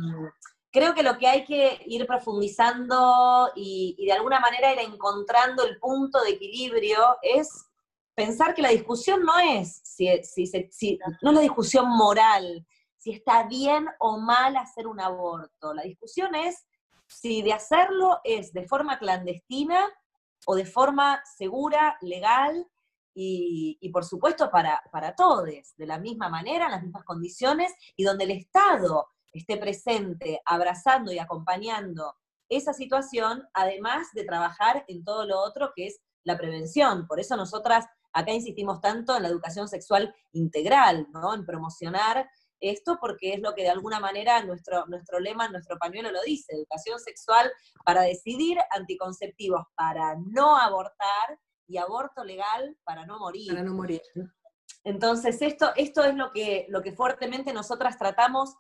[0.70, 5.64] creo que lo que hay que ir profundizando y, y, de alguna manera ir encontrando
[5.64, 7.66] el punto de equilibrio es
[8.14, 12.66] pensar que la discusión no es, si, si, no es la discusión moral,
[12.96, 15.74] si está bien o mal hacer un aborto.
[15.74, 16.64] La discusión es
[17.06, 19.84] si de hacerlo es de forma clandestina
[20.46, 22.66] o de forma segura, legal
[23.16, 28.04] y, por supuesto para, para todos, de la misma manera, en las mismas condiciones, y
[28.04, 32.14] donde el Estado esté presente, abrazando y acompañando
[32.48, 37.06] esa situación, además de trabajar en todo lo otro que es la prevención.
[37.06, 41.34] Por eso nosotras acá insistimos tanto en la educación sexual integral, ¿no?
[41.34, 42.28] En promocionar
[42.70, 46.55] esto porque es lo que de alguna manera nuestro, nuestro lema, nuestro pañuelo lo dice,
[46.55, 47.51] educación sexual
[47.85, 53.49] para decidir, anticonceptivos para no abortar y aborto legal para no morir.
[53.49, 54.03] Para no morir.
[54.85, 58.55] Entonces, esto, esto es lo que, lo que fuertemente nosotras tratamos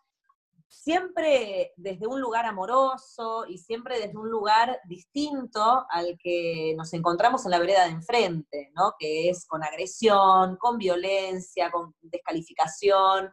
[0.68, 7.44] siempre desde un lugar amoroso y siempre desde un lugar distinto al que nos encontramos
[7.44, 8.94] en la vereda de enfrente, ¿no?
[8.98, 13.30] Que es con agresión, con violencia, con descalificación.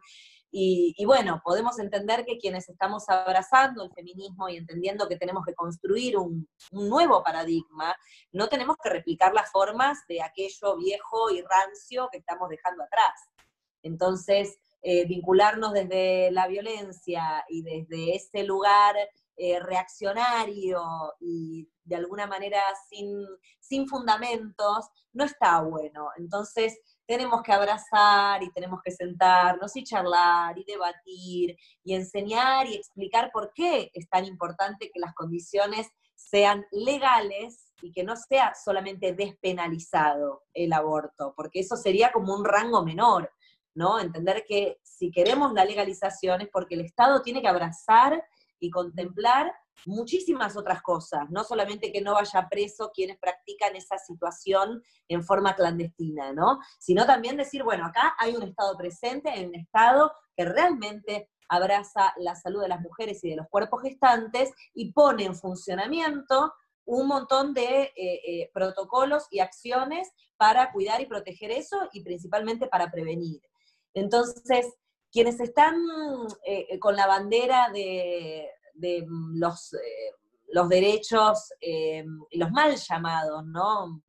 [0.54, 5.54] Y, bueno, podemos entender que quienes estamos abrazando el feminismo y entendiendo que tenemos que
[5.54, 7.96] construir un, nuevo paradigma,
[8.32, 13.14] no tenemos que replicar las formas de aquello viejo y rancio que estamos dejando atrás.
[13.82, 18.94] Entonces, eh, vincularnos desde la violencia y desde ese lugar
[19.36, 20.82] eh, reaccionario
[21.18, 22.60] y de alguna manera
[22.90, 23.24] sin,
[23.58, 26.10] sin fundamentos, no está bueno.
[26.18, 32.74] Entonces, tenemos que abrazar y tenemos que sentarnos y charlar y debatir y enseñar y
[32.74, 38.54] explicar por qué es tan importante que las condiciones sean legales y que no sea
[38.54, 43.30] solamente despenalizado el aborto, porque eso sería como un rango menor,
[43.74, 43.98] ¿no?
[43.98, 48.24] Entender que si queremos la legalización es porque el Estado tiene que abrazar
[48.62, 49.52] y contemplar
[49.86, 55.56] muchísimas otras cosas, no solamente que no vaya preso quienes practican esa situación en forma
[55.56, 56.60] clandestina, ¿no?
[56.78, 62.14] Sino también decir, bueno, acá hay un Estado presente, hay un Estado que realmente abraza
[62.18, 67.08] la salud de las mujeres y de los cuerpos gestantes y pone en funcionamiento un
[67.08, 72.90] montón de eh, eh, protocolos y acciones para cuidar y proteger eso y principalmente para
[72.90, 73.40] prevenir.
[73.94, 74.72] Entonces,
[75.12, 75.76] quienes están
[76.44, 78.48] eh, con la bandera de,
[79.34, 79.78] los, eh,
[80.48, 84.02] los derechos eh, los mal llamados, ¿no?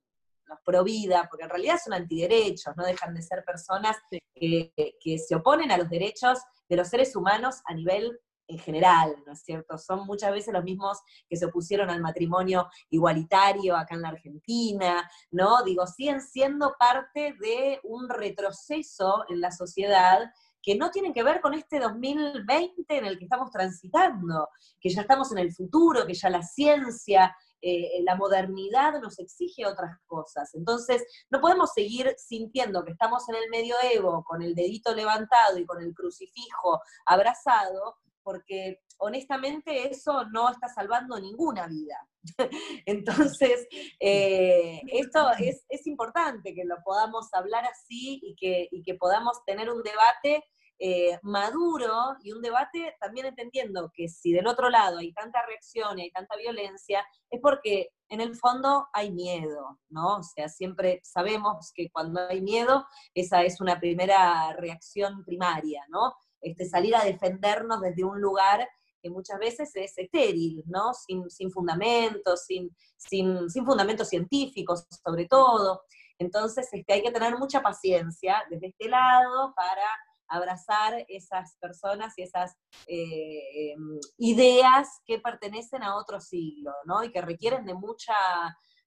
[0.46, 4.72] Los pro vida, porque en realidad son antiderechos, no dejan de ser personas que,
[5.18, 6.40] se oponen a los derechos
[6.70, 9.78] de los seres humanos a nivel en general, ¿no es cierto?
[9.78, 15.10] Son muchas veces los mismos que se opusieron al matrimonio igualitario acá en la Argentina,
[15.32, 15.64] ¿no?
[15.64, 20.30] Digo, siguen siendo parte de un retroceso en la sociedad
[20.64, 24.48] que no tienen que ver con este 2020 en el que estamos transitando,
[24.80, 29.66] que ya estamos en el futuro, que ya la ciencia, eh, la modernidad nos exige
[29.66, 30.56] otras cosas.
[30.56, 35.66] Entonces, no podemos seguir sintiendo que estamos en el medioevo con el dedito levantado y
[35.66, 42.08] con el crucifijo abrazado, porque honestamente eso no está salvando ninguna vida.
[42.86, 43.68] Entonces,
[44.00, 49.84] eh, esto es, importante que lo podamos hablar así y que, que podamos tener un
[49.84, 50.44] debate
[50.80, 56.00] eh, maduro y un debate también entendiendo que si del otro lado hay tanta reacción
[56.00, 60.18] y hay tanta violencia, es porque en el fondo hay miedo, ¿no?
[60.18, 66.16] O sea, siempre sabemos que cuando hay miedo, esa es una primera reacción primaria, ¿no?
[66.44, 68.68] Este, salir a defendernos desde un lugar
[69.02, 70.94] que muchas veces es estéril, ¿no?
[70.94, 75.84] Sin, fundamentos, sin, sin, fundamentos científicos sobre todo.
[76.18, 79.86] Entonces este, hay que tener mucha paciencia desde este lado para
[80.28, 82.56] abrazar esas personas y esas
[82.88, 87.04] eh, em, ideas que pertenecen a otro siglo, ¿no?
[87.04, 88.16] Y que requieren de mucha,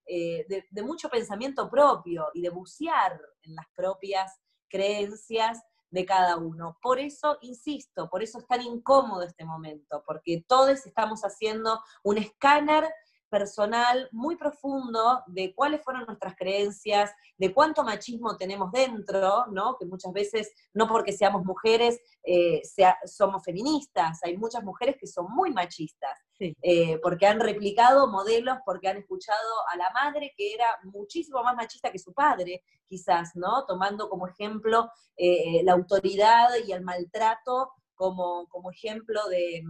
[0.06, 5.58] eh, de mucho pensamiento propio y de bucear en las propias creencias
[5.90, 6.78] de cada uno.
[6.82, 12.18] Por eso, insisto, por eso es tan incómodo este momento, porque todos estamos haciendo un
[12.18, 12.84] escáner
[13.28, 19.76] personal muy profundo de cuáles fueron nuestras creencias, de cuánto machismo tenemos dentro, ¿no?
[19.78, 22.62] Que muchas veces, no porque seamos mujeres, eh,
[23.04, 28.88] somos feministas, hay muchas mujeres que son muy machistas, eh, porque han replicado modelos, porque
[28.88, 33.64] han escuchado a la madre que era muchísimo más machista que su padre, quizás, ¿no?
[33.66, 39.62] Tomando como ejemplo eh, la autoridad y el maltrato como, como ejemplo de,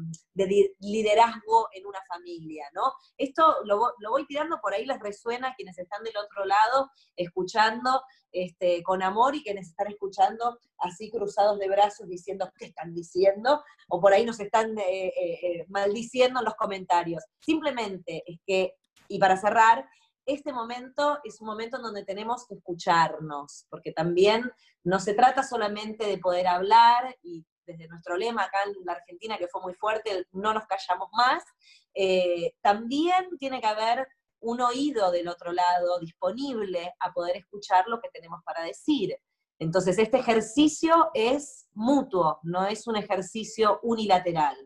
[0.81, 2.93] liderazgo en una familia, ¿no?
[3.17, 6.91] Esto lo, lo, voy tirando, por ahí les resuena a quienes están del otro lado,
[7.17, 12.93] escuchando este, con amor y quienes están escuchando así cruzados de brazos diciendo qué están
[12.93, 15.13] diciendo, o por ahí nos están eh, eh,
[15.43, 17.25] eh, maldiciendo en los comentarios.
[17.41, 18.75] Simplemente es que,
[19.09, 19.89] y para cerrar,
[20.27, 24.53] este momento es un momento en donde tenemos que escucharnos, porque también
[24.85, 29.37] no se trata solamente de poder hablar y desde nuestro lema acá en la Argentina,
[29.39, 31.43] que fue muy fuerte, no nos callamos más,
[31.95, 34.07] eh, también tiene que haber
[34.41, 39.17] un oído del otro lado disponible a poder escuchar lo que tenemos para decir.
[39.59, 44.57] Entonces, este ejercicio es mutuo, no es un ejercicio unilateral.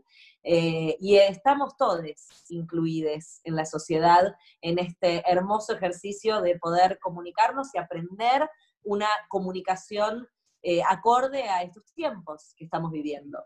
[0.43, 2.01] Eh, y estamos todos
[2.49, 8.49] incluidos en la sociedad en este hermoso ejercicio de poder comunicarnos y aprender
[8.83, 10.27] una comunicación
[10.63, 13.39] eh, acorde a estos tiempos que estamos viviendo.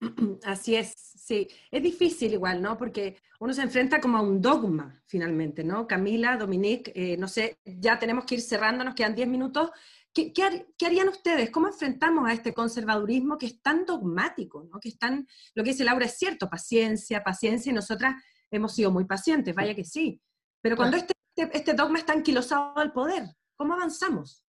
[0.44, 1.48] Así es, sí.
[1.70, 2.76] Es difícil igual, ¿no?
[2.76, 5.86] Porque uno se enfrenta como a un dogma, finalmente, ¿no?
[5.86, 9.70] Camila, Dominique, eh, no sé, ya tenemos que ir cerrando, nos quedan 10 minutos.
[10.12, 11.50] ¿Qué, ¿Qué, harían ustedes?
[11.50, 14.80] ¿Cómo enfrentamos a este conservadurismo que es tan dogmático, ¿no?
[14.80, 18.14] Que es tan, lo que dice Laura es cierto, paciencia, paciencia, y nosotras
[18.50, 20.20] hemos sido muy pacientes, vaya que sí.
[20.60, 23.24] Pero cuando este, este, este dogma está anquilosado al poder,
[23.56, 24.44] ¿cómo avanzamos?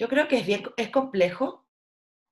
[0.00, 1.68] Yo creo que es bien, es complejo,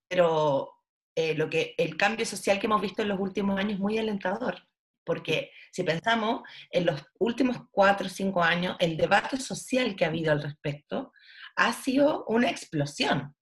[0.09, 0.73] pero
[1.15, 3.99] eh, lo que, el cambio social que hemos visto en los últimos años es muy
[3.99, 4.67] alentador,
[5.05, 10.09] porque si pensamos en los últimos cuatro o cinco años, el debate social que ha
[10.09, 11.13] habido al respecto
[11.57, 13.37] ha sido una explosión,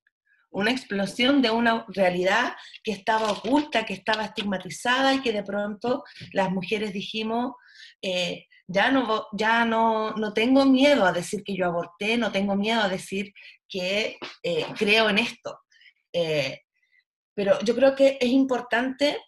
[0.50, 6.02] una explosión de una realidad que estaba oculta, que estaba estigmatizada y que de pronto
[6.32, 7.52] las mujeres dijimos,
[8.02, 12.56] eh, ya, no, ya no, no tengo miedo a decir que yo aborté, no tengo
[12.56, 13.32] miedo a decir
[13.68, 15.60] que eh, creo en esto.
[16.12, 16.60] Eh,
[17.34, 19.18] pero yo creo que es importante,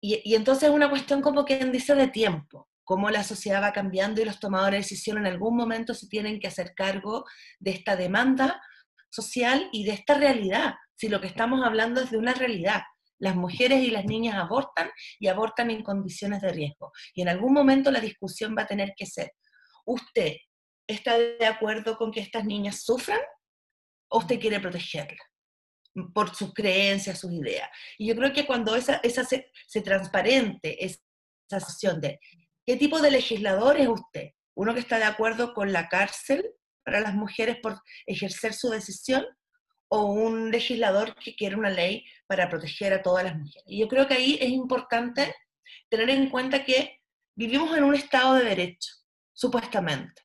[0.00, 3.72] y, y, entonces es una cuestión como que dice de tiempo, cómo la sociedad va
[3.72, 7.24] cambiando y los tomadores de decisión en algún momento se tienen que hacer cargo
[7.58, 8.62] de esta demanda
[9.10, 12.82] social y de esta realidad, si lo que estamos hablando es de una realidad.
[13.18, 16.92] Las mujeres y las niñas abortan y abortan en condiciones de riesgo.
[17.14, 19.32] Y en algún momento la discusión va a tener que ser,
[19.84, 20.36] ¿usted
[20.86, 23.20] está de acuerdo con que estas niñas sufran
[24.08, 25.22] o usted quiere protegerla
[26.14, 27.68] por sus creencias, sus ideas.
[27.98, 29.50] Y yo creo que cuando esa, esa se,
[29.82, 31.00] transparente, esa
[31.48, 32.20] situación de
[32.66, 36.54] qué tipo de legislador es usted, uno que está de acuerdo con la cárcel
[36.84, 39.26] para las mujeres por ejercer su decisión,
[39.88, 43.64] o un legislador que quiere una ley para proteger a todas las mujeres.
[43.66, 45.34] Y yo creo que ahí es importante
[45.88, 47.00] tener en cuenta que
[47.34, 48.92] vivimos en un Estado de Derecho,
[49.32, 50.22] supuestamente,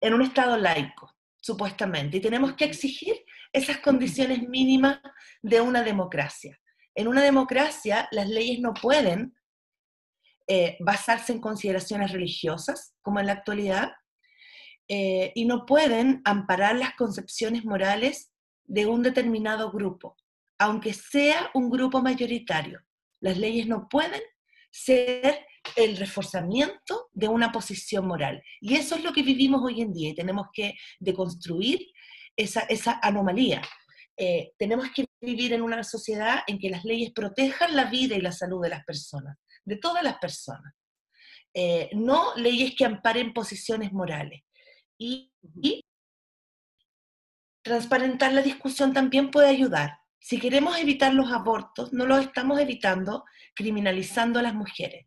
[0.00, 1.10] en un Estado laico
[1.40, 3.14] supuestamente, y tenemos que exigir
[3.52, 4.98] esas condiciones mínimas
[5.42, 6.58] de una democracia.
[6.94, 9.34] En una democracia las leyes no pueden
[10.46, 13.92] eh, basarse en consideraciones religiosas, como en la actualidad,
[14.88, 18.33] eh, y no pueden amparar las concepciones morales
[18.64, 20.16] de un determinado grupo,
[20.58, 22.80] aunque sea un grupo mayoritario.
[23.20, 24.22] Las leyes no pueden
[24.70, 25.46] ser
[25.76, 28.42] el reforzamiento de una posición moral.
[28.60, 31.86] Y eso es lo que vivimos hoy en día y tenemos que deconstruir
[32.36, 33.62] esa, esa anomalía.
[34.16, 38.20] Eh, tenemos que vivir en una sociedad en que las leyes protejan la vida y
[38.20, 40.74] la salud de las personas, de todas las personas.
[41.52, 44.42] Eh, no leyes que amparen posiciones morales.
[44.98, 45.32] Y,
[45.62, 45.80] y
[47.64, 49.98] transparentar la discusión también puede ayudar.
[50.20, 53.24] Si queremos evitar los abortos, no los estamos evitando
[53.56, 55.06] criminalizando a las mujeres.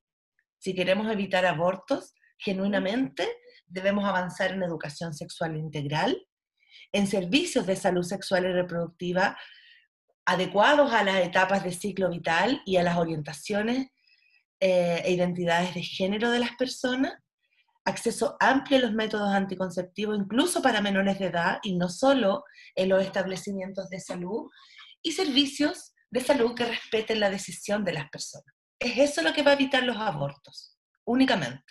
[0.58, 3.28] Si queremos evitar abortos, genuinamente
[3.68, 6.18] debemos avanzar en educación sexual integral,
[6.92, 9.38] en servicios de salud sexual y reproductiva
[10.26, 13.88] adecuados a las etapas de ciclo vital y a las orientaciones
[14.60, 17.14] eh, e identidades de género de las personas,
[17.88, 22.44] acceso amplio a los métodos anticonceptivos, incluso para menores de edad y no solo
[22.76, 24.50] en los establecimientos de salud,
[25.02, 28.54] y servicios de salud que respeten la decisión de las personas.
[28.80, 31.64] Es eso lo que va a evitar los abortos, únicamente.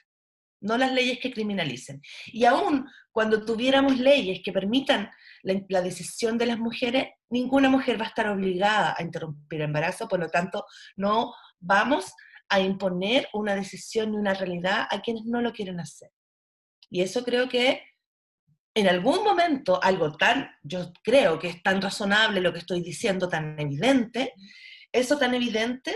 [0.58, 2.00] no las leyes que criminalicen.
[2.26, 5.10] Y aún cuando tuviéramos leyes que permitan
[5.42, 10.08] la, decisión de las mujeres, ninguna mujer va a estar obligada a interrumpir el embarazo,
[10.08, 10.64] por lo tanto,
[10.96, 12.06] no vamos
[12.48, 16.10] a imponer una decisión y una realidad a quienes no lo quieren hacer.
[16.90, 17.82] Y eso creo que
[18.74, 23.28] en algún momento, algo tan, yo creo que es tan razonable lo que estoy diciendo,
[23.28, 24.34] tan evidente,
[24.92, 25.94] eso tan evidente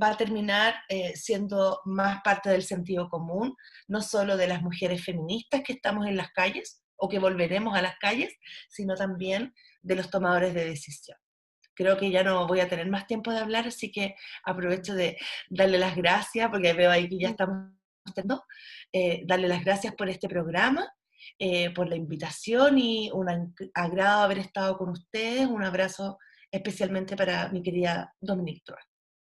[0.00, 3.56] va a terminar eh, siendo más parte del sentido común,
[3.88, 7.82] no solo de las mujeres feministas que estamos en las calles o que volveremos a
[7.82, 8.36] las calles,
[8.68, 11.16] sino también de los tomadores de decisión.
[11.78, 15.16] Creo que ya no voy a tener más tiempo de hablar, así que aprovecho de
[15.48, 17.70] darle las gracias, porque veo ahí que ya estamos
[18.92, 20.92] eh, darle las gracias por este programa,
[21.38, 25.46] eh, por la invitación y un agrado haber estado con ustedes.
[25.46, 26.18] Un abrazo
[26.50, 28.80] especialmente para mi querida Dominique Troa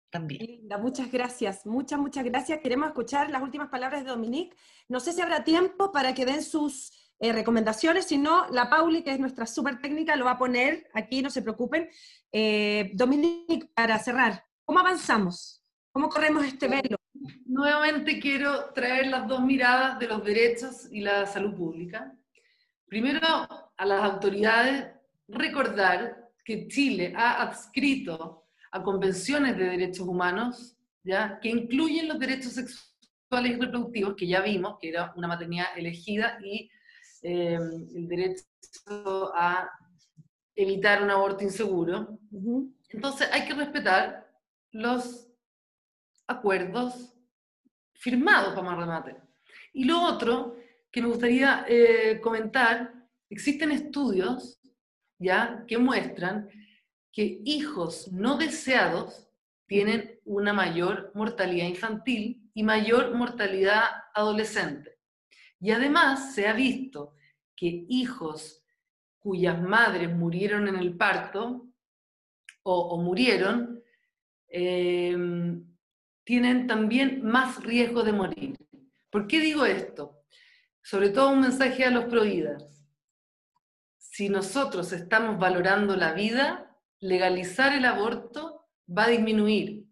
[0.09, 0.43] también.
[0.43, 2.61] Linda, muchas gracias, muchas, muchas gracias.
[2.61, 4.57] Queremos escuchar las últimas palabras de Dominique.
[4.87, 9.03] No sé si habrá tiempo para que den sus eh, recomendaciones, si no, la Pauli,
[9.03, 11.89] que es nuestra súper técnica, lo va a poner aquí, no se preocupen.
[12.31, 15.61] Eh, Dominique, para cerrar, ¿cómo avanzamos?
[15.91, 16.97] ¿Cómo corremos este velo?
[17.45, 22.15] Nuevamente quiero traer las dos miradas de los derechos y la salud pública.
[22.85, 23.19] Primero,
[23.75, 24.87] a las autoridades,
[25.27, 31.37] recordar que Chile ha adscrito a convenciones de derechos humanos, ¿ya?
[31.41, 36.39] que incluyen los derechos sexuales y reproductivos, que ya vimos, que era una maternidad elegida,
[36.43, 36.69] y
[37.21, 37.55] eh,
[37.95, 38.45] el derecho
[39.35, 39.69] a
[40.55, 42.19] evitar un aborto inseguro.
[42.89, 44.29] Entonces hay que respetar
[44.71, 45.27] los
[46.27, 47.13] acuerdos
[47.93, 49.15] firmados para más remate.
[49.73, 50.55] Y lo otro
[50.91, 52.93] que me gustaría eh, comentar,
[53.29, 54.59] existen estudios
[55.19, 56.49] ya que muestran
[57.11, 59.27] que hijos no deseados
[59.67, 63.83] tienen una mayor mortalidad infantil y mayor mortalidad
[64.13, 64.98] adolescente.
[65.59, 67.15] Y además se ha visto
[67.55, 68.63] que hijos
[69.19, 71.67] cuyas madres murieron en el parto
[72.63, 73.81] o, murieron,
[74.47, 75.65] em,
[76.23, 78.55] tienen también más riesgo de morir.
[79.09, 80.23] ¿Por qué digo esto?
[80.81, 82.85] Sobre todo un mensaje a los providas.
[83.97, 89.85] Si nosotros estamos valorando la vida, legalizar el aborto va a disminuir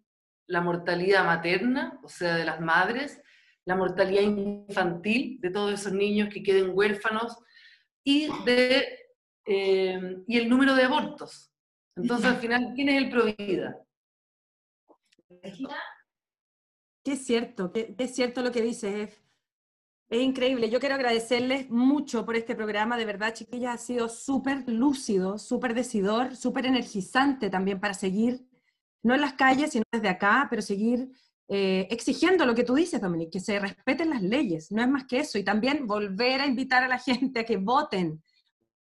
[0.46, 3.20] la mortalidad materna, o sea, de las madres,
[3.68, 7.36] la mortalidad infantil de todos esos niños que queden huérfanos
[8.02, 8.98] y, de,
[9.44, 11.52] eh, y el número de abortos.
[11.94, 13.78] Entonces, al final, ¿quién es el provida?
[17.04, 19.20] Qué es cierto, qué, es cierto lo que dice Ef.
[20.08, 20.70] Es increíble.
[20.70, 22.96] Yo quiero agradecerles mucho por este programa.
[22.96, 28.48] De verdad, chiquillas, ha sido súper lúcido, súper decidor, súper energizante también para seguir,
[29.02, 31.10] no en las calles, sino desde acá, pero seguir
[31.50, 34.70] eh, exigiendo lo que tú dices, Dominique, que se respeten las leyes.
[34.70, 35.38] No es más que eso.
[35.38, 38.22] Y también volver a invitar a la gente a que voten,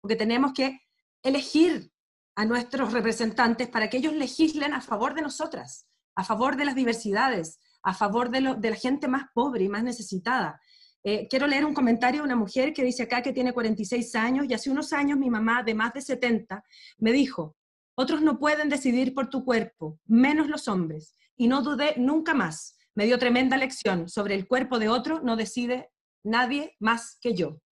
[0.01, 0.81] porque tenemos que
[1.23, 1.93] elegir
[2.35, 6.75] a nuestros representantes para que ellos legislen a favor de nosotras, a favor de las
[6.75, 10.61] diversidades, a favor de, la gente más pobre y más necesitada.
[11.05, 14.47] Eh, quiero leer un comentario de una mujer que dice acá que tiene 46 años
[14.49, 16.63] y hace unos años mi mamá de más de 70
[16.99, 17.57] me dijo,
[17.95, 21.15] otros no pueden decidir por tu cuerpo, menos los hombres.
[21.39, 22.77] Y no dudé nunca más.
[22.95, 25.91] Me dio tremenda lección sobre el cuerpo de otro, no decide
[26.25, 27.63] nadie más que yo.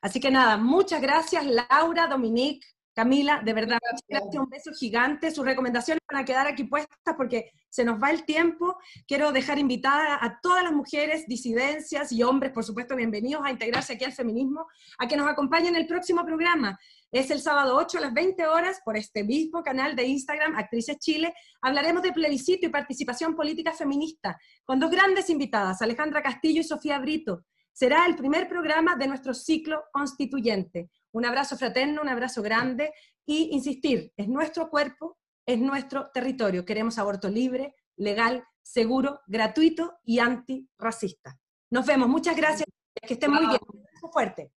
[0.00, 2.66] Así que nada, muchas gracias Laura, Dominique,
[2.96, 3.78] Camila, de verdad,
[4.08, 4.34] gracias.
[4.36, 5.30] un beso gigante.
[5.30, 8.78] Sus recomendaciones van a quedar aquí puestas porque se nos va el tiempo.
[9.06, 13.92] Quiero dejar invitada a todas las mujeres, disidencias y hombres, por supuesto, bienvenidos a integrarse
[13.92, 14.66] aquí al feminismo,
[14.96, 16.78] a que nos acompañen en el próximo programa.
[17.12, 20.98] Es el sábado 8 a las 20 horas por este mismo canal de Instagram, Actrices
[20.98, 21.32] Chile.
[21.62, 26.98] Hablaremos de plebiscito y participación política feminista con dos grandes invitadas, Alejandra Castillo y Sofía
[26.98, 27.44] Brito.
[27.72, 30.90] Será el primer programa de nuestro ciclo constituyente.
[31.12, 32.92] Un abrazo fraterno, un abrazo grande
[33.24, 36.64] y insistir, es nuestro cuerpo, es nuestro territorio.
[36.64, 41.38] Queremos aborto libre, legal, seguro, gratuito y antirracista.
[41.70, 42.08] Nos vemos.
[42.08, 42.66] Muchas gracias.
[43.00, 43.60] Que estén muy bien.
[44.02, 44.52] Un fuerte.